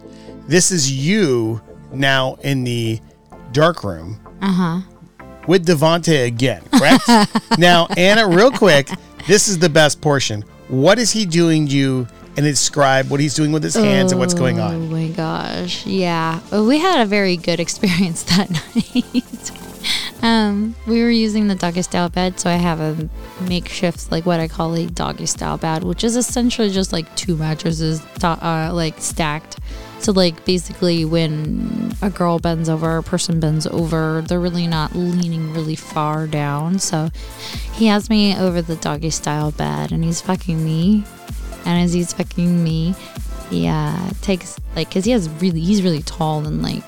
This 0.48 0.72
is 0.72 0.90
you 0.92 1.62
now 1.92 2.36
in 2.42 2.64
the 2.64 3.00
dark 3.52 3.84
room. 3.84 4.20
Uh 4.42 4.52
huh. 4.52 4.82
With 5.48 5.66
Devonte 5.66 6.26
again, 6.28 6.62
correct? 6.72 7.08
now, 7.58 7.88
Anna, 7.98 8.28
real 8.28 8.52
quick, 8.52 8.90
this 9.28 9.48
is 9.48 9.58
the 9.58 9.70
best 9.70 10.00
portion. 10.02 10.44
What 10.68 11.00
is 11.00 11.12
he 11.12 11.26
doing 11.26 11.68
you? 11.68 12.08
And 12.38 12.46
describe 12.46 13.10
what 13.10 13.20
he's 13.20 13.34
doing 13.34 13.52
with 13.52 13.64
his 13.64 13.76
hands 13.76 14.14
and 14.14 14.20
what's 14.20 14.34
going 14.34 14.62
on? 14.62 14.74
Oh 14.74 14.80
my 14.80 15.10
gosh. 15.10 15.86
Yeah. 15.86 16.40
Well, 16.52 16.66
we 16.66 16.78
had 16.78 17.02
a 17.02 17.06
very 17.06 17.36
good 17.36 17.60
experience 17.66 18.24
that 18.24 18.50
night. 18.96 20.24
um, 20.24 20.74
we 20.88 21.02
were 21.04 21.10
using 21.10 21.48
the 21.48 21.56
doggy 21.56 21.82
style 21.82 22.08
bed, 22.08 22.40
so 22.40 22.50
I 22.50 22.54
have 22.54 22.80
a 22.80 23.10
makeshift, 23.42 24.10
like 24.10 24.26
what 24.26 24.40
I 24.40 24.48
call 24.48 24.74
a 24.76 24.86
doggy 24.86 25.26
style 25.26 25.58
bed, 25.58 25.84
which 25.84 26.06
is 26.06 26.16
essentially 26.16 26.70
just 26.70 26.94
like 26.94 27.14
two 27.18 27.36
mattresses, 27.36 28.02
uh, 28.24 28.70
like 28.72 29.02
stacked. 29.02 29.58
So, 30.00 30.12
like, 30.12 30.46
basically, 30.46 31.06
when 31.06 31.94
a 32.02 32.10
girl 32.10 32.40
bends 32.40 32.70
over, 32.70 32.98
a 32.98 33.04
person 33.04 33.40
bends 33.40 33.68
over, 33.68 34.24
they're 34.28 34.40
really 34.40 34.68
not 34.68 34.96
leaning 34.96 35.54
really 35.54 35.76
far 35.76 36.26
down. 36.26 36.80
So, 36.80 37.10
he 37.74 37.88
has 37.88 38.10
me 38.10 38.38
over 38.38 38.62
the 38.62 38.76
doggy 38.78 39.10
style 39.10 39.52
bed 39.52 39.92
and 39.92 40.04
he's 40.04 40.22
fucking 40.22 40.64
me. 40.64 41.04
And 41.66 41.84
as 41.84 41.94
he's 41.94 42.14
fucking 42.14 42.64
me, 42.64 42.96
he 43.50 43.68
uh, 43.68 44.10
takes 44.22 44.60
like 44.76 44.90
because 44.90 45.06
he 45.06 45.12
has 45.12 45.28
really 45.42 45.60
he's 45.60 45.82
really 45.82 46.02
tall 46.04 46.46
and 46.46 46.62
like 46.62 46.84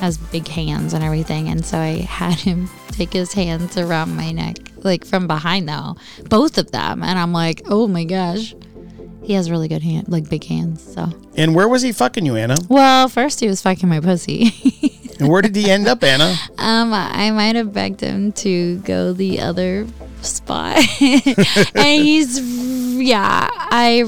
has 0.00 0.18
big 0.18 0.46
hands 0.48 0.92
and 0.92 1.04
everything 1.04 1.48
and 1.48 1.64
so 1.64 1.78
i 1.78 2.00
had 2.00 2.34
him 2.34 2.68
take 2.90 3.12
his 3.12 3.32
hands 3.32 3.78
around 3.78 4.14
my 4.14 4.32
neck 4.32 4.56
like 4.78 5.04
from 5.04 5.26
behind 5.26 5.68
though 5.68 5.96
both 6.28 6.58
of 6.58 6.70
them 6.72 7.02
and 7.02 7.18
i'm 7.18 7.32
like 7.32 7.62
oh 7.66 7.86
my 7.86 8.04
gosh 8.04 8.54
he 9.22 9.34
has 9.34 9.50
really 9.50 9.68
good 9.68 9.82
hand 9.82 10.08
like 10.08 10.28
big 10.28 10.44
hands 10.44 10.94
so 10.94 11.08
And 11.36 11.54
where 11.54 11.68
was 11.68 11.82
he 11.82 11.92
fucking 11.92 12.26
you, 12.26 12.36
Anna? 12.36 12.56
well 12.68 13.08
first 13.08 13.40
he 13.40 13.48
was 13.48 13.62
fucking 13.62 13.88
my 13.88 14.00
pussy 14.00 14.52
And 15.22 15.30
where 15.30 15.40
did 15.40 15.54
he 15.54 15.70
end 15.70 15.86
up, 15.86 16.02
Anna? 16.02 16.34
Um, 16.58 16.92
I 16.92 17.30
might 17.30 17.54
have 17.54 17.72
begged 17.72 18.00
him 18.00 18.32
to 18.32 18.78
go 18.78 19.12
the 19.12 19.40
other 19.40 19.86
spot. 20.20 20.78
and 21.00 22.02
he's, 22.02 22.40
yeah, 23.00 23.48
I 23.52 24.04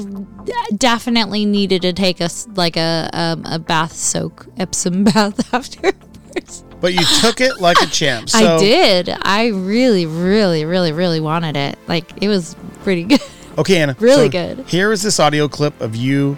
definitely 0.75 1.45
needed 1.45 1.83
to 1.83 1.93
take 1.93 2.19
a, 2.19 2.29
like 2.55 2.75
a, 2.75 3.09
um, 3.13 3.45
a 3.45 3.59
bath 3.59 3.93
soak, 3.93 4.47
Epsom 4.57 5.05
bath 5.05 5.53
afterwards. 5.53 6.65
But 6.81 6.93
you 6.93 7.05
took 7.21 7.39
it 7.39 7.61
like 7.61 7.81
a 7.81 7.85
champ. 7.87 8.29
So, 8.29 8.57
I 8.57 8.59
did. 8.59 9.09
I 9.21 9.47
really, 9.47 10.05
really, 10.05 10.65
really, 10.65 10.91
really 10.91 11.21
wanted 11.21 11.55
it. 11.55 11.79
Like, 11.87 12.21
it 12.21 12.27
was 12.27 12.57
pretty 12.83 13.03
good. 13.03 13.21
Okay, 13.57 13.81
Anna. 13.81 13.95
Really 13.99 14.25
so 14.25 14.29
good. 14.29 14.65
Here 14.67 14.91
is 14.91 15.01
this 15.01 15.19
audio 15.19 15.47
clip 15.47 15.79
of 15.79 15.95
you 15.95 16.37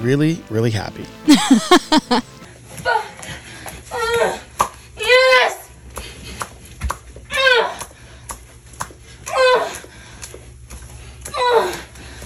really, 0.00 0.42
really 0.50 0.70
happy. 0.70 1.06
Yes! 4.96 5.70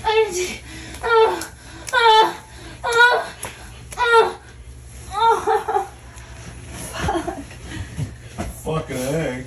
I 0.07 0.31
need 0.31 0.35
to-. 0.35 0.55
Fucking 8.64 8.97
egg. 8.97 9.47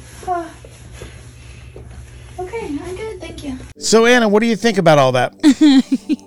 Okay, 2.39 2.67
I'm 2.67 2.95
good, 2.95 3.19
thank 3.19 3.43
you. 3.43 3.58
So, 3.88 4.06
Anna, 4.06 4.28
what 4.28 4.41
do 4.41 4.47
you 4.47 4.58
think 4.58 4.78
about 4.78 4.97
all 4.97 5.13
that? 5.13 5.34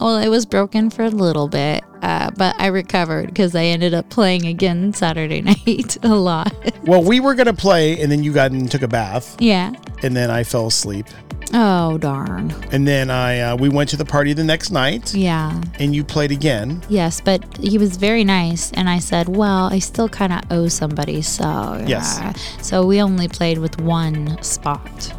Well, 0.00 0.18
it 0.18 0.28
was 0.28 0.44
broken 0.46 0.90
for 0.90 1.02
a 1.04 1.08
little 1.10 1.48
bit, 1.48 1.82
uh, 2.02 2.30
but 2.36 2.54
I 2.60 2.66
recovered 2.66 3.28
because 3.28 3.54
I 3.56 3.64
ended 3.64 3.94
up 3.94 4.08
playing 4.10 4.46
again 4.46 4.92
Saturday 4.92 5.40
night 5.42 5.96
a 6.04 6.08
lot. 6.14 6.52
well, 6.84 7.02
we 7.02 7.18
were 7.18 7.34
going 7.34 7.46
to 7.46 7.52
play, 7.54 8.00
and 8.00 8.12
then 8.12 8.22
you 8.22 8.32
got 8.32 8.52
and 8.52 8.70
took 8.70 8.82
a 8.82 8.88
bath, 8.88 9.36
yeah. 9.40 9.72
and 10.02 10.14
then 10.16 10.30
I 10.30 10.44
fell 10.44 10.66
asleep. 10.66 11.06
Oh, 11.54 11.96
darn. 11.98 12.54
And 12.72 12.86
then 12.86 13.10
I 13.10 13.40
uh, 13.40 13.56
we 13.56 13.68
went 13.68 13.88
to 13.90 13.96
the 13.96 14.04
party 14.04 14.32
the 14.34 14.44
next 14.44 14.70
night, 14.70 15.14
Yeah. 15.14 15.60
and 15.80 15.94
you 15.96 16.04
played 16.04 16.30
again. 16.30 16.82
Yes, 16.88 17.20
but 17.20 17.42
he 17.58 17.78
was 17.78 17.96
very 17.96 18.22
nice, 18.24 18.70
and 18.72 18.88
I 18.88 18.98
said, 19.00 19.28
"Well, 19.28 19.68
I 19.72 19.78
still 19.80 20.08
kind 20.08 20.32
of 20.32 20.40
owe 20.50 20.68
somebody, 20.68 21.22
so 21.22 21.82
Yes. 21.86 22.20
uh, 22.20 22.32
So 22.62 22.84
we 22.86 23.00
only 23.00 23.26
played 23.28 23.58
with 23.58 23.80
one 23.80 24.40
spot. 24.42 25.12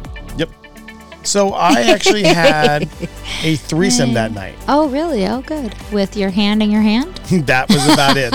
So 1.22 1.50
I 1.52 1.82
actually 1.82 2.22
had 2.22 2.84
a 3.42 3.56
threesome 3.56 4.14
that 4.14 4.32
night. 4.32 4.54
Oh, 4.70 4.88
really? 4.90 5.26
Oh, 5.26 5.40
good. 5.40 5.74
With 5.92 6.14
your 6.14 6.28
hand 6.28 6.62
in 6.62 6.70
your 6.70 6.82
hand? 6.82 7.14
that 7.46 7.68
was 7.70 7.86
about 7.86 8.16
it. 8.18 8.32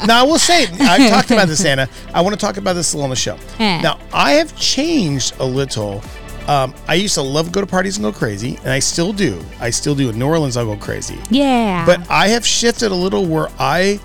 now 0.06 0.20
I 0.20 0.22
will 0.24 0.38
say 0.38 0.66
I've 0.78 1.10
talked 1.10 1.30
about 1.30 1.48
this, 1.48 1.64
Anna. 1.64 1.88
I 2.12 2.20
want 2.20 2.34
to 2.38 2.40
talk 2.40 2.58
about 2.58 2.74
this 2.74 2.92
a 2.92 2.96
little 2.96 3.04
on 3.04 3.10
the 3.10 3.16
show. 3.16 3.38
Eh. 3.58 3.80
Now 3.80 3.98
I 4.12 4.32
have 4.32 4.54
changed 4.58 5.34
a 5.40 5.44
little. 5.44 6.02
Um, 6.48 6.74
I 6.86 6.94
used 6.94 7.14
to 7.14 7.22
love 7.22 7.46
to 7.46 7.52
go 7.52 7.60
to 7.62 7.66
parties 7.66 7.96
and 7.96 8.04
go 8.04 8.12
crazy, 8.12 8.58
and 8.58 8.68
I 8.68 8.78
still 8.78 9.14
do. 9.14 9.42
I 9.58 9.70
still 9.70 9.94
do. 9.94 10.10
In 10.10 10.18
New 10.18 10.26
Orleans, 10.26 10.56
I'll 10.58 10.66
go 10.66 10.76
crazy. 10.76 11.18
Yeah. 11.30 11.86
But 11.86 12.08
I 12.10 12.28
have 12.28 12.44
shifted 12.44 12.92
a 12.92 12.94
little 12.94 13.24
where 13.24 13.48
I 13.58 13.98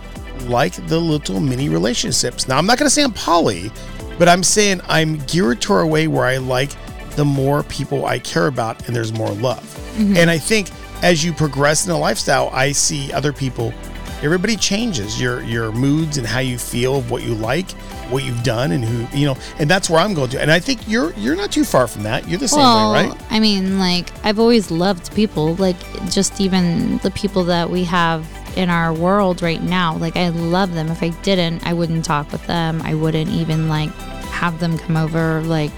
like 0.46 0.74
the 0.88 1.00
little 1.00 1.42
mini 1.42 1.68
relationships. 1.68 2.48
Now 2.48 2.58
I'm 2.58 2.66
not 2.66 2.78
going 2.78 2.88
to 2.88 2.94
say 2.94 3.04
I'm 3.04 3.12
poly, 3.12 3.70
but 4.18 4.30
I'm 4.30 4.44
saying 4.44 4.82
I'm 4.88 5.18
geared 5.26 5.62
to 5.64 5.74
a 5.76 5.86
way 5.86 6.08
where 6.08 6.26
I 6.26 6.38
like 6.38 6.72
the 7.18 7.26
more 7.26 7.64
people 7.64 8.06
I 8.06 8.20
care 8.20 8.48
about 8.48 8.88
and 8.88 8.96
there's 8.96 9.12
more 9.12 9.32
love. 9.32 9.64
Mm-hmm. 9.98 10.18
And 10.18 10.30
I 10.30 10.38
think 10.38 10.70
as 11.02 11.26
you 11.26 11.34
progress 11.34 11.86
in 11.86 11.92
a 11.92 11.98
lifestyle, 11.98 12.50
I 12.54 12.72
see 12.72 13.12
other 13.12 13.34
people. 13.34 13.74
Everybody 14.22 14.56
changes 14.56 15.20
your 15.20 15.44
your 15.44 15.72
moods 15.72 16.18
and 16.18 16.26
how 16.26 16.40
you 16.40 16.58
feel, 16.58 17.02
what 17.04 17.24
you 17.24 17.34
like, 17.34 17.70
what 18.10 18.24
you've 18.24 18.44
done, 18.44 18.72
and 18.72 18.84
who 18.84 19.18
you 19.18 19.26
know. 19.26 19.36
And 19.60 19.70
that's 19.70 19.90
where 19.90 20.00
I'm 20.00 20.14
going 20.14 20.30
to. 20.32 20.42
And 20.42 20.52
I 20.52 20.60
think 20.60 20.88
you're 20.88 21.12
you're 21.14 21.36
not 21.36 21.52
too 21.52 21.64
far 21.64 21.88
from 21.88 22.04
that. 22.04 22.28
You're 22.28 22.40
the 22.40 22.48
same 22.48 22.60
well, 22.60 22.94
way, 22.94 23.08
right? 23.08 23.22
I 23.32 23.40
mean, 23.40 23.80
like 23.80 24.10
I've 24.24 24.40
always 24.40 24.72
loved 24.72 25.14
people, 25.14 25.56
like 25.56 25.78
just 26.10 26.40
even 26.40 27.00
the 27.00 27.12
people 27.12 27.44
that 27.46 27.70
we 27.70 27.84
have 27.84 28.26
in 28.56 28.70
our 28.70 28.94
world 28.94 29.42
right 29.42 29.62
now. 29.62 29.98
Like 29.98 30.16
I 30.16 30.30
love 30.30 30.74
them. 30.74 30.90
If 30.90 31.04
I 31.04 31.10
didn't, 31.10 31.66
I 31.66 31.74
wouldn't 31.74 32.06
talk 32.06 32.32
with 32.32 32.46
them. 32.48 32.82
I 32.84 32.94
wouldn't 32.94 33.30
even 33.30 33.70
like 33.70 33.94
have 34.30 34.60
them 34.60 34.78
come 34.80 34.98
over. 34.98 35.42
Like 35.42 35.72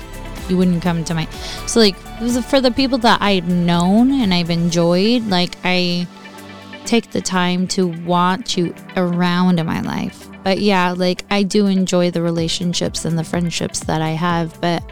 you 0.50 0.58
wouldn't 0.58 0.82
come 0.82 1.04
to 1.06 1.14
my. 1.14 1.26
So 1.68 1.80
like 1.80 1.96
for 2.46 2.60
the 2.62 2.72
people 2.72 2.98
that 3.00 3.22
I've 3.22 3.48
known 3.48 4.12
and 4.12 4.34
I've 4.34 4.50
enjoyed. 4.50 5.28
Like 5.28 5.56
I 5.64 6.08
take 6.86 7.12
the 7.12 7.22
time 7.22 7.68
to 7.68 7.88
want 8.04 8.58
you 8.58 8.74
around 8.98 9.60
in 9.60 9.66
my 9.66 9.82
life. 9.82 10.28
But 10.44 10.60
yeah, 10.60 10.94
like 10.98 11.26
I 11.30 11.44
do 11.44 11.68
enjoy 11.68 12.12
the 12.12 12.22
relationships 12.22 13.06
and 13.06 13.18
the 13.18 13.24
friendships 13.24 13.82
that 13.82 14.02
I 14.02 14.12
have. 14.12 14.60
But 14.62 14.84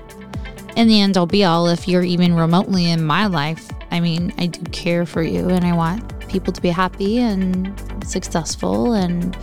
in 0.76 0.88
the 0.88 1.01
end, 1.01 1.18
all 1.18 1.26
be 1.26 1.43
all, 1.43 1.68
if 1.68 1.88
you're 1.88 2.03
even 2.03 2.36
remotely 2.36 2.91
in 2.91 3.03
my 3.03 3.26
life, 3.26 3.72
I 3.89 3.99
mean, 3.99 4.34
I 4.38 4.47
do 4.47 4.62
care 4.72 5.05
for 5.05 5.24
you 5.24 5.49
and 5.49 5.66
I 5.66 5.74
want 5.74 6.14
people 6.28 6.53
to 6.53 6.62
be 6.62 6.70
happy 6.70 7.20
and 7.20 7.74
successful 8.05 8.93
and 8.93 9.36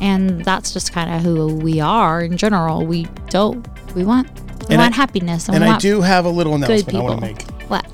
and 0.00 0.44
that's 0.44 0.72
just 0.72 0.92
kind 0.92 1.10
of 1.10 1.22
who 1.22 1.54
we 1.56 1.80
are 1.80 2.22
in 2.22 2.36
general. 2.36 2.86
We 2.86 3.04
don't 3.28 3.66
we 3.94 4.04
want 4.04 4.28
And 4.70 4.80
I- 4.80 4.90
happiness 4.90 5.48
and, 5.48 5.56
And 5.56 5.64
we 5.64 5.70
I 5.70 5.78
do 5.78 6.00
have 6.00 6.24
a 6.24 6.28
little 6.30 6.54
announcement 6.54 6.94
I 6.94 7.00
want 7.00 7.20
to 7.20 7.26
make. 7.26 7.42
What? 7.68 7.86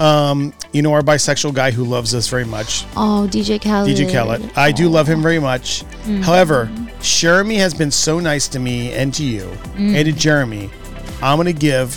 Um, 0.00 0.52
you 0.72 0.82
know 0.82 0.92
our 0.92 1.02
bisexual 1.02 1.54
guy 1.54 1.70
who 1.70 1.84
loves 1.84 2.14
us 2.16 2.26
very 2.28 2.44
much, 2.44 2.84
Oh, 2.96 3.28
DJ 3.30 3.60
Khaled. 3.62 3.88
DJ 3.96 4.10
Kellett. 4.10 4.42
I 4.58 4.72
do 4.72 4.88
love 4.88 5.06
him 5.08 5.22
very 5.22 5.38
much. 5.38 5.84
Mm. 6.04 6.22
However, 6.24 6.68
Jeremy 7.00 7.56
has 7.56 7.74
been 7.74 7.92
so 7.92 8.18
nice 8.18 8.48
to 8.48 8.58
me 8.58 8.92
and 8.92 9.14
to 9.14 9.22
you 9.22 9.44
Mm. 9.76 9.94
and 9.94 10.04
to 10.06 10.12
Jeremy. 10.12 10.68
I'm 11.22 11.36
gonna 11.38 11.52
give 11.52 11.96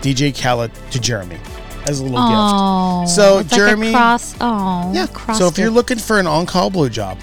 DJ 0.00 0.32
Khaled 0.32 0.70
to 0.90 0.98
Jeremy 0.98 1.36
as 1.86 2.00
a 2.00 2.04
little 2.04 2.18
Oh, 2.18 3.00
gift. 3.02 3.14
So 3.14 3.36
like 3.36 3.46
Jeremy, 3.48 3.88
a 3.90 3.92
cross. 3.92 4.34
Oh, 4.40 4.90
yeah. 4.94 5.06
Cross 5.12 5.38
So 5.38 5.46
if 5.46 5.58
you're 5.58 5.68
looking 5.70 5.98
for 5.98 6.18
an 6.18 6.26
on-call 6.26 6.70
blowjob, 6.70 7.18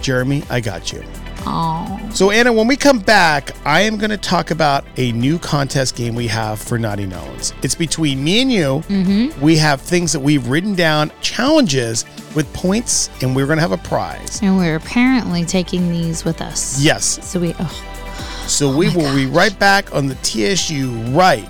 Jeremy, 0.00 0.44
I 0.48 0.60
got 0.60 0.92
you. 0.92 1.02
Oh, 1.50 2.10
So 2.12 2.30
Anna, 2.30 2.52
when 2.52 2.66
we 2.66 2.76
come 2.76 2.98
back, 2.98 3.52
I 3.64 3.80
am 3.80 3.96
going 3.96 4.10
to 4.10 4.18
talk 4.18 4.50
about 4.50 4.84
a 4.98 5.12
new 5.12 5.38
contest 5.38 5.96
game 5.96 6.14
we 6.14 6.26
have 6.26 6.58
for 6.60 6.78
Naughty 6.78 7.06
N'Awlins. 7.06 7.54
It's 7.64 7.74
between 7.74 8.22
me 8.22 8.42
and 8.42 8.52
you. 8.52 8.82
Mm-hmm. 8.88 9.40
We 9.40 9.56
have 9.56 9.80
things 9.80 10.12
that 10.12 10.20
we've 10.20 10.46
written 10.46 10.74
down, 10.74 11.10
challenges 11.22 12.04
with 12.34 12.52
points, 12.52 13.08
and 13.22 13.34
we're 13.34 13.46
going 13.46 13.56
to 13.56 13.62
have 13.62 13.72
a 13.72 13.78
prize. 13.78 14.40
and 14.42 14.58
we're 14.58 14.76
apparently 14.76 15.44
taking 15.46 15.88
these 15.90 16.22
with 16.24 16.42
us. 16.42 16.78
Yes. 16.82 17.26
So 17.26 17.40
we 17.40 17.54
oh, 17.58 18.44
So 18.46 18.74
we 18.76 18.94
will 18.94 19.14
be 19.14 19.24
right 19.26 19.58
back 19.58 19.94
on 19.94 20.06
the 20.06 20.16
TSU 20.16 20.90
right 21.16 21.48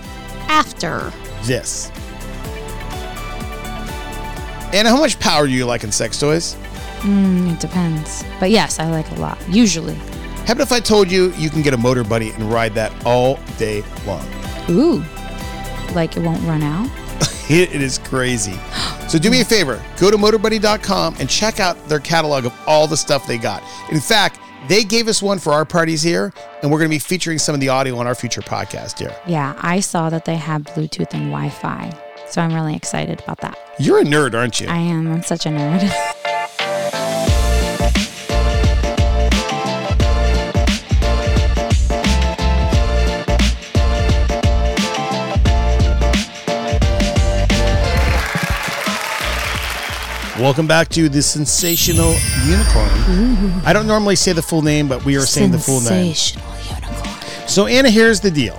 after. 0.48 1.12
this. 1.42 1.90
Anna, 4.72 4.90
how 4.90 5.00
much 5.00 5.18
power 5.18 5.46
do 5.46 5.52
you 5.52 5.64
like 5.64 5.82
in 5.82 5.90
sex 5.90 6.20
toys? 6.20 6.54
Mm, 7.02 7.54
it 7.54 7.60
depends, 7.60 8.24
but 8.40 8.50
yes, 8.50 8.78
I 8.78 8.88
like 8.90 9.10
a 9.12 9.14
lot. 9.16 9.38
Usually. 9.48 9.94
How 10.46 10.52
about 10.52 10.60
if 10.62 10.72
I 10.72 10.80
told 10.80 11.10
you 11.10 11.32
you 11.32 11.50
can 11.50 11.62
get 11.62 11.74
a 11.74 11.76
Motorbunny 11.76 12.34
and 12.34 12.50
ride 12.50 12.74
that 12.74 12.92
all 13.04 13.38
day 13.58 13.82
long? 14.06 14.26
Ooh, 14.70 15.04
like 15.94 16.16
it 16.16 16.22
won't 16.22 16.42
run 16.44 16.62
out. 16.62 16.90
It, 17.50 17.80
is 17.80 17.96
crazy. 17.96 18.58
So 19.08 19.18
do 19.18 19.30
me 19.30 19.40
a 19.40 19.44
favor, 19.44 19.82
go 19.96 20.10
to 20.10 20.18
motorbunny.com 20.18 21.16
and 21.18 21.30
check 21.30 21.60
out 21.60 21.82
their 21.88 21.98
catalog 21.98 22.44
of 22.44 22.52
all 22.66 22.86
the 22.86 22.96
stuff 22.96 23.26
they 23.26 23.38
got. 23.38 23.62
In 23.90 24.00
fact, 24.00 24.38
they 24.68 24.84
gave 24.84 25.08
us 25.08 25.22
one 25.22 25.38
for 25.38 25.54
our 25.54 25.64
parties 25.64 26.02
here, 26.02 26.34
and 26.62 26.70
we're 26.70 26.76
going 26.76 26.90
to 26.90 26.94
be 26.94 26.98
featuring 26.98 27.38
some 27.38 27.54
of 27.54 27.62
the 27.62 27.70
audio 27.70 27.96
on 27.96 28.06
our 28.06 28.14
future 28.14 28.42
podcast 28.42 28.98
here. 28.98 29.16
Yeah, 29.26 29.54
I 29.60 29.80
saw 29.80 30.10
that 30.10 30.26
they 30.26 30.36
have 30.36 30.62
Bluetooth 30.62 31.14
and 31.14 31.30
Wi-Fi, 31.30 31.90
so 32.28 32.42
I'm 32.42 32.52
really 32.52 32.76
excited 32.76 33.20
about 33.22 33.38
that. 33.40 33.58
You're 33.78 34.00
a 34.00 34.04
nerd, 34.04 34.34
aren't 34.34 34.60
you? 34.60 34.68
I 34.68 34.76
am. 34.76 35.10
I'm 35.10 35.22
such 35.22 35.46
a 35.46 35.48
nerd. 35.48 35.90
Welcome 50.38 50.68
back 50.68 50.88
to 50.90 51.08
the 51.08 51.18
sinsational 51.18 52.14
unicorn. 52.46 53.60
I 53.66 53.72
don't 53.72 53.88
normally 53.88 54.14
say 54.14 54.32
the 54.32 54.40
full 54.40 54.62
name, 54.62 54.86
but 54.86 55.04
we 55.04 55.16
are 55.16 55.22
saying 55.22 55.50
the 55.50 55.58
full 55.58 55.80
name. 55.80 56.12
Sinsational 56.12 56.80
unicorn. 56.80 57.48
So, 57.48 57.66
Anna, 57.66 57.90
here's 57.90 58.20
the 58.20 58.30
deal. 58.30 58.56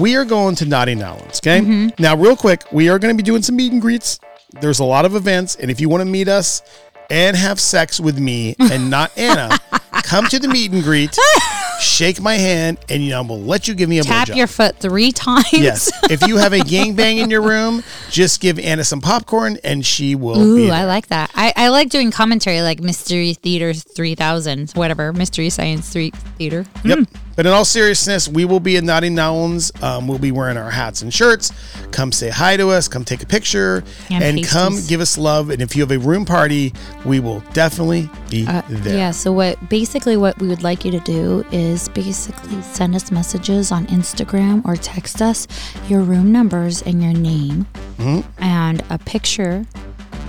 We 0.00 0.16
are 0.16 0.24
going 0.24 0.56
to 0.56 0.64
Naughty 0.64 0.96
N'Awlins, 0.96 1.38
okay? 1.38 1.60
Mm-hmm. 1.60 2.02
Now, 2.02 2.16
real 2.16 2.34
quick, 2.34 2.64
we 2.72 2.88
are 2.88 2.98
going 2.98 3.16
to 3.16 3.16
be 3.16 3.24
doing 3.24 3.40
some 3.40 3.54
meet 3.54 3.70
and 3.70 3.80
greets. 3.80 4.18
There's 4.60 4.80
a 4.80 4.84
lot 4.84 5.04
of 5.04 5.14
events, 5.14 5.54
and 5.54 5.70
if 5.70 5.80
you 5.80 5.88
want 5.88 6.00
to 6.00 6.06
meet 6.06 6.26
us 6.26 6.60
and 7.08 7.36
have 7.36 7.60
sex 7.60 8.00
with 8.00 8.18
me 8.18 8.56
and 8.58 8.90
not 8.90 9.16
Anna, 9.16 9.56
come 10.02 10.26
to 10.26 10.40
the 10.40 10.48
meet 10.48 10.72
and 10.72 10.82
greet, 10.82 11.16
shake 11.82 12.20
my 12.20 12.34
hand, 12.34 12.78
and 12.88 13.02
you 13.02 13.10
know 13.10 13.22
we'll 13.22 13.40
let 13.40 13.68
you 13.68 13.74
give 13.74 13.88
me 13.88 13.98
a 13.98 14.02
Tap 14.02 14.28
your 14.28 14.46
foot 14.46 14.78
three 14.78 15.12
times. 15.12 15.52
Yes. 15.52 15.90
if 16.10 16.26
you 16.26 16.36
have 16.36 16.52
a 16.52 16.58
gangbang 16.60 17.18
in 17.18 17.30
your 17.30 17.42
room, 17.42 17.82
just 18.10 18.40
give 18.40 18.58
Anna 18.58 18.84
some 18.84 19.00
popcorn, 19.00 19.58
and 19.64 19.84
she 19.84 20.14
will 20.14 20.56
be 20.56 20.68
Ooh. 20.68 20.70
I 20.70 20.84
like 20.84 21.08
that. 21.08 21.30
I, 21.34 21.52
I 21.56 21.68
like 21.68 21.90
doing 21.90 22.10
commentary 22.10 22.62
like 22.62 22.80
Mystery 22.80 23.34
Theater 23.34 23.72
3000, 23.74 24.70
whatever, 24.72 25.12
Mystery 25.12 25.50
Science 25.50 25.92
3 25.92 26.10
Theater. 26.38 26.64
Yep. 26.84 26.98
Mm. 26.98 27.06
But 27.34 27.46
in 27.46 27.52
all 27.52 27.64
seriousness, 27.64 28.28
we 28.28 28.44
will 28.44 28.60
be 28.60 28.76
at 28.76 28.84
Naughty 28.84 29.08
N'Awlins. 29.08 29.72
Um, 29.82 30.06
we'll 30.06 30.18
be 30.18 30.32
wearing 30.32 30.56
our 30.58 30.70
hats 30.70 31.00
and 31.02 31.12
shirts. 31.12 31.50
Come 31.90 32.12
say 32.12 32.28
hi 32.28 32.56
to 32.58 32.68
us. 32.70 32.88
Come 32.88 33.04
take 33.04 33.22
a 33.22 33.26
picture. 33.26 33.82
And 34.10 34.22
And, 34.22 34.46
come 34.46 34.78
give 34.86 35.00
us 35.00 35.16
love. 35.16 35.48
And 35.50 35.62
if 35.62 35.74
you 35.74 35.82
have 35.82 35.90
a 35.92 35.98
room 35.98 36.24
party, 36.26 36.74
we 37.06 37.20
will 37.20 37.40
definitely 37.54 38.10
be 38.28 38.46
Uh, 38.46 38.60
there. 38.68 38.96
yeah, 38.98 39.10
so 39.12 39.32
what 39.32 39.56
basically 39.70 40.16
what 40.16 40.38
we 40.40 40.48
would 40.48 40.62
like 40.62 40.84
you 40.84 40.90
to 40.90 41.00
do 41.00 41.44
is 41.52 41.88
basically 41.90 42.60
send 42.62 42.94
us 42.94 43.10
messages 43.10 43.72
on 43.72 43.86
Instagram 43.86 44.62
or 44.66 44.76
text 44.76 45.22
us 45.22 45.46
your 45.88 46.00
room 46.02 46.32
numbers 46.32 46.82
and 46.82 47.02
your 47.02 47.12
name 47.14 47.66
Mm-hmm. 47.98 48.42
and 48.42 48.82
a 48.90 48.98
picture 48.98 49.64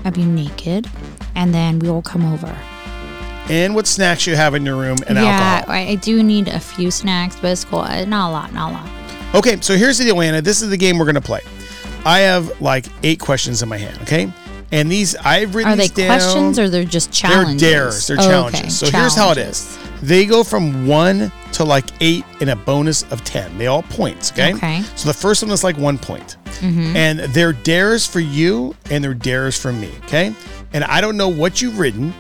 of 0.06 0.16
you 0.18 0.26
naked, 0.26 0.88
and 1.36 1.54
then 1.54 1.80
we 1.80 1.90
will 1.90 2.02
come 2.02 2.26
over. 2.32 2.54
And 3.50 3.76
what 3.76 3.88
snacks 3.88 4.26
you 4.26 4.36
have 4.36 4.56
in 4.56 4.66
your 4.66 4.76
room 4.78 4.98
and 5.08 5.18
yeah, 5.18 5.58
alcohol. 5.58 5.76
I, 5.76 5.80
I 5.90 5.96
do 5.96 6.24
need 6.24 6.48
a 6.48 6.60
few 6.60 6.90
snacks, 6.92 7.36
but 7.36 7.52
it's 7.52 7.66
cool. 7.66 7.80
Uh, 7.80 8.06
Not 8.06 8.30
a 8.30 8.32
lot, 8.32 8.54
not 8.54 8.72
a 8.72 8.74
lot. 8.74 9.36
Okay, 9.36 9.60
so 9.62 9.76
here's 9.76 9.98
the 9.98 10.06
deal, 10.06 10.22
Anna. 10.22 10.42
This 10.42 10.62
is 10.62 10.70
the 10.70 10.78
game 10.78 10.98
we're 10.98 11.06
going 11.06 11.16
to 11.16 11.22
play. 11.22 11.42
I 12.06 12.20
have 12.20 12.62
like 12.62 12.86
eight 13.04 13.20
questions 13.20 13.62
in 13.64 13.70
my 13.70 13.78
hand, 13.78 14.00
okay? 14.04 14.32
And 14.72 14.92
these, 14.92 15.16
I've 15.18 15.56
written 15.56 15.74
Are 15.74 15.76
they 15.76 15.88
down. 15.88 16.08
questions 16.08 16.58
or 16.58 16.70
they're 16.70 16.84
just 16.84 17.12
challenges? 17.12 17.62
They're 17.62 17.72
dares. 17.72 18.08
They're 18.08 18.18
Oh, 18.20 18.24
challenges. 18.24 18.62
okay, 18.84 18.92
So 18.92 18.98
here's 18.98 19.16
how 19.16 19.32
it 19.32 19.38
is. 19.38 19.78
They 20.02 20.26
go 20.26 20.44
from 20.44 20.88
one 20.88 21.32
to 21.54 21.64
like 21.64 21.86
eight 22.02 22.26
and 22.42 22.50
a 22.50 22.56
bonus 22.56 23.04
of 23.12 23.24
10. 23.24 23.58
They 23.58 23.68
all 23.68 23.84
points. 23.84 24.32
Okay. 24.32 24.54
Okay. 24.54 24.78
Mm-hmm. 24.80 24.96
So 24.98 25.08
the 25.08 25.14
first 25.14 25.44
one 25.44 25.52
is 25.52 25.64
like 25.64 25.78
one 25.78 25.98
point. 25.98 26.38
And 26.62 27.20
they're 27.20 27.52
dares 27.54 28.08
for 28.08 28.20
you 28.22 28.74
and 28.90 29.04
they're 29.04 29.14
dares 29.14 29.60
for 29.60 29.74
me. 29.74 29.92
Okay. 30.06 30.34
And 30.74 30.84
I 30.86 31.02
don't 31.02 31.18
know 31.18 31.28
what 31.30 31.62
you've 31.62 31.78
written. 31.78 32.14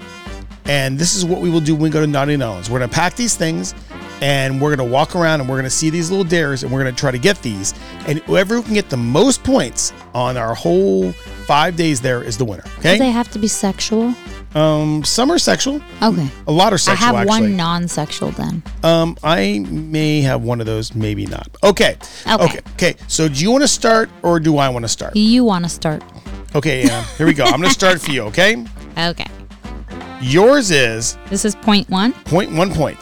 And 0.66 0.97
this 0.97 1.16
is 1.16 1.26
what 1.26 1.41
we 1.41 1.49
will 1.49 1.59
do 1.59 1.74
when 1.74 1.84
we 1.84 1.89
go 1.89 2.01
to 2.01 2.07
Naughty 2.07 2.36
N'Awlins. 2.36 2.70
We're 2.70 2.80
going 2.80 2.89
to 2.89 2.95
pack 2.95 3.16
these 3.16 3.36
things 3.36 3.74
and 4.22 4.61
we're 4.61 4.76
going 4.76 4.88
to 4.88 4.93
walk 4.93 5.16
around 5.16 5.41
and 5.41 5.49
we're 5.49 5.55
going 5.55 5.66
to 5.66 5.70
see 5.70 5.89
these 5.89 6.09
little 6.09 6.24
dares 6.24 6.64
and 6.64 6.72
we're 6.72 6.82
going 6.82 6.93
to 6.93 6.99
try 6.99 7.11
to 7.11 7.18
get 7.18 7.41
these. 7.41 7.74
And 8.07 8.20
whoever 8.20 8.61
can 8.61 8.74
get 8.74 8.89
the 8.89 8.97
most 8.97 9.43
points 9.43 9.91
on 10.14 10.38
our 10.38 10.55
whole 10.55 11.11
five 11.11 11.76
days 11.76 11.99
there 11.99 12.24
is 12.24 12.38
the 12.38 12.45
winner. 12.45 12.64
Okay. 12.80 12.93
Do 12.93 12.99
they 12.99 13.11
have 13.11 13.30
to 13.32 13.39
be 13.39 13.47
sexual? 13.47 14.16
um, 14.55 15.03
some 15.03 15.32
are 15.32 15.39
sexual. 15.39 15.82
Okay. 16.01 16.28
A 16.47 16.51
lot 16.51 16.74
are 16.74 16.78
sexual. 16.78 17.03
I 17.03 17.07
have 17.07 17.16
actually. 17.16 17.47
one 17.49 17.57
non-sexual 17.57 18.32
then. 18.32 18.64
Um, 18.84 19.18
I 19.24 19.66
may 19.70 20.22
have 20.22 20.43
one 20.43 20.59
of 20.59 20.66
those, 20.66 20.93
maybe 20.93 21.26
not. 21.26 21.49
Okay. 21.64 21.97
Okay. 22.28 22.43
Okay. 22.43 22.59
Okay. 22.74 22.95
So, 23.07 23.28
do 23.28 23.41
you 23.41 23.51
want 23.51 23.64
to 23.64 23.68
start 23.68 24.09
or 24.22 24.39
do 24.39 24.57
I 24.57 24.70
want 24.70 24.84
to 24.86 24.89
start? 24.89 25.16
You 25.16 25.43
want 25.43 25.66
to 25.66 25.70
start? 25.70 26.03
Okay, 26.55 26.84
Anna. 26.84 27.01
Here 27.18 27.26
we 27.26 27.34
go. 27.34 27.45
I'm 27.45 27.57
going 27.59 27.64
to 27.64 27.70
start 27.70 27.99
for 28.01 28.11
you. 28.11 28.24
Okay. 28.24 28.64
Okay. 28.95 29.26
Yours 30.24 30.71
is 30.71 31.17
This 31.30 31.43
is 31.45 31.53
point 31.55 31.89
one. 31.89 32.13
point 32.26 32.51
one 32.53 32.71
point. 32.74 32.97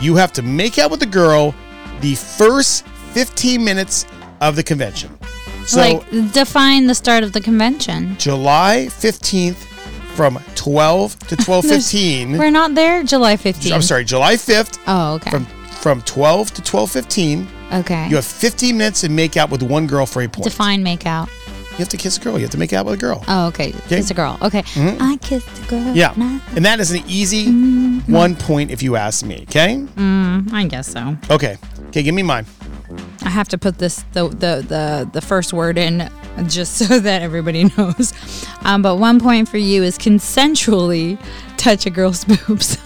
You 0.00 0.14
have 0.16 0.32
to 0.34 0.42
make 0.42 0.78
out 0.78 0.90
with 0.90 1.00
the 1.00 1.06
girl 1.06 1.54
the 2.00 2.14
first 2.16 2.86
15 3.12 3.64
minutes 3.64 4.04
of 4.40 4.54
the 4.56 4.62
convention. 4.62 5.16
So, 5.66 5.78
like 5.80 6.10
define 6.32 6.86
the 6.86 6.94
start 6.94 7.24
of 7.24 7.32
the 7.32 7.40
convention. 7.40 8.16
July 8.18 8.88
15th 8.90 9.56
from 10.14 10.38
12 10.54 11.18
to 11.28 11.36
12:15. 11.36 12.38
We're 12.38 12.50
not 12.50 12.74
there 12.74 13.02
July 13.04 13.36
15th. 13.38 13.72
I'm 13.72 13.80
sorry, 13.82 14.04
July 14.04 14.34
5th 14.36 14.78
Oh, 14.86 15.14
okay. 15.14 15.30
from 15.30 15.46
from 15.80 16.02
12 16.02 16.52
to 16.54 16.62
12:15. 16.62 17.46
okay. 17.80 18.08
You 18.08 18.16
have 18.16 18.24
15 18.26 18.76
minutes 18.76 19.00
to 19.02 19.08
make 19.08 19.36
out 19.38 19.48
with 19.50 19.62
one 19.62 19.86
girl 19.86 20.04
for 20.04 20.20
a 20.22 20.28
point. 20.28 20.44
define 20.44 20.82
make 20.82 21.06
out. 21.06 21.28
You 21.74 21.78
have 21.78 21.88
to 21.88 21.96
kiss 21.96 22.16
a 22.18 22.20
girl. 22.20 22.34
You 22.34 22.42
have 22.42 22.50
to 22.52 22.58
make 22.58 22.72
out 22.72 22.86
with 22.86 22.94
a 22.94 22.98
girl. 22.98 23.24
Oh, 23.26 23.48
okay. 23.48 23.72
Kiss 23.88 24.08
a 24.08 24.14
girl. 24.14 24.38
Okay. 24.40 24.62
I 24.76 25.18
kissed 25.20 25.48
a 25.64 25.66
girl. 25.66 25.80
Mm-hmm. 25.80 25.96
Yeah. 25.96 26.40
And 26.54 26.64
that 26.64 26.78
is 26.78 26.92
an 26.92 27.02
easy 27.08 27.50
one 28.06 28.36
point 28.36 28.70
if 28.70 28.80
you 28.80 28.94
ask 28.94 29.24
me. 29.26 29.42
Okay. 29.48 29.84
Mm, 29.96 30.52
I 30.52 30.66
guess 30.68 30.86
so. 30.88 31.16
Okay. 31.30 31.58
Okay. 31.88 32.04
Give 32.04 32.14
me 32.14 32.22
mine. 32.22 32.46
I 33.22 33.28
have 33.30 33.48
to 33.48 33.58
put 33.58 33.78
this 33.78 34.04
the 34.12 34.28
the 34.28 34.64
the, 34.68 35.10
the 35.12 35.20
first 35.20 35.52
word 35.52 35.76
in 35.78 36.08
just 36.46 36.74
so 36.78 37.00
that 37.00 37.22
everybody 37.22 37.64
knows. 37.76 38.12
Um, 38.62 38.82
but 38.82 38.96
one 38.96 39.18
point 39.18 39.48
for 39.48 39.58
you 39.58 39.82
is 39.82 39.98
consensually 39.98 41.18
touch 41.56 41.86
a 41.86 41.90
girl's 41.90 42.24
boobs. 42.46 42.78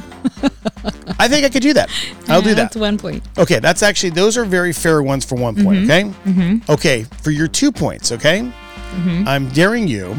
I 1.21 1.29
think 1.29 1.45
I 1.45 1.49
could 1.49 1.63
do 1.63 1.73
that. 1.75 1.91
I'll 2.29 2.43
do 2.43 2.51
that. 2.51 2.57
That's 2.57 2.77
one 2.77 2.99
point. 2.99 3.23
Okay, 3.37 3.59
that's 3.59 3.83
actually 3.83 4.11
those 4.11 4.37
are 4.37 4.45
very 4.45 4.73
fair 4.73 5.03
ones 5.03 5.25
for 5.25 5.35
one 5.37 5.55
point. 5.63 5.85
Okay. 5.85 6.05
Mm-hmm. 6.05 6.71
Okay, 6.71 7.05
for 7.23 7.31
your 7.31 7.49
two 7.49 7.71
points. 7.73 8.13
Okay. 8.13 8.51
I'm 9.27 9.49
daring 9.51 9.87
you 9.89 10.15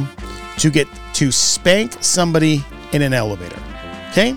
to 0.58 0.70
get 0.70 0.88
to 1.16 1.32
spank 1.32 1.94
somebody 2.02 2.64
in 2.92 3.02
an 3.02 3.14
elevator. 3.14 3.60
Okay. 4.12 4.36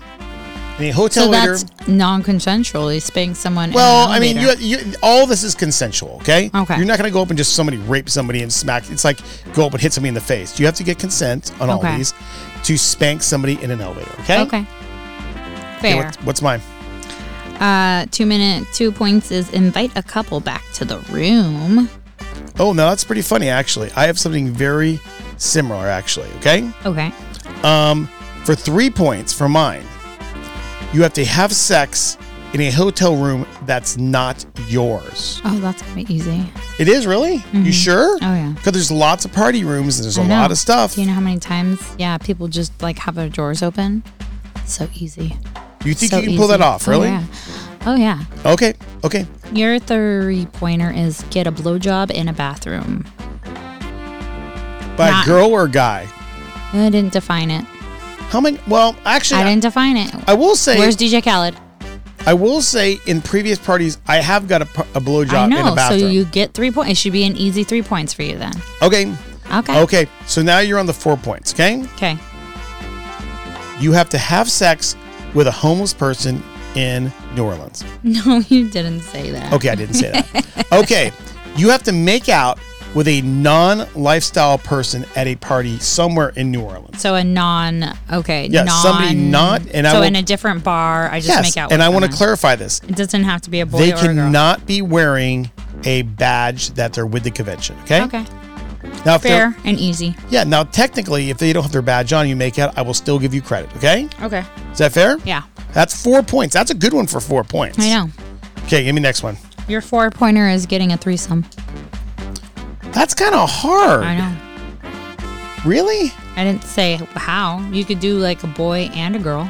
In 0.78 0.84
a 0.84 0.90
hotel 0.90 1.24
So 1.24 1.30
waiter. 1.30 1.56
that's 1.58 1.88
non-consensually 1.88 3.00
spank 3.02 3.36
someone. 3.36 3.68
in 3.70 3.74
Well, 3.74 4.08
I 4.08 4.18
mean, 4.18 4.38
you, 4.38 4.52
you, 4.58 4.78
all 5.02 5.26
this 5.26 5.42
is 5.42 5.54
consensual, 5.54 6.16
okay? 6.22 6.50
Okay. 6.54 6.76
You're 6.76 6.86
not 6.86 6.98
going 6.98 7.08
to 7.10 7.12
go 7.12 7.20
up 7.22 7.28
and 7.28 7.36
just 7.36 7.54
somebody 7.54 7.76
rape 7.78 8.08
somebody 8.08 8.42
and 8.42 8.52
smack. 8.52 8.90
It's 8.90 9.04
like 9.04 9.18
go 9.54 9.66
up 9.66 9.72
and 9.72 9.80
hit 9.82 9.92
somebody 9.92 10.08
in 10.08 10.14
the 10.14 10.20
face. 10.20 10.58
You 10.58 10.66
have 10.66 10.74
to 10.76 10.84
get 10.84 10.98
consent 10.98 11.52
on 11.60 11.68
all 11.70 11.78
Okay. 11.78 11.96
these 11.98 12.14
to 12.64 12.78
spank 12.78 13.22
somebody 13.22 13.62
in 13.62 13.70
an 13.70 13.80
elevator, 13.80 14.10
okay? 14.20 14.40
okay. 14.42 14.58
Okay, 14.60 15.92
Fair. 15.92 16.04
what's, 16.04 16.16
what's 16.18 16.42
mine? 16.42 16.60
Uh, 17.60 18.06
two 18.10 18.26
minute, 18.26 18.66
two 18.72 18.90
points 18.90 19.30
is 19.30 19.50
invite 19.50 19.92
a 19.96 20.02
couple 20.02 20.40
back 20.40 20.64
to 20.74 20.84
the 20.84 20.98
room. 21.10 21.88
Oh, 22.62 22.72
no, 22.72 22.88
that's 22.88 23.02
pretty 23.02 23.22
funny, 23.22 23.48
actually. 23.48 23.90
I 23.96 24.06
have 24.06 24.20
something 24.20 24.46
very 24.48 25.00
similar, 25.36 25.88
actually, 25.88 26.28
okay? 26.36 26.70
Okay. 26.86 27.12
Um, 27.64 28.06
for 28.44 28.54
three 28.54 28.88
points 28.88 29.32
for 29.32 29.48
mine, 29.48 29.84
you 30.92 31.02
have 31.02 31.12
to 31.14 31.24
have 31.24 31.52
sex 31.52 32.16
in 32.54 32.60
a 32.60 32.70
hotel 32.70 33.16
room 33.16 33.46
that's 33.66 33.96
not 33.96 34.46
yours. 34.68 35.40
Oh, 35.44 35.58
that's 35.58 35.82
gonna 35.82 36.04
be 36.04 36.14
easy. 36.14 36.44
It 36.78 36.86
is 36.86 37.04
really? 37.04 37.42
You 37.52 37.72
sure? 37.72 38.14
Oh, 38.22 38.34
yeah. 38.34 38.52
Because 38.54 38.74
there's 38.74 38.92
lots 38.92 39.24
of 39.24 39.32
party 39.32 39.64
rooms 39.64 39.98
and 39.98 40.04
there's 40.04 40.18
a 40.18 40.22
I 40.22 40.26
know. 40.28 40.34
lot 40.36 40.52
of 40.52 40.58
stuff. 40.58 40.94
Do 40.94 41.00
you 41.00 41.08
know 41.08 41.14
how 41.14 41.20
many 41.20 41.40
times? 41.40 41.80
Yeah, 41.98 42.16
people 42.16 42.46
just 42.46 42.80
like 42.80 42.96
have 43.00 43.16
their 43.16 43.28
drawers 43.28 43.60
open. 43.64 44.04
So 44.66 44.88
easy. 44.94 45.36
You 45.84 45.94
think 45.94 46.12
So 46.12 46.18
you 46.18 46.28
can 46.28 46.36
pull 46.36 46.46
that 46.46 46.60
off, 46.60 46.86
really? 46.86 47.08
Oh 47.08 47.10
yeah. 47.10 47.24
Oh 47.84 47.96
yeah. 47.96 48.20
Okay, 48.46 48.74
okay. 49.04 49.26
Your 49.52 49.78
three 49.78 50.46
pointer 50.46 50.90
is 50.90 51.24
get 51.30 51.46
a 51.46 51.52
blowjob 51.52 52.10
in 52.10 52.28
a 52.28 52.32
bathroom. 52.32 53.04
By 54.96 55.10
Not- 55.10 55.24
a 55.24 55.28
girl 55.28 55.50
or 55.50 55.64
a 55.64 55.70
guy? 55.70 56.06
I 56.72 56.88
didn't 56.90 57.12
define 57.12 57.50
it. 57.50 57.64
How 58.30 58.40
many? 58.40 58.58
Well, 58.66 58.96
actually, 59.04 59.40
I 59.40 59.44
I, 59.44 59.48
didn't 59.50 59.62
define 59.62 59.96
it. 59.96 60.14
I 60.28 60.34
will 60.34 60.56
say, 60.56 60.78
Where's 60.78 60.96
DJ 60.96 61.22
Khaled? 61.22 61.54
I 62.24 62.34
will 62.34 62.62
say, 62.62 62.98
in 63.06 63.20
previous 63.20 63.58
parties, 63.58 63.98
I 64.06 64.18
have 64.18 64.46
got 64.48 64.62
a, 64.62 64.66
p- 64.66 64.82
a 64.94 64.98
I 64.98 65.00
blowjob 65.00 65.46
in 65.46 65.52
a 65.54 65.56
know. 65.56 65.68
So 65.70 65.74
bathroom. 65.74 66.12
you 66.12 66.24
get 66.24 66.54
three 66.54 66.70
points. 66.70 66.92
It 66.92 66.96
should 66.98 67.12
be 67.12 67.24
an 67.24 67.36
easy 67.36 67.64
three 67.64 67.82
points 67.82 68.12
for 68.14 68.22
you 68.22 68.38
then. 68.38 68.52
okay, 68.80 69.12
Okay. 69.52 69.80
okay. 69.82 70.06
So 70.26 70.40
now 70.40 70.60
you're 70.60 70.78
on 70.78 70.86
the 70.86 70.92
four 70.94 71.16
points. 71.16 71.52
Okay, 71.52 71.82
Okay. 71.96 72.16
you 73.80 73.92
have 73.92 74.08
to 74.10 74.18
have 74.18 74.48
sex 74.50 74.94
with 75.34 75.46
a 75.46 75.50
homeless 75.50 75.92
person 75.92 76.42
in 76.76 77.12
New 77.34 77.44
Orleans. 77.44 77.84
No, 78.02 78.38
you 78.48 78.68
didn't 78.68 79.00
say 79.00 79.30
that. 79.30 79.52
Okay, 79.52 79.68
I 79.68 79.74
didn't 79.74 79.94
say 79.94 80.10
that. 80.12 80.66
okay, 80.72 81.12
you 81.56 81.70
have 81.70 81.82
to 81.84 81.92
make 81.92 82.28
out 82.28 82.58
with 82.94 83.08
a 83.08 83.22
non-lifestyle 83.22 84.58
person 84.58 85.04
at 85.16 85.26
a 85.26 85.34
party 85.36 85.78
somewhere 85.78 86.30
in 86.36 86.50
New 86.50 86.60
Orleans. 86.62 87.00
So 87.00 87.14
a 87.14 87.24
non. 87.24 87.96
Okay. 88.12 88.48
Yeah, 88.50 88.64
non, 88.64 88.82
somebody 88.82 89.14
not- 89.14 89.62
and 89.72 89.86
I 89.86 89.92
so 89.92 90.00
will- 90.00 90.06
in 90.06 90.16
a 90.16 90.22
different 90.22 90.62
bar, 90.62 91.08
I 91.10 91.18
just 91.20 91.28
yes, 91.28 91.42
make 91.42 91.56
out. 91.56 91.72
and 91.72 91.82
I 91.82 91.88
want 91.88 92.04
to 92.04 92.10
clarify 92.10 92.54
this. 92.56 92.80
It 92.86 92.96
doesn't 92.96 93.24
have 93.24 93.40
to 93.42 93.50
be 93.50 93.60
a 93.60 93.66
boy 93.66 93.78
they 93.78 93.92
or 93.92 93.96
a 93.96 94.00
girl. 94.02 94.14
cannot 94.14 94.66
be 94.66 94.82
wearing 94.82 95.50
a 95.84 96.02
badge 96.02 96.70
that 96.70 96.92
they're 96.92 97.06
with 97.06 97.22
the 97.24 97.30
convention. 97.30 97.76
Okay. 97.84 98.02
Okay. 98.02 98.24
Now, 99.06 99.16
Fair 99.16 99.56
and 99.64 99.78
easy. 99.78 100.14
yeah. 100.28 100.44
Now, 100.44 100.64
technically, 100.64 101.30
if 101.30 101.38
they 101.38 101.52
don't 101.52 101.62
have 101.62 101.72
their 101.72 101.82
badge 101.82 102.12
on, 102.12 102.28
you 102.28 102.34
make 102.36 102.58
out. 102.58 102.76
I 102.76 102.82
will 102.82 102.94
still 102.94 103.18
give 103.18 103.32
you 103.32 103.40
credit. 103.40 103.74
Okay. 103.76 104.08
Okay. 104.20 104.44
Is 104.72 104.78
that 104.78 104.92
fair? 104.92 105.18
Yeah. 105.24 105.42
That's 105.72 106.00
four 106.00 106.22
points. 106.22 106.54
That's 106.54 106.70
a 106.70 106.74
good 106.74 106.92
one 106.92 107.06
for 107.06 107.20
four 107.20 107.44
points. 107.44 107.78
I 107.78 107.88
know. 107.88 108.08
Okay, 108.64 108.84
give 108.84 108.94
me 108.94 109.00
next 109.00 109.22
one. 109.22 109.36
Your 109.68 109.80
four 109.80 110.10
pointer 110.10 110.48
is 110.48 110.66
getting 110.66 110.92
a 110.92 110.96
threesome. 110.96 111.44
That's 112.92 113.14
kind 113.14 113.34
of 113.34 113.48
hard. 113.48 114.04
I 114.04 114.16
know. 114.16 114.36
Really? 115.64 116.12
I 116.36 116.44
didn't 116.44 116.64
say 116.64 116.96
how. 117.14 117.58
You 117.70 117.84
could 117.84 118.00
do 118.00 118.18
like 118.18 118.42
a 118.42 118.48
boy 118.48 118.90
and 118.94 119.16
a 119.16 119.18
girl. 119.18 119.44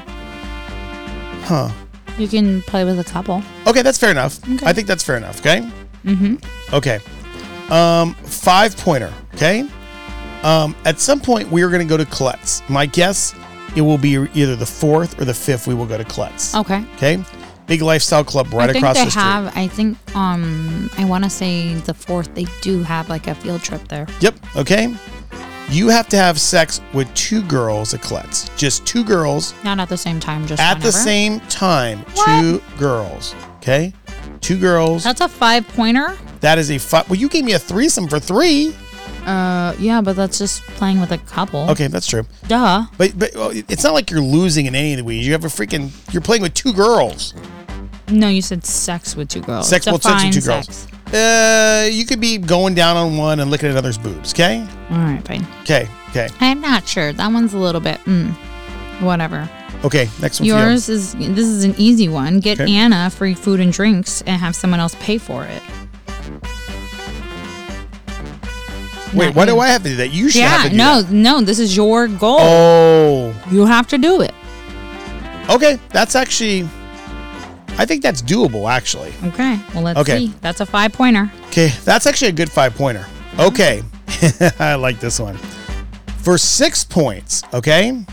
Huh. 1.45 1.71
You 2.19 2.29
can 2.29 2.63
play 2.63 2.85
with 2.85 3.01
a 3.01 3.05
couple. 3.05 3.43
Okay, 3.67 3.83
that's 3.83 3.99
fair 3.99 4.11
enough. 4.11 4.39
Okay. 4.49 4.67
I 4.67 4.73
think 4.73 4.87
that's 4.87 5.03
fair 5.03 5.17
enough. 5.17 5.41
Okay. 5.41 5.69
Mm-hmm. 6.05 6.75
Okay. 6.75 7.01
Um, 7.71 8.15
five 8.15 8.77
pointer. 8.77 9.13
Okay. 9.35 9.67
Um, 10.43 10.77
at 10.85 11.01
some 11.01 11.21
point 11.21 11.51
we 11.51 11.63
are 11.63 11.69
going 11.69 11.87
to 11.87 11.89
go 11.89 11.97
to 11.97 12.05
Colette's. 12.05 12.63
My 12.69 12.85
guess, 12.87 13.35
it 13.77 13.81
will 13.83 13.99
be 13.99 14.13
either 14.35 14.57
the 14.57 14.67
fourth 14.67 15.21
or 15.21 15.25
the 15.25 15.35
fifth. 15.35 15.67
We 15.67 15.75
will 15.75 15.87
go 15.87 15.97
to 15.99 16.05
Colette's. 16.05 16.55
Okay. 16.55 16.85
Okay. 16.97 17.23
Big 17.67 17.81
lifestyle 17.81 18.25
club 18.25 18.53
right 18.53 18.69
I 18.69 18.73
think 18.73 18.83
across 18.83 18.97
they 18.99 19.05
the 19.05 19.11
street. 19.11 19.23
have. 19.23 19.57
I 19.57 19.69
think. 19.69 19.97
Um. 20.17 20.91
I 20.99 21.05
want 21.05 21.25
to 21.25 21.31
say 21.31 21.75
the 21.75 21.95
fourth. 21.95 22.35
They 22.35 22.47
do 22.61 22.83
have 22.83 23.09
like 23.09 23.27
a 23.29 23.35
field 23.35 23.63
trip 23.63 23.87
there. 23.89 24.07
Yep. 24.21 24.35
Okay. 24.57 24.95
You 25.71 25.89
have 25.89 26.07
to 26.09 26.17
have 26.19 26.39
sex 26.39 26.81
with 26.93 27.13
two 27.15 27.41
girls 27.45 27.95
at 27.95 28.03
Colette's. 28.03 28.51
Just 28.59 28.85
two 28.85 29.05
girls 29.05 29.55
Not 29.65 29.79
at 29.81 29.89
the 29.89 29.97
same 29.97 30.21
time. 30.21 30.47
Just 30.47 30.61
at 30.61 30.75
the 30.75 30.79
whenever. 30.81 30.93
same 30.99 31.41
time. 31.49 32.05
Two 32.27 32.61
girls. 32.79 33.35
Okay. 33.57 33.95
Two 34.41 34.59
girls. 34.59 35.05
That's 35.05 35.21
a 35.23 35.29
five 35.29 35.67
pointer. 35.69 36.19
that 36.41 36.59
is 36.59 36.71
a 36.71 36.77
five. 36.79 37.09
Well, 37.09 37.19
you 37.19 37.29
gave 37.29 37.45
me 37.45 37.53
a 37.53 37.59
threesome 37.59 38.09
for 38.09 38.19
three. 38.19 38.75
Uh. 39.27 39.75
Yeah, 39.79 40.01
but 40.01 40.17
that's 40.17 40.39
just 40.39 40.63
playing 40.63 41.01
with 41.01 41.13
a 41.13 41.19
couple. 41.19 41.71
Okay, 41.71 41.87
that's 41.87 42.07
true. 42.07 42.25
Duh. 42.49 42.85
But 42.99 43.19
but 43.19 43.31
well, 43.35 43.51
it's 43.53 43.85
not 43.85 43.95
like 43.95 44.11
you're 44.11 44.21
losing 44.21 44.67
in 44.67 44.75
any 44.75 44.93
of 44.93 44.99
the 44.99 45.05
ways. 45.05 45.27
You 45.27 45.33
have 45.33 45.45
a 45.45 45.49
freaking. 45.49 45.91
You're 46.13 46.23
playing 46.23 46.43
with 46.43 46.55
two 46.55 46.73
girls. 46.73 47.35
No, 48.09 48.29
you 48.29 48.43
said 48.43 48.65
sex 48.67 49.17
with 49.17 49.29
two 49.29 49.41
girls. 49.41 49.69
Sex 49.69 49.87
well, 49.87 49.99
sex 49.99 50.25
with 50.25 50.35
two 50.35 50.41
girls. 50.41 50.67
sex. 50.67 50.87
Uh, 51.15 51.89
you 51.91 52.05
could 52.07 52.21
be 52.21 52.39
going 52.39 52.75
down 52.75 52.97
on 52.97 53.17
one 53.17 53.41
and 53.41 53.51
looking 53.51 53.67
at 53.69 53.73
another's 53.73 53.99
boobs. 53.99 54.33
Okay. 54.33 54.61
All 54.91 54.97
right, 54.99 55.27
fine. 55.27 55.47
Okay. 55.63 55.89
Okay. 56.11 56.29
I'm 56.41 56.61
not 56.61 56.87
sure. 56.89 57.13
That 57.13 57.33
one's 57.33 57.55
a 57.55 57.59
little 57.59 57.81
bit. 57.81 57.99
Mm, 58.01 58.33
whatever. 59.03 59.49
Okay. 59.85 60.09
Next 60.21 60.41
one. 60.41 60.47
Yours 60.47 60.89
is 60.89 61.15
this 61.15 61.47
is 61.47 61.65
an 61.65 61.75
easy 61.79 62.09
one. 62.09 62.41
Get 62.41 62.61
Okay. 62.61 62.75
Anna 62.75 63.09
free 63.11 63.35
food 63.35 63.61
and 63.61 63.73
drinks 63.73 64.21
and 64.23 64.41
have 64.41 64.55
someone 64.57 64.81
else 64.81 64.95
pay 65.01 65.19
for 65.19 65.45
it. 65.45 65.63
Wait. 69.15 69.35
Why 69.35 69.47
do. 69.47 69.59
I 69.59 69.69
have 69.69 69.83
to 69.83 69.89
do 69.91 69.97
that? 69.97 70.13
You 70.13 70.29
should 70.31 70.41
Yeah, 70.41 70.49
have 70.49 70.63
to 70.65 70.71
do 70.71 70.77
no, 70.77 71.03
that. 71.03 71.13
no. 71.13 71.41
This 71.43 71.59
is 71.59 71.77
your 71.77 72.09
goal. 72.09 72.39
Oh. 72.41 73.35
You 73.51 73.67
have 73.67 73.87
to 73.89 73.99
do 73.99 74.21
it. 74.23 74.33
Okay. 75.51 75.79
That's 75.91 76.15
actually. 76.15 76.69
I 77.79 77.85
think 77.87 78.03
that's 78.03 78.21
doable. 78.23 78.71
Actually. 78.71 79.13
Okay. 79.25 79.59
Well, 79.75 79.83
let's 79.85 79.99
Okay. 80.01 80.19
see. 80.19 80.35
That's 80.41 80.61
a 80.61 80.67
five 80.67 80.93
pointer. 80.93 81.31
Okay. 81.49 81.73
That's 81.85 82.07
actually 82.07 82.29
a 82.29 82.33
good 82.33 82.51
five 82.51 82.75
pointer. 82.75 83.07
Okay. 83.39 83.83
I 84.59 84.75
like 84.75 85.01
this 85.01 85.19
one. 85.19 85.37
For 86.19 86.39
six 86.39 86.85
points. 86.85 87.43
Okay. 87.53 88.05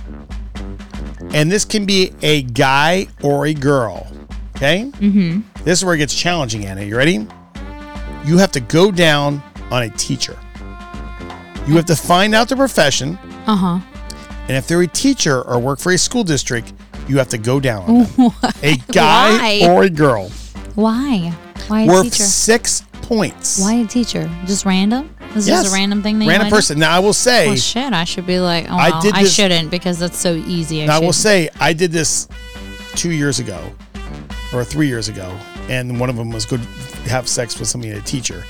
And 1.34 1.52
this 1.52 1.66
can 1.66 1.86
be 1.86 2.12
a 2.22 2.42
guy 2.44 3.08
or 3.22 3.46
a 3.46 3.54
girl. 3.54 4.08
Okay. 4.56 4.92
Mm-hmm. 5.00 5.42
This 5.64 5.80
is 5.80 5.86
where 5.86 5.94
it 5.96 6.00
gets 6.00 6.16
challenging, 6.16 6.66
Anna. 6.66 6.82
You 6.84 6.96
ready? 6.98 7.28
You 8.26 8.38
have 8.38 8.52
to 8.54 8.60
go 8.60 8.92
down 8.92 9.44
on 9.72 9.84
a 9.84 9.90
teacher. 9.90 10.38
You 11.70 11.76
have 11.76 11.86
to 11.86 11.96
find 11.96 12.34
out 12.34 12.50
the 12.50 12.56
profession, 12.56 13.18
Uh 13.46 13.56
huh. 13.56 13.80
and 14.48 14.58
if 14.58 14.68
they're 14.68 14.82
a 14.82 14.88
teacher 14.88 15.42
or 15.44 15.60
work 15.60 15.80
for 15.80 15.92
a 15.92 15.98
school 15.98 16.24
district, 16.24 16.74
you 17.08 17.18
have 17.20 17.30
to 17.30 17.38
go 17.38 17.60
down 17.60 17.84
on 17.84 18.04
them. 18.06 18.32
A 18.64 18.76
guy 18.92 19.60
Why? 19.62 19.68
or 19.70 19.84
a 19.84 19.90
girl. 19.90 20.30
Why? 20.76 21.32
Why 21.68 21.82
a 21.82 21.88
Worth 21.88 22.04
teacher? 22.06 22.24
six 22.24 22.82
points. 23.04 23.60
Why 23.62 23.74
a 23.76 23.86
teacher? 23.88 24.30
Just 24.46 24.66
random? 24.66 25.16
This 25.34 25.48
Yes. 25.48 25.66
is 25.68 25.72
a 25.72 25.76
random 25.76 26.02
thing. 26.02 26.18
That 26.20 26.28
Random 26.28 26.50
do? 26.50 26.56
person. 26.56 26.80
Now 26.80 26.96
I 26.96 27.00
will 27.00 27.14
say, 27.14 27.48
Well, 27.48 27.56
shit. 27.56 27.94
I 27.94 28.04
should 28.04 28.26
be 28.26 28.40
like, 28.40 28.66
oh, 28.70 28.76
I 28.76 28.90
well, 28.90 29.02
did 29.02 29.14
I 29.16 29.24
shouldn't 29.26 29.70
because 29.70 30.00
that's 30.00 30.18
so 30.18 30.34
easy. 30.34 30.82
I, 30.84 30.86
now 30.88 30.96
I 30.98 31.00
will 31.00 31.14
say, 31.14 31.50
I 31.60 31.74
did 31.74 31.92
this 31.92 32.28
two 32.96 33.12
years 33.12 33.40
ago, 33.40 33.60
or 34.54 34.64
three 34.64 34.88
years 34.88 35.08
ago, 35.08 35.36
and 35.70 36.00
one 36.00 36.10
of 36.10 36.16
them 36.16 36.32
was 36.32 36.46
good 36.48 36.62
have 37.06 37.28
sex 37.28 37.60
with 37.60 37.68
somebody 37.70 37.94
a 37.94 38.02
teacher. 38.02 38.44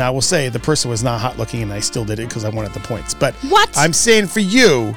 Now 0.00 0.06
I 0.06 0.10
will 0.10 0.22
say 0.22 0.48
the 0.48 0.58
person 0.58 0.90
was 0.90 1.02
not 1.04 1.20
hot 1.20 1.36
looking, 1.36 1.62
and 1.62 1.70
I 1.70 1.80
still 1.80 2.06
did 2.06 2.18
it 2.20 2.26
because 2.30 2.46
I 2.46 2.48
wanted 2.48 2.72
the 2.72 2.80
points. 2.80 3.12
But 3.12 3.34
What? 3.50 3.68
I'm 3.76 3.92
saying 3.92 4.28
for 4.28 4.40
you, 4.40 4.94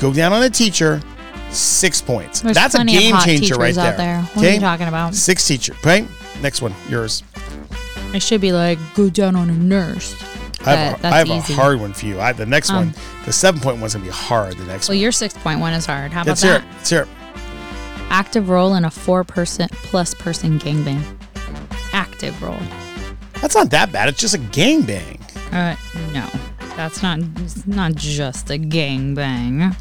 go 0.00 0.14
down 0.14 0.32
on 0.32 0.42
a 0.42 0.48
teacher, 0.48 1.02
six 1.50 2.00
points. 2.00 2.40
There's 2.40 2.54
That's 2.56 2.74
a 2.74 2.82
game 2.86 3.14
changer 3.18 3.56
right 3.56 3.74
there. 3.74 3.96
there. 3.98 4.22
What 4.22 4.46
are 4.46 4.50
you 4.50 4.58
talking 4.58 4.88
about? 4.88 5.14
Six 5.14 5.46
teacher. 5.46 5.74
Right. 5.84 6.08
Next 6.40 6.62
one, 6.62 6.72
yours. 6.88 7.22
I 8.14 8.18
should 8.18 8.40
be 8.40 8.52
like, 8.52 8.78
go 8.94 9.10
down 9.10 9.36
on 9.36 9.50
a 9.50 9.52
nurse. 9.52 10.14
I 10.64 10.74
have, 10.74 11.04
a, 11.04 11.08
have 11.10 11.28
a 11.28 11.40
hard 11.52 11.78
one 11.78 11.92
for 11.92 12.06
you. 12.06 12.18
I, 12.18 12.32
the 12.32 12.46
next 12.46 12.70
Um. 12.70 12.76
one, 12.76 12.94
the 13.26 13.32
seven 13.34 13.60
point 13.60 13.78
one's 13.78 13.92
gonna 13.92 14.06
be 14.06 14.10
hard. 14.10 14.56
The 14.56 14.64
next 14.64 14.88
Well, 14.88 14.96
one. 14.96 15.02
your 15.02 15.12
6.1 15.12 15.76
is 15.76 15.84
hard. 15.84 16.12
How 16.12 16.22
about 16.22 16.28
Let's 16.30 16.42
hear 16.42 16.54
it. 16.54 16.60
that? 16.62 16.74
Let's 16.78 16.88
hear 16.88 17.02
it. 17.02 17.08
Active 18.08 18.48
role 18.48 18.74
in 18.74 18.86
a 18.86 18.90
four 18.90 19.22
person 19.22 19.68
plus 19.70 20.14
person 20.14 20.58
gangbang. 20.58 21.02
Active 21.92 22.42
role. 22.42 22.56
That's 23.40 23.54
not 23.54 23.70
that 23.70 23.90
bad. 23.92 24.08
It's 24.08 24.20
just 24.20 24.34
a 24.34 24.38
gangbang. 24.38 25.20
Uh, 25.52 25.76
no, 26.12 26.28
that's 26.76 27.02
not. 27.02 27.18
It's 27.36 27.66
not 27.66 27.94
just 27.94 28.50
a 28.50 28.58
gangbang. 28.58 29.76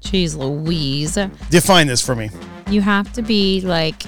Jeez, 0.00 0.36
Louise. 0.36 1.18
Define 1.50 1.86
this 1.86 2.04
for 2.04 2.14
me. 2.14 2.30
You 2.70 2.80
have 2.80 3.12
to 3.14 3.22
be 3.22 3.60
like 3.62 4.02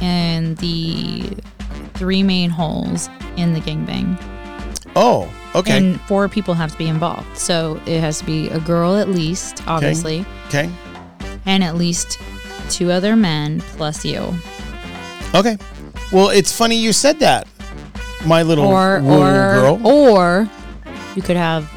in 0.00 0.54
the 0.56 1.36
three 1.94 2.22
main 2.22 2.50
holes 2.50 3.08
in 3.36 3.54
the 3.54 3.60
gangbang. 3.60 4.20
Oh, 4.96 5.32
okay. 5.54 5.76
And 5.76 6.00
four 6.02 6.28
people 6.28 6.54
have 6.54 6.72
to 6.72 6.78
be 6.78 6.86
involved. 6.86 7.36
So 7.36 7.80
it 7.86 8.00
has 8.00 8.18
to 8.20 8.24
be 8.24 8.48
a 8.50 8.60
girl 8.60 8.96
at 8.96 9.08
least, 9.08 9.66
obviously, 9.66 10.24
okay. 10.48 10.70
and 11.46 11.64
at 11.64 11.74
least 11.76 12.20
two 12.70 12.90
other 12.92 13.16
men 13.16 13.60
plus 13.60 14.04
you. 14.04 14.32
Okay. 15.34 15.56
Well, 16.12 16.28
it's 16.28 16.56
funny 16.56 16.76
you 16.76 16.92
said 16.92 17.18
that. 17.20 17.48
My 18.26 18.42
little 18.42 18.66
Or 18.66 19.00
woo 19.00 19.20
or 19.20 19.30
girl. 19.54 19.86
or 19.86 20.48
you 21.14 21.22
could 21.22 21.36
have 21.36 21.70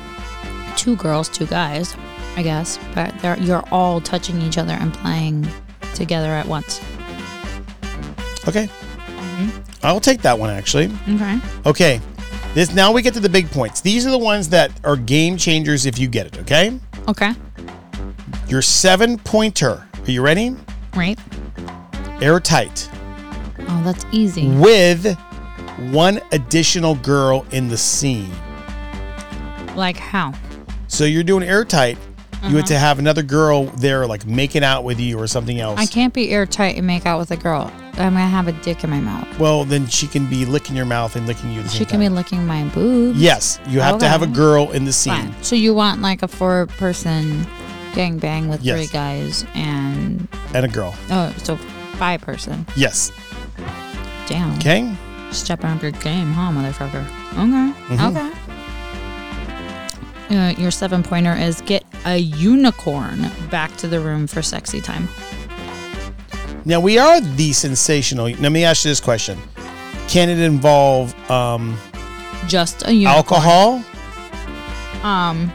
two 0.77 0.95
girls, 0.95 1.27
two 1.29 1.45
guys, 1.45 1.95
I 2.35 2.43
guess, 2.43 2.79
but 2.95 3.13
they're, 3.19 3.37
you're 3.39 3.63
all 3.71 3.99
touching 4.01 4.41
each 4.41 4.57
other 4.57 4.73
and 4.73 4.93
playing 4.93 5.47
together 5.93 6.27
at 6.29 6.45
once. 6.47 6.79
Okay. 8.47 8.67
Mm-hmm. 8.67 9.59
I'll 9.83 9.99
take 9.99 10.21
that 10.21 10.37
one 10.39 10.49
actually. 10.49 10.89
Okay. 11.09 11.39
Okay. 11.65 12.01
This 12.53 12.73
now 12.73 12.91
we 12.93 13.01
get 13.01 13.13
to 13.15 13.19
the 13.19 13.29
big 13.29 13.51
points. 13.51 13.81
These 13.81 14.05
are 14.07 14.11
the 14.11 14.17
ones 14.17 14.49
that 14.49 14.71
are 14.83 14.95
game 14.95 15.37
changers 15.37 15.85
if 15.85 15.99
you 15.99 16.07
get 16.07 16.25
it, 16.27 16.39
okay? 16.39 16.79
Okay. 17.07 17.33
Your 18.47 18.61
seven 18.61 19.17
pointer. 19.17 19.85
Are 20.05 20.11
you 20.11 20.21
ready? 20.21 20.55
Right. 20.95 21.19
Airtight. 22.21 22.89
Oh, 23.69 23.81
that's 23.83 24.05
easy. 24.11 24.47
With 24.47 25.17
one 25.91 26.19
additional 26.31 26.95
girl 26.95 27.45
in 27.51 27.67
the 27.67 27.77
scene. 27.77 28.31
Like 29.75 29.97
how? 29.97 30.33
So 30.87 31.05
you're 31.05 31.23
doing 31.23 31.43
airtight. 31.43 31.97
You 32.47 32.55
had 32.55 32.67
to 32.67 32.77
have 32.77 32.99
another 32.99 33.23
girl 33.23 33.65
there, 33.65 34.05
like 34.05 34.25
making 34.27 34.63
out 34.63 34.83
with 34.83 34.99
you 34.99 35.17
or 35.19 35.25
something 35.27 35.59
else. 35.59 35.73
Uh-huh. 35.73 35.83
I 35.83 35.85
can't 35.87 36.13
be 36.13 36.29
airtight 36.29 36.77
and 36.77 36.85
make 36.85 37.05
out 37.05 37.17
with 37.19 37.31
a 37.31 37.35
girl. 37.35 37.71
I'm 37.93 38.13
gonna 38.13 38.19
have 38.27 38.47
a 38.47 38.51
dick 38.51 38.83
in 38.83 38.91
my 38.91 38.99
mouth. 38.99 39.27
Well, 39.39 39.65
then 39.65 39.87
she 39.87 40.05
can 40.07 40.29
be 40.29 40.45
licking 40.45 40.75
your 40.75 40.85
mouth 40.85 41.15
and 41.15 41.25
licking 41.25 41.51
you. 41.51 41.63
The 41.63 41.69
She 41.69 41.83
can 41.83 41.99
be 41.99 42.09
licking 42.09 42.45
my 42.45 42.63
boobs. 42.69 43.19
Yes, 43.19 43.59
you 43.67 43.79
have 43.81 43.97
to 43.99 44.07
have 44.07 44.21
a 44.21 44.27
girl 44.27 44.71
in 44.71 44.85
the 44.85 44.93
scene. 44.93 45.13
Fine. 45.31 45.43
So 45.43 45.55
you 45.55 45.73
want 45.73 46.01
like 46.01 46.21
a 46.21 46.27
four-person 46.27 47.45
gangbang 47.93 48.49
with 48.49 48.61
Yes. 48.61 48.77
three 48.77 48.87
guys 48.93 49.43
and 49.55 50.27
And 50.53 50.63
a 50.63 50.69
girl. 50.69 50.93
oh, 51.09 51.33
so 51.37 51.57
five-person. 51.97 52.67
Yes. 52.75 53.11
Damn. 54.27 54.53
Okay. 54.57 54.95
Stepping 55.31 55.69
up 55.69 55.81
your 55.81 55.91
game, 55.91 56.31
huh, 56.33 56.51
motherfucker? 56.51 57.03
Okay. 57.33 57.73
Mhm. 57.95 58.11
Okay. 58.11 58.31
Uh, 60.29 60.51
your 60.57 60.71
seven 60.71 61.03
pointer 61.03 61.33
is 61.33 61.61
get 61.61 61.83
a 62.05 62.17
unicorn 62.17 63.29
back 63.49 63.75
to 63.77 63.87
the 63.87 63.99
room 63.99 64.27
for 64.27 64.41
sexy 64.41 64.81
time. 64.81 65.07
Now 66.65 66.79
we 66.81 66.97
are 66.97 67.21
the 67.21 67.51
sinsational. 67.51 68.37
Let 68.41 68.51
me 68.51 68.63
ask 68.65 68.83
you 68.83 68.91
this 68.91 68.99
question: 68.99 69.37
Can 70.09 70.29
it 70.29 70.39
involve 70.39 71.13
um, 71.31 71.77
Just 72.47 72.85
a 72.87 72.93
unicorn. 72.93 73.15
alcohol? 73.15 73.83
Um, 75.03 75.51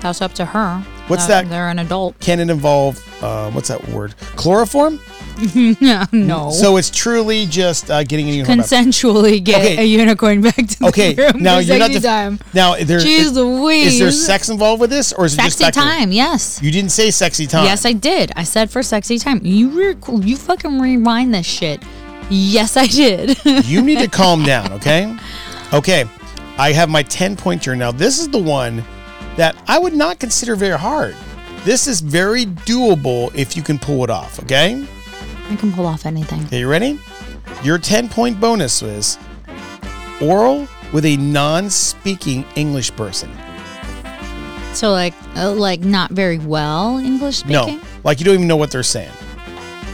that's 0.00 0.22
up 0.22 0.32
to 0.34 0.44
her. 0.46 0.78
What's 1.08 1.24
Uh, 1.24 1.28
that? 1.28 1.48
They're 1.50 1.68
an 1.68 1.78
adult. 1.78 2.18
Can 2.20 2.40
it 2.40 2.48
involve 2.48 2.98
uh, 3.22 3.50
what's 3.50 3.68
that 3.68 3.86
word? 3.88 4.14
Chloroform? 4.36 4.98
no. 6.12 6.50
So 6.50 6.76
it's 6.76 6.90
truly 6.90 7.46
just 7.46 7.90
uh, 7.90 8.02
getting 8.04 8.28
a 8.28 8.32
unicorn. 8.32 8.58
back. 8.58 8.66
consensually 8.66 9.42
get 9.42 9.60
Okay. 9.60 9.78
a 9.78 9.84
unicorn 9.84 10.40
back 10.40 10.54
to 10.56 10.86
Okay, 10.88 11.14
the 11.14 11.22
room 11.34 11.42
now 11.42 11.58
you're 11.58 11.78
not 11.78 11.90
the- 11.92 12.00
time. 12.00 12.38
Now 12.54 12.74
there 12.76 12.98
Jeez 13.00 13.18
is, 13.20 13.32
Louise. 13.32 13.94
is 13.94 13.98
there 13.98 14.10
sex 14.10 14.48
involved 14.48 14.80
with 14.80 14.90
this, 14.90 15.12
or 15.12 15.24
is 15.26 15.34
it 15.34 15.38
just 15.42 15.58
Sexy 15.58 15.78
back 15.80 15.84
time, 15.98 16.12
yes. 16.12 16.60
You 16.62 16.70
didn't 16.70 16.90
say 16.90 17.10
sexy 17.10 17.46
time. 17.46 17.64
Yes, 17.64 17.84
I 17.84 17.92
did. 17.92 18.32
I 18.36 18.44
said 18.44 18.70
for 18.70 18.82
sexy 18.82 19.18
time. 19.18 19.40
You 19.44 19.68
re- 19.70 19.96
you 20.26 20.36
fucking 20.36 20.80
rewind 20.80 21.34
this 21.34 21.46
shit. 21.46 21.82
Yes, 22.30 22.76
I 22.76 22.86
did. 22.86 23.36
you 23.66 23.82
need 23.82 23.98
to 24.00 24.08
calm 24.08 24.42
down, 24.44 24.72
okay? 24.72 25.14
Okay, 25.72 26.04
I 26.58 26.72
have 26.72 26.88
my 26.88 27.02
10 27.02 27.36
pointer. 27.36 27.76
Now, 27.76 27.92
this 27.92 28.18
is 28.18 28.28
the 28.28 28.38
one 28.42 28.82
that 29.36 29.56
I 29.68 29.78
would 29.78 29.94
not 29.94 30.18
consider 30.18 30.56
very 30.56 30.78
hard. 30.78 31.14
This 31.64 31.86
is 31.86 32.00
very 32.00 32.46
doable 32.46 33.32
if 33.34 33.56
you 33.56 33.62
can 33.62 33.78
pull 33.78 34.02
it 34.04 34.10
off, 34.10 34.40
okay? 34.42 34.86
I 35.48 35.56
can 35.56 35.72
pull 35.72 35.86
off 35.86 36.06
anything. 36.06 36.46
Are 36.52 36.60
you 36.60 36.68
ready? 36.68 36.98
Your 37.62 37.78
10 37.78 38.08
point 38.08 38.40
bonus 38.40 38.82
is 38.82 39.18
oral 40.20 40.66
with 40.92 41.04
a 41.04 41.16
non 41.16 41.70
speaking 41.70 42.44
English 42.56 42.94
person. 42.96 43.30
So 44.74 44.92
like 44.92 45.14
uh, 45.36 45.52
like 45.52 45.80
not 45.80 46.10
very 46.10 46.38
well 46.38 46.98
English 46.98 47.38
speaking. 47.38 47.78
No, 47.78 47.82
like 48.04 48.18
you 48.18 48.26
don't 48.26 48.34
even 48.34 48.48
know 48.48 48.56
what 48.56 48.70
they're 48.70 48.82
saying. 48.82 49.12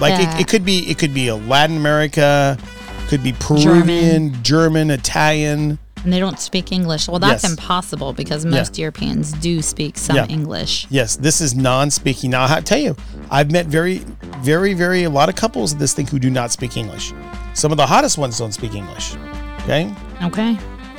Like 0.01 0.21
it, 0.21 0.41
it 0.41 0.49
could 0.49 0.65
be 0.65 0.91
it 0.91 0.99
could 0.99 1.15
be 1.15 1.29
a 1.29 1.37
Latin 1.37 1.77
America, 1.77 2.59
could 3.07 3.23
be 3.23 3.33
Peruvian, 3.33 4.43
German, 4.43 4.91
Italian. 4.91 5.79
And 6.05 6.13
they 6.13 6.19
don't 6.19 6.41
speak 6.41 6.73
English. 6.73 7.07
Well, 7.09 7.21
that's 7.21 7.45
Yes. 7.45 7.53
impossible 7.53 8.13
because 8.13 8.45
most 8.45 8.77
Europeans 8.79 9.33
do 9.33 9.63
speak 9.63 9.97
some 9.97 10.17
Yeah. 10.17 10.27
English. 10.27 10.87
Yes, 10.91 11.15
this 11.17 11.41
is 11.41 11.55
non-speaking. 11.55 12.31
Now 12.31 12.45
I 12.53 12.61
tell 12.61 12.79
you, 12.79 12.97
I've 13.31 13.51
met 13.53 13.67
very, 13.67 14.03
very, 14.43 14.75
very 14.75 15.05
a 15.05 15.11
lot 15.11 15.29
of 15.29 15.37
couples 15.37 15.73
of 15.73 15.79
this 15.79 15.93
thing 15.93 16.07
who 16.09 16.19
do 16.19 16.29
not 16.31 16.51
speak 16.51 16.77
English. 16.77 17.13
Some 17.55 17.71
of 17.71 17.77
the 17.77 17.87
hottest 17.87 18.19
ones 18.19 18.37
don't 18.39 18.53
speak 18.53 18.75
English. 18.75 19.15
Okay, 19.63 19.89
Okay. 20.25 20.59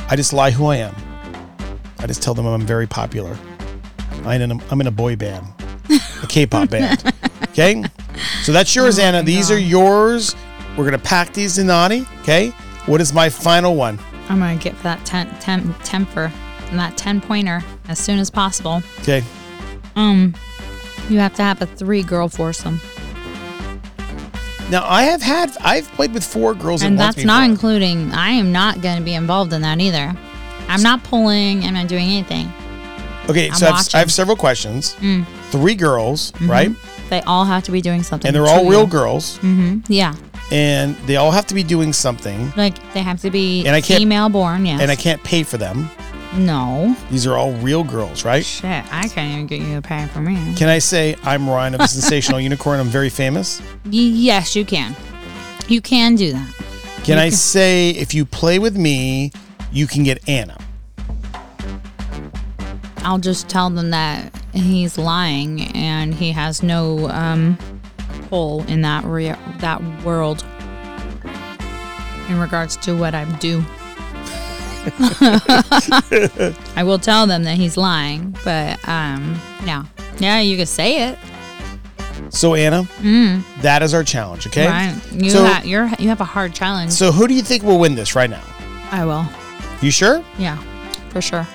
I 0.09 0.15
just 0.15 0.31
lie 0.31 0.51
who 0.51 0.67
I 0.67 0.77
am. 0.77 0.95
I 1.99 2.07
just 2.07 2.21
tell 2.21 2.33
them 2.33 2.45
I'm 2.45 2.65
very 2.65 2.87
popular. 2.87 3.35
I'm 4.25 4.41
in 4.41 4.51
a, 4.51 4.57
I'm 4.71 4.79
in 4.79 4.87
a 4.87 4.91
boy 4.91 5.15
band, 5.17 5.45
a 6.21 6.27
K-pop 6.27 6.69
band. 6.69 7.03
Okay, 7.53 7.83
so 8.41 8.51
that's 8.51 8.73
yours, 8.75 8.97
oh 8.97 9.03
Anna. 9.03 9.21
These 9.21 9.51
are 9.51 9.59
yours. 9.59 10.35
We're 10.75 10.85
gonna 10.85 10.97
pack 10.97 11.33
these 11.33 11.59
in 11.59 11.67
naughty. 11.67 12.03
Okay, 12.21 12.49
what 12.87 12.99
is 12.99 13.13
my 13.13 13.29
final 13.29 13.75
one? 13.75 13.99
I'm 14.30 14.39
gonna 14.39 14.55
get 14.57 14.76
for 14.76 14.84
that 14.84 15.05
ten, 15.05 15.30
ten, 15.39 15.74
temper 15.84 16.32
and 16.69 16.80
that 16.80 16.97
ten 16.97 17.19
pointer 17.21 17.61
as 17.88 17.99
soon 17.99 18.19
as 18.19 18.30
possible. 18.30 18.82
Okay, 19.01 19.24
Um, 19.95 20.34
you 21.09 21.19
have 21.19 21.34
to 21.36 21.43
have 21.43 21.61
a 21.61 21.65
three 21.65 22.03
girl 22.03 22.28
foursome, 22.30 22.80
now 24.69 24.86
I 24.88 25.03
have 25.03 25.21
had 25.21 25.55
I've 25.61 25.88
played 25.91 26.13
with 26.13 26.24
four 26.24 26.53
girls 26.53 26.82
and 26.82 26.97
that's 26.99 27.17
not 27.24 27.41
before. 27.41 27.51
including. 27.51 28.11
I 28.13 28.30
am 28.32 28.51
not 28.51 28.82
gonna 28.82 29.01
be 29.01 29.13
involved 29.13 29.53
in 29.53 29.61
that 29.61 29.80
either. 29.80 30.13
I'm 30.67 30.82
not 30.82 31.03
pulling. 31.03 31.63
I'm 31.65 31.74
not 31.74 31.88
doing 31.88 32.05
anything. 32.09 32.51
Okay, 33.30 33.49
I'm 33.49 33.55
so 33.55 33.67
I 33.67 33.78
have, 33.78 33.89
I 33.93 33.99
have 33.99 34.11
several 34.11 34.36
questions. 34.38 34.95
Mm. 34.95 35.26
Three 35.51 35.76
girls, 35.76 36.32
Mm-hmm. 36.34 36.49
right? 36.51 36.71
They 37.09 37.21
all 37.21 37.45
have 37.45 37.63
to 37.65 37.71
be 37.71 37.82
doing 37.82 38.01
something. 38.03 38.28
And 38.28 38.36
they're 38.36 38.47
all 38.47 38.67
real 38.67 38.88
girls, 38.88 39.38
hmm 39.38 39.80
Yeah, 39.88 40.15
and 40.51 40.95
they 41.07 41.15
all 41.15 41.31
have 41.31 41.45
to 41.47 41.53
be 41.55 41.63
doing 41.63 41.93
something, 41.93 42.51
like 42.55 42.75
they 42.93 43.01
have 43.01 43.19
to 43.21 43.29
be 43.31 43.65
And 43.65 43.75
I 43.75 43.81
can't- 43.81 43.99
female 43.99 44.29
born. 44.29 44.65
Yes. 44.65 44.81
and 44.81 44.91
I 44.91 44.95
can't 44.95 45.23
pay 45.23 45.43
for 45.43 45.57
them. 45.57 45.89
No. 46.35 46.95
These 47.11 47.27
are 47.27 47.37
all 47.37 47.51
real 47.53 47.83
girls, 47.83 48.25
right? 48.25 48.43
Shit, 48.43 48.83
I 48.91 49.07
can't 49.07 49.31
even 49.33 49.47
get 49.47 49.61
you 49.61 49.75
to 49.75 49.81
pay 49.83 50.07
for 50.07 50.19
me. 50.19 50.35
Can 50.55 50.67
I 50.67 50.79
say 50.79 51.15
I'm 51.23 51.47
Ryan 51.47 51.75
of 51.75 51.79
the 51.81 51.85
Sinsational 51.85 52.41
Unicorn? 52.49 52.79
I'm 52.79 52.87
very 52.87 53.09
famous. 53.09 53.61
Y- 53.85 53.91
yes, 53.91 54.55
you 54.55 54.65
can. 54.65 54.95
You 55.67 55.79
can 55.79 56.15
do 56.15 56.31
that. 56.33 56.53
Can 57.03 57.17
You 57.17 57.23
I 57.23 57.29
can- 57.29 57.37
say 57.37 57.91
if 57.91 58.13
you 58.15 58.25
play 58.25 58.57
with 58.57 58.75
me, 58.75 59.31
you 59.71 59.85
can 59.85 60.03
get 60.03 60.27
Anna? 60.27 60.57
I'll 63.05 63.19
just 63.19 63.49
tell 63.49 63.69
them 63.69 63.89
that 63.91 64.33
he's 64.53 64.97
lying 64.97 65.61
and 65.75 66.13
he 66.15 66.31
has 66.31 66.63
no 66.63 67.09
um, 67.09 67.57
pull 68.30 68.63
in 68.65 68.82
that 68.82 69.03
rea- 69.05 69.36
that 69.59 69.82
world 70.03 70.43
in 72.30 72.39
regards 72.39 72.76
to 72.78 72.95
what 72.95 73.13
I 73.15 73.26
do. 73.39 73.63
I 76.76 76.84
will 76.84 76.99
tell 76.99 77.26
them 77.28 77.43
that 77.43 77.57
he's 77.57 77.78
lying, 77.78 78.36
but 78.43 78.78
um, 78.88 79.39
yeah, 79.65 79.86
yeah, 80.19 80.39
you 80.39 80.57
can 80.57 80.65
say 80.65 81.07
it. 81.09 81.17
So 82.30 82.55
Anna, 82.55 82.84
that 83.61 83.82
is 83.84 83.93
our 83.93 84.03
challenge. 84.03 84.47
Okay. 84.47 84.65
Mm. 84.65 84.69
Right? 84.69 85.24
You 85.24 85.30
So- 85.30 85.45
ha- 85.45 85.61
you're 85.63 85.88
you 85.99 86.09
have 86.09 86.21
a 86.21 86.26
hard 86.26 86.53
challenge. 86.53 86.91
So 86.91 87.11
who 87.11 87.28
do 87.28 87.34
you 87.34 87.41
think 87.41 87.63
will 87.63 87.80
win 87.80 87.95
this 87.95 88.15
right 88.15 88.30
now? 88.30 88.43
I 88.91 89.05
will. 89.05 89.26
You 89.82 89.91
sure? 89.91 90.24
Yeah, 90.38 90.57
for 91.09 91.21
sure. 91.21 91.47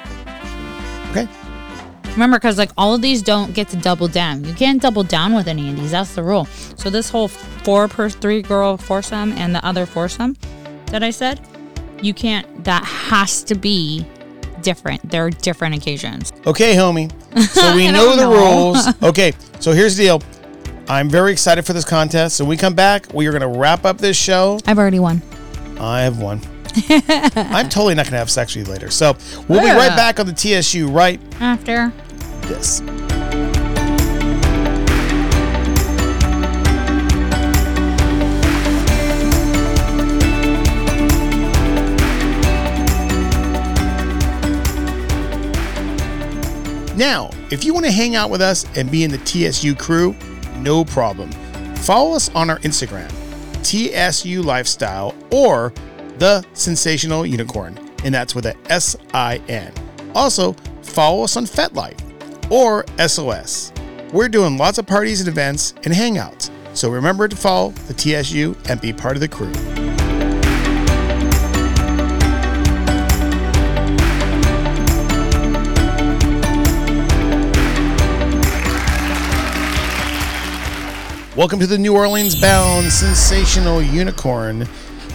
Remember, 2.19 2.37
because 2.37 2.59
like 2.59 2.73
all 2.77 2.97
of 2.97 3.01
these 3.01 3.23
don't 3.23 3.55
get 3.55 3.69
to 3.69 3.77
double 3.77 4.09
down. 4.09 4.43
You 4.43 4.53
can't 4.53 4.83
double 4.83 5.05
down 5.05 5.37
with 5.37 5.47
any 5.47 5.71
of 5.71 5.77
these. 5.77 5.93
That's 5.93 6.16
the 6.16 6.23
rule. 6.25 6.47
So 6.77 6.91
this 6.91 7.09
whole 7.09 7.29
four 7.29 7.87
per 7.87 8.11
three 8.11 8.43
girl 8.43 8.77
foursome 8.77 9.31
and 9.35 9.55
the 9.55 9.64
other 9.64 9.87
foursome 9.87 10.37
that 10.87 11.05
I 11.05 11.11
said, 11.11 11.41
you 12.03 12.12
can't. 12.12 12.64
That 12.64 12.85
has 12.85 13.45
to 13.45 13.55
be 13.55 14.05
different. 14.62 15.09
There 15.09 15.27
are 15.27 15.31
different 15.31 15.77
occasions. 15.77 16.33
Okay, 16.45 16.75
homie. 16.75 17.09
So 17.51 17.77
we 17.77 17.89
know 17.93 18.16
the 18.16 18.23
know. 18.23 18.33
rules. 18.33 18.89
Okay, 19.01 19.31
so 19.61 19.71
here's 19.71 19.97
the 19.97 20.03
deal. 20.03 20.23
I'm 20.89 21.09
very 21.09 21.31
excited 21.31 21.64
for 21.66 21.73
this 21.73 21.85
contest. 21.85 22.37
So 22.37 22.45
when 22.45 22.51
we 22.51 22.57
come 22.57 22.75
back, 22.75 23.14
we 23.14 23.29
are 23.29 23.31
going 23.31 23.43
to 23.43 23.59
wrap 23.61 23.85
up 23.85 23.99
this 23.99 24.16
show. 24.16 24.59
I've 24.66 24.79
already 24.79 24.99
won. 24.99 25.23
I 25.79 26.01
have 26.01 26.21
won. 26.21 26.41
I'm 27.37 27.69
totally 27.69 27.95
not 27.95 28.07
going 28.07 28.12
to 28.12 28.19
have 28.19 28.31
sex 28.31 28.57
with 28.57 28.66
you 28.66 28.73
later. 28.73 28.91
So 28.91 29.16
we'll 29.49 29.61
be 29.61 29.69
right 29.69 29.97
back 29.97 30.19
on 30.19 30.27
the 30.27 30.33
TSU 30.33 30.89
right 30.89 31.21
After 31.41 31.93
this. 32.49 32.82
Now, 46.99 47.30
if 47.53 47.64
you 47.64 47.72
want 47.72 47.86
to 47.86 47.92
hang 47.92 48.16
out 48.16 48.28
with 48.28 48.42
us 48.42 48.66
and 48.76 48.90
be 48.90 49.05
in 49.05 49.11
the 49.12 49.18
TSU 49.18 49.76
crew, 49.76 50.16
no 50.57 50.84
problem. 50.84 51.30
Follow 51.76 52.16
us 52.16 52.28
on 52.34 52.51
our 52.51 52.59
Instagram, 52.59 53.09
TSU 53.62 54.42
Lifestyle 54.42 55.14
or 55.30 55.72
The 56.18 56.44
Sinsational 56.55 57.28
Unicorn, 57.28 57.78
and 58.05 58.12
that's 58.12 58.34
with 58.34 58.46
a 58.46 58.57
S 58.68 58.96
I 59.14 59.36
N. 59.49 59.72
Also, 60.16 60.55
follow 60.82 61.22
us 61.22 61.36
on 61.36 61.44
FetLife 61.44 62.08
or 62.51 62.84
SOS. 63.07 63.72
We're 64.12 64.28
doing 64.28 64.57
lots 64.57 64.78
of 64.78 64.86
parties 64.86 65.20
and 65.20 65.28
events 65.28 65.74
and 65.84 65.92
hangouts, 65.92 66.51
so 66.74 66.90
remember 66.90 67.28
to 67.28 67.36
follow 67.36 67.70
the 67.88 67.94
TSU 67.94 68.57
and 68.68 68.80
be 68.80 68.92
part 68.92 69.16
of 69.16 69.20
the 69.20 69.28
crew. 69.28 69.53
Welcome 81.38 81.61
to 81.61 81.68
the 81.68 81.78
New 81.78 81.94
Orleans 81.94 82.34
bound 82.34 82.86
sinsational 82.86 83.88
unicorn. 83.92 84.62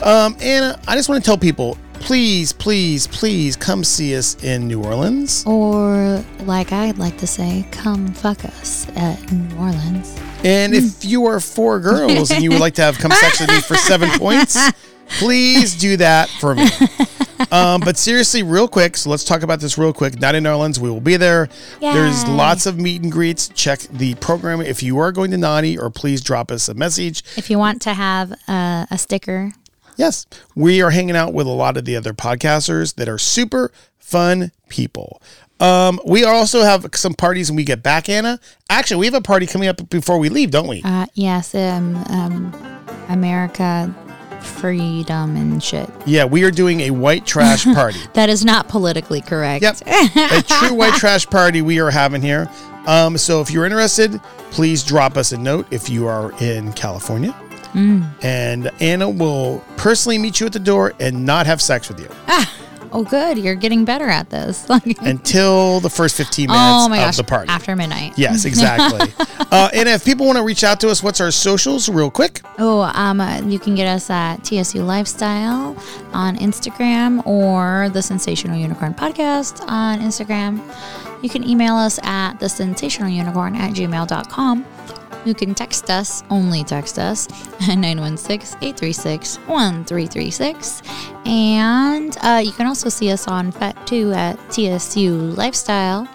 Um, 0.01 0.37
Anna, 0.39 0.79
I 0.87 0.95
just 0.95 1.09
want 1.09 1.21
to 1.21 1.25
tell 1.25 1.37
people 1.37 1.77
please, 2.03 2.51
please, 2.51 3.07
please 3.07 3.55
come 3.55 3.83
see 3.83 4.15
us 4.15 4.41
in 4.43 4.67
New 4.67 4.83
Orleans. 4.83 5.45
Or, 5.45 6.23
like 6.41 6.71
I'd 6.71 6.97
like 6.97 7.17
to 7.19 7.27
say, 7.27 7.65
come 7.71 8.13
fuck 8.13 8.43
us 8.43 8.87
at 8.97 9.31
New 9.31 9.57
Orleans. 9.57 10.19
And 10.43 10.73
if 10.73 11.05
you 11.05 11.25
are 11.25 11.39
four 11.39 11.79
girls 11.79 12.29
and 12.29 12.43
you 12.43 12.49
would 12.51 12.59
like 12.59 12.75
to 12.75 12.81
have 12.81 12.97
come 12.97 13.11
sex 13.11 13.39
with 13.39 13.49
me 13.49 13.61
for 13.61 13.75
seven 13.75 14.09
points, 14.19 14.57
please 15.17 15.75
do 15.75 15.95
that 15.97 16.29
for 16.29 16.55
me. 16.55 16.67
Um, 17.51 17.81
but 17.81 17.97
seriously, 17.97 18.43
real 18.43 18.67
quick, 18.67 18.97
so 18.97 19.09
let's 19.09 19.23
talk 19.23 19.41
about 19.43 19.59
this 19.59 19.77
real 19.77 19.93
quick. 19.93 20.19
Not 20.19 20.35
in 20.35 20.43
New 20.43 20.49
Orleans, 20.49 20.79
we 20.79 20.89
will 20.89 21.01
be 21.01 21.17
there. 21.17 21.49
There's 21.79 22.25
lots 22.27 22.65
of 22.65 22.79
meet 22.79 23.01
and 23.01 23.11
greets. 23.11 23.49
Check 23.49 23.79
the 23.79 24.15
program 24.15 24.61
if 24.61 24.83
you 24.83 24.97
are 24.99 25.11
going 25.11 25.31
to 25.31 25.37
Naughty, 25.37 25.77
or 25.77 25.89
please 25.89 26.21
drop 26.21 26.51
us 26.51 26.67
a 26.67 26.73
message. 26.73 27.23
If 27.37 27.49
you 27.49 27.57
want 27.57 27.81
to 27.83 27.93
have 27.93 28.33
uh, 28.47 28.87
a 28.89 28.97
sticker, 28.97 29.53
Yes, 29.95 30.25
we 30.55 30.81
are 30.81 30.89
hanging 30.89 31.15
out 31.15 31.33
with 31.33 31.47
a 31.47 31.51
lot 31.51 31.77
of 31.77 31.85
the 31.85 31.95
other 31.95 32.13
podcasters 32.13 32.95
that 32.95 33.07
are 33.07 33.17
super 33.17 33.71
fun 33.99 34.51
people. 34.69 35.21
Um, 35.59 35.99
we 36.05 36.23
also 36.25 36.61
have 36.61 36.87
some 36.93 37.13
parties 37.13 37.49
when 37.49 37.55
we 37.55 37.63
get 37.63 37.81
back, 37.83 38.09
Anna. 38.09 38.39
Actually, 38.69 38.97
we 38.97 39.05
have 39.05 39.13
a 39.13 39.21
party 39.21 39.45
coming 39.45 39.69
up 39.69 39.87
before 39.89 40.17
we 40.17 40.29
leave, 40.29 40.51
don't 40.51 40.67
we? 40.67 40.81
uh, 40.83 41.05
yes, 41.13 41.55
um, 41.55 41.95
um, 42.09 42.53
America, 43.09 43.93
freedom 44.41 45.37
and 45.37 45.63
shit. 45.63 45.89
Yeah, 46.05 46.25
we 46.25 46.43
are 46.43 46.51
doing 46.51 46.81
a 46.81 46.91
white 46.91 47.25
trash 47.25 47.63
party. 47.73 47.99
That 48.13 48.29
is 48.29 48.43
not 48.43 48.67
politically 48.67 49.21
correct. 49.21 49.61
Yep, 49.63 49.81
a 49.87 50.43
true 50.45 50.73
white 50.73 50.95
trash 50.95 51.25
party 51.27 51.61
we 51.61 51.79
are 51.79 51.91
having 51.91 52.21
here. 52.21 52.49
Um, 52.85 53.17
so 53.17 53.39
if 53.39 53.49
you're 53.49 53.65
interested, 53.65 54.19
please 54.51 54.83
drop 54.83 55.15
us 55.15 55.31
a 55.31 55.37
note 55.37 55.67
if 55.71 55.89
you 55.89 56.07
are 56.07 56.33
in 56.41 56.73
California. 56.73 57.33
And 57.75 58.71
Anna 58.79 59.09
will 59.09 59.63
personally 59.77 60.17
meet 60.17 60.39
you 60.39 60.45
at 60.45 60.53
the 60.53 60.59
door 60.59 60.93
and 60.99 61.25
not 61.25 61.45
have 61.45 61.61
sex 61.61 61.89
with 61.89 61.99
you 61.99 62.09
Oh, 62.95 63.03
good. 63.03 63.39
You're 63.39 63.55
getting 63.55 63.85
better 63.85 64.07
at 64.07 64.29
this. 64.29 64.69
Until 65.01 65.79
the 65.79 65.89
first 65.89 66.15
15 66.15 66.47
minutes 66.47 66.61
oh 66.63 66.87
my 66.87 66.99
of 66.99 67.07
gosh. 67.07 67.17
the 67.17 67.23
party. 67.23 67.49
After 67.49 67.75
midnight. 67.75 68.13
Yes, 68.17 68.45
exactly. 68.45 69.11
uh, 69.51 69.69
and 69.73 69.89
if 69.89 70.05
people 70.05 70.27
want 70.27 70.37
to 70.37 70.43
reach 70.43 70.63
out 70.63 70.79
to 70.81 70.89
us, 70.89 71.01
what's 71.01 71.19
our 71.19 71.31
socials, 71.31 71.89
real 71.89 72.11
quick? 72.11 72.41
Oh, 72.59 72.81
um, 72.93 73.19
uh, 73.19 73.41
you 73.41 73.57
can 73.57 73.73
get 73.73 73.87
us 73.87 74.11
at 74.11 74.45
TSU 74.45 74.83
Lifestyle 74.83 75.75
on 76.13 76.37
Instagram 76.37 77.25
or 77.25 77.89
the 77.89 77.99
Sinsational 77.99 78.61
Unicorn 78.61 78.93
Podcast 78.93 79.67
on 79.67 79.99
Instagram. 79.99 80.61
You 81.23 81.29
can 81.29 81.43
email 81.43 81.75
us 81.75 81.99
at 82.03 82.33
the 82.39 82.45
sinsational 82.45 83.11
unicorn 83.11 83.55
at 83.55 83.73
gmail.com. 83.73 84.65
You 85.25 85.33
can 85.33 85.55
text 85.55 85.89
us, 85.89 86.23
only 86.29 86.63
text 86.63 86.99
us, 86.99 87.27
at 87.61 87.75
916 87.75 88.57
836 88.61 89.37
1336. 89.47 90.81
And 91.25 92.17
uh, 92.21 92.41
you 92.43 92.51
can 92.51 92.67
also 92.67 92.89
see 92.89 93.11
us 93.11 93.27
on 93.27 93.51
FET2 93.53 94.15
at 94.15 94.37
TSU 94.51 95.11
Lifestyle 95.11 96.07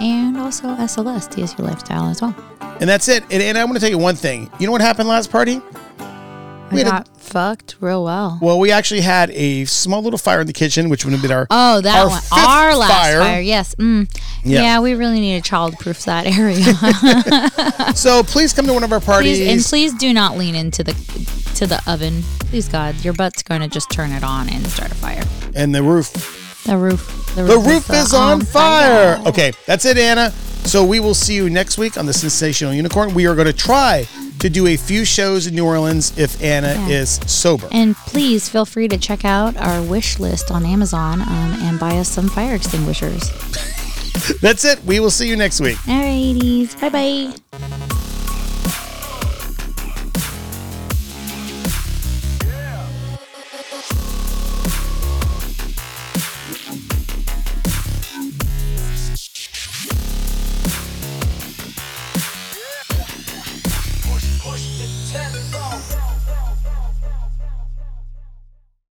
and 0.00 0.36
also 0.36 0.68
SLS, 0.68 1.30
TSU 1.30 1.62
Lifestyle 1.62 2.08
as 2.08 2.22
well. 2.22 2.34
And 2.80 2.88
that's 2.88 3.08
it. 3.08 3.22
And, 3.30 3.42
and 3.42 3.58
I 3.58 3.64
want 3.64 3.76
to 3.76 3.80
tell 3.80 3.90
you 3.90 3.98
one 3.98 4.16
thing. 4.16 4.50
You 4.58 4.66
know 4.66 4.72
what 4.72 4.80
happened 4.80 5.08
last 5.08 5.30
party? 5.30 5.60
We 6.70 6.78
had 6.78 6.86
a- 6.86 6.90
got 6.90 7.08
fucked 7.32 7.76
real 7.80 8.04
well. 8.04 8.38
Well, 8.42 8.58
we 8.58 8.70
actually 8.70 9.00
had 9.00 9.30
a 9.30 9.64
small 9.64 10.02
little 10.02 10.18
fire 10.18 10.42
in 10.42 10.46
the 10.46 10.52
kitchen, 10.52 10.88
which 10.88 11.04
would 11.04 11.12
have 11.12 11.22
been 11.22 11.32
our 11.32 11.46
Oh, 11.50 11.80
that 11.80 11.98
our 11.98 12.08
one. 12.08 12.20
Our 12.32 12.76
last 12.76 12.90
fire. 12.92 13.20
fire. 13.20 13.40
Yes. 13.40 13.74
Mm. 13.76 14.08
Yeah. 14.44 14.62
Yeah. 14.62 14.80
we 14.80 14.94
really 14.94 15.20
need 15.20 15.42
to 15.42 15.50
childproof 15.50 16.04
that 16.04 16.26
area. 16.26 16.62
So 17.94 18.22
please 18.22 18.52
come 18.52 18.66
to 18.66 18.72
one 18.72 18.84
of 18.84 18.92
our 18.92 19.00
parties. 19.00 19.38
please, 19.38 19.50
and 19.50 19.60
please 19.62 19.94
do 19.94 20.12
not 20.12 20.36
lean 20.38 20.54
into 20.54 20.82
the 20.84 20.92
to 21.56 21.66
the 21.66 21.80
oven. 21.86 22.22
Please 22.50 22.68
God, 22.68 23.02
your 23.04 23.12
butt's 23.12 23.42
going 23.42 23.60
to 23.60 23.68
just 23.68 23.90
turn 23.90 24.12
it 24.12 24.22
on 24.24 24.48
and 24.48 24.66
start 24.66 24.90
a 24.90 24.94
fire. 24.94 25.24
and 25.54 25.74
the 25.74 25.82
roof. 25.82 26.12
The 26.64 26.76
roof. 26.76 27.34
The 27.34 27.44
roof 27.44 27.90
uh, 27.90 27.94
is 27.94 28.14
on 28.14 28.40
fire. 28.42 29.20
Okay, 29.26 29.52
that's 29.66 29.84
it, 29.84 29.98
Anna. 29.98 30.30
So 30.64 30.84
we 30.84 31.00
will 31.00 31.14
see 31.14 31.34
you 31.34 31.50
next 31.50 31.76
week 31.76 31.98
on 31.98 32.06
the 32.06 32.12
Sinsational 32.12 32.74
Unicorn. 32.74 33.14
We 33.14 33.26
are 33.26 33.34
going 33.34 33.48
to 33.48 33.52
try 33.52 34.06
to 34.42 34.50
do 34.50 34.66
a 34.66 34.76
few 34.76 35.04
shows 35.04 35.46
in 35.46 35.54
New 35.54 35.64
Orleans 35.64 36.12
if 36.18 36.42
Anna 36.42 36.74
Yeah. 36.88 37.00
is 37.00 37.20
sober. 37.26 37.68
And 37.70 37.96
please 37.96 38.48
feel 38.48 38.64
free 38.64 38.88
to 38.88 38.98
check 38.98 39.24
out 39.24 39.56
our 39.56 39.80
wish 39.82 40.18
list 40.18 40.50
on 40.50 40.66
Amazon 40.66 41.20
um, 41.22 41.28
and 41.62 41.78
buy 41.78 41.96
us 41.98 42.08
some 42.08 42.28
fire 42.28 42.54
extinguishers. 42.56 43.30
That's 44.40 44.64
it. 44.64 44.84
We 44.84 44.98
will 45.00 45.10
see 45.10 45.28
you 45.28 45.36
next 45.36 45.60
week. 45.60 45.78
All 45.88 45.94
righties. 45.94 46.78
Bye 46.80 46.88
bye. 46.90 48.11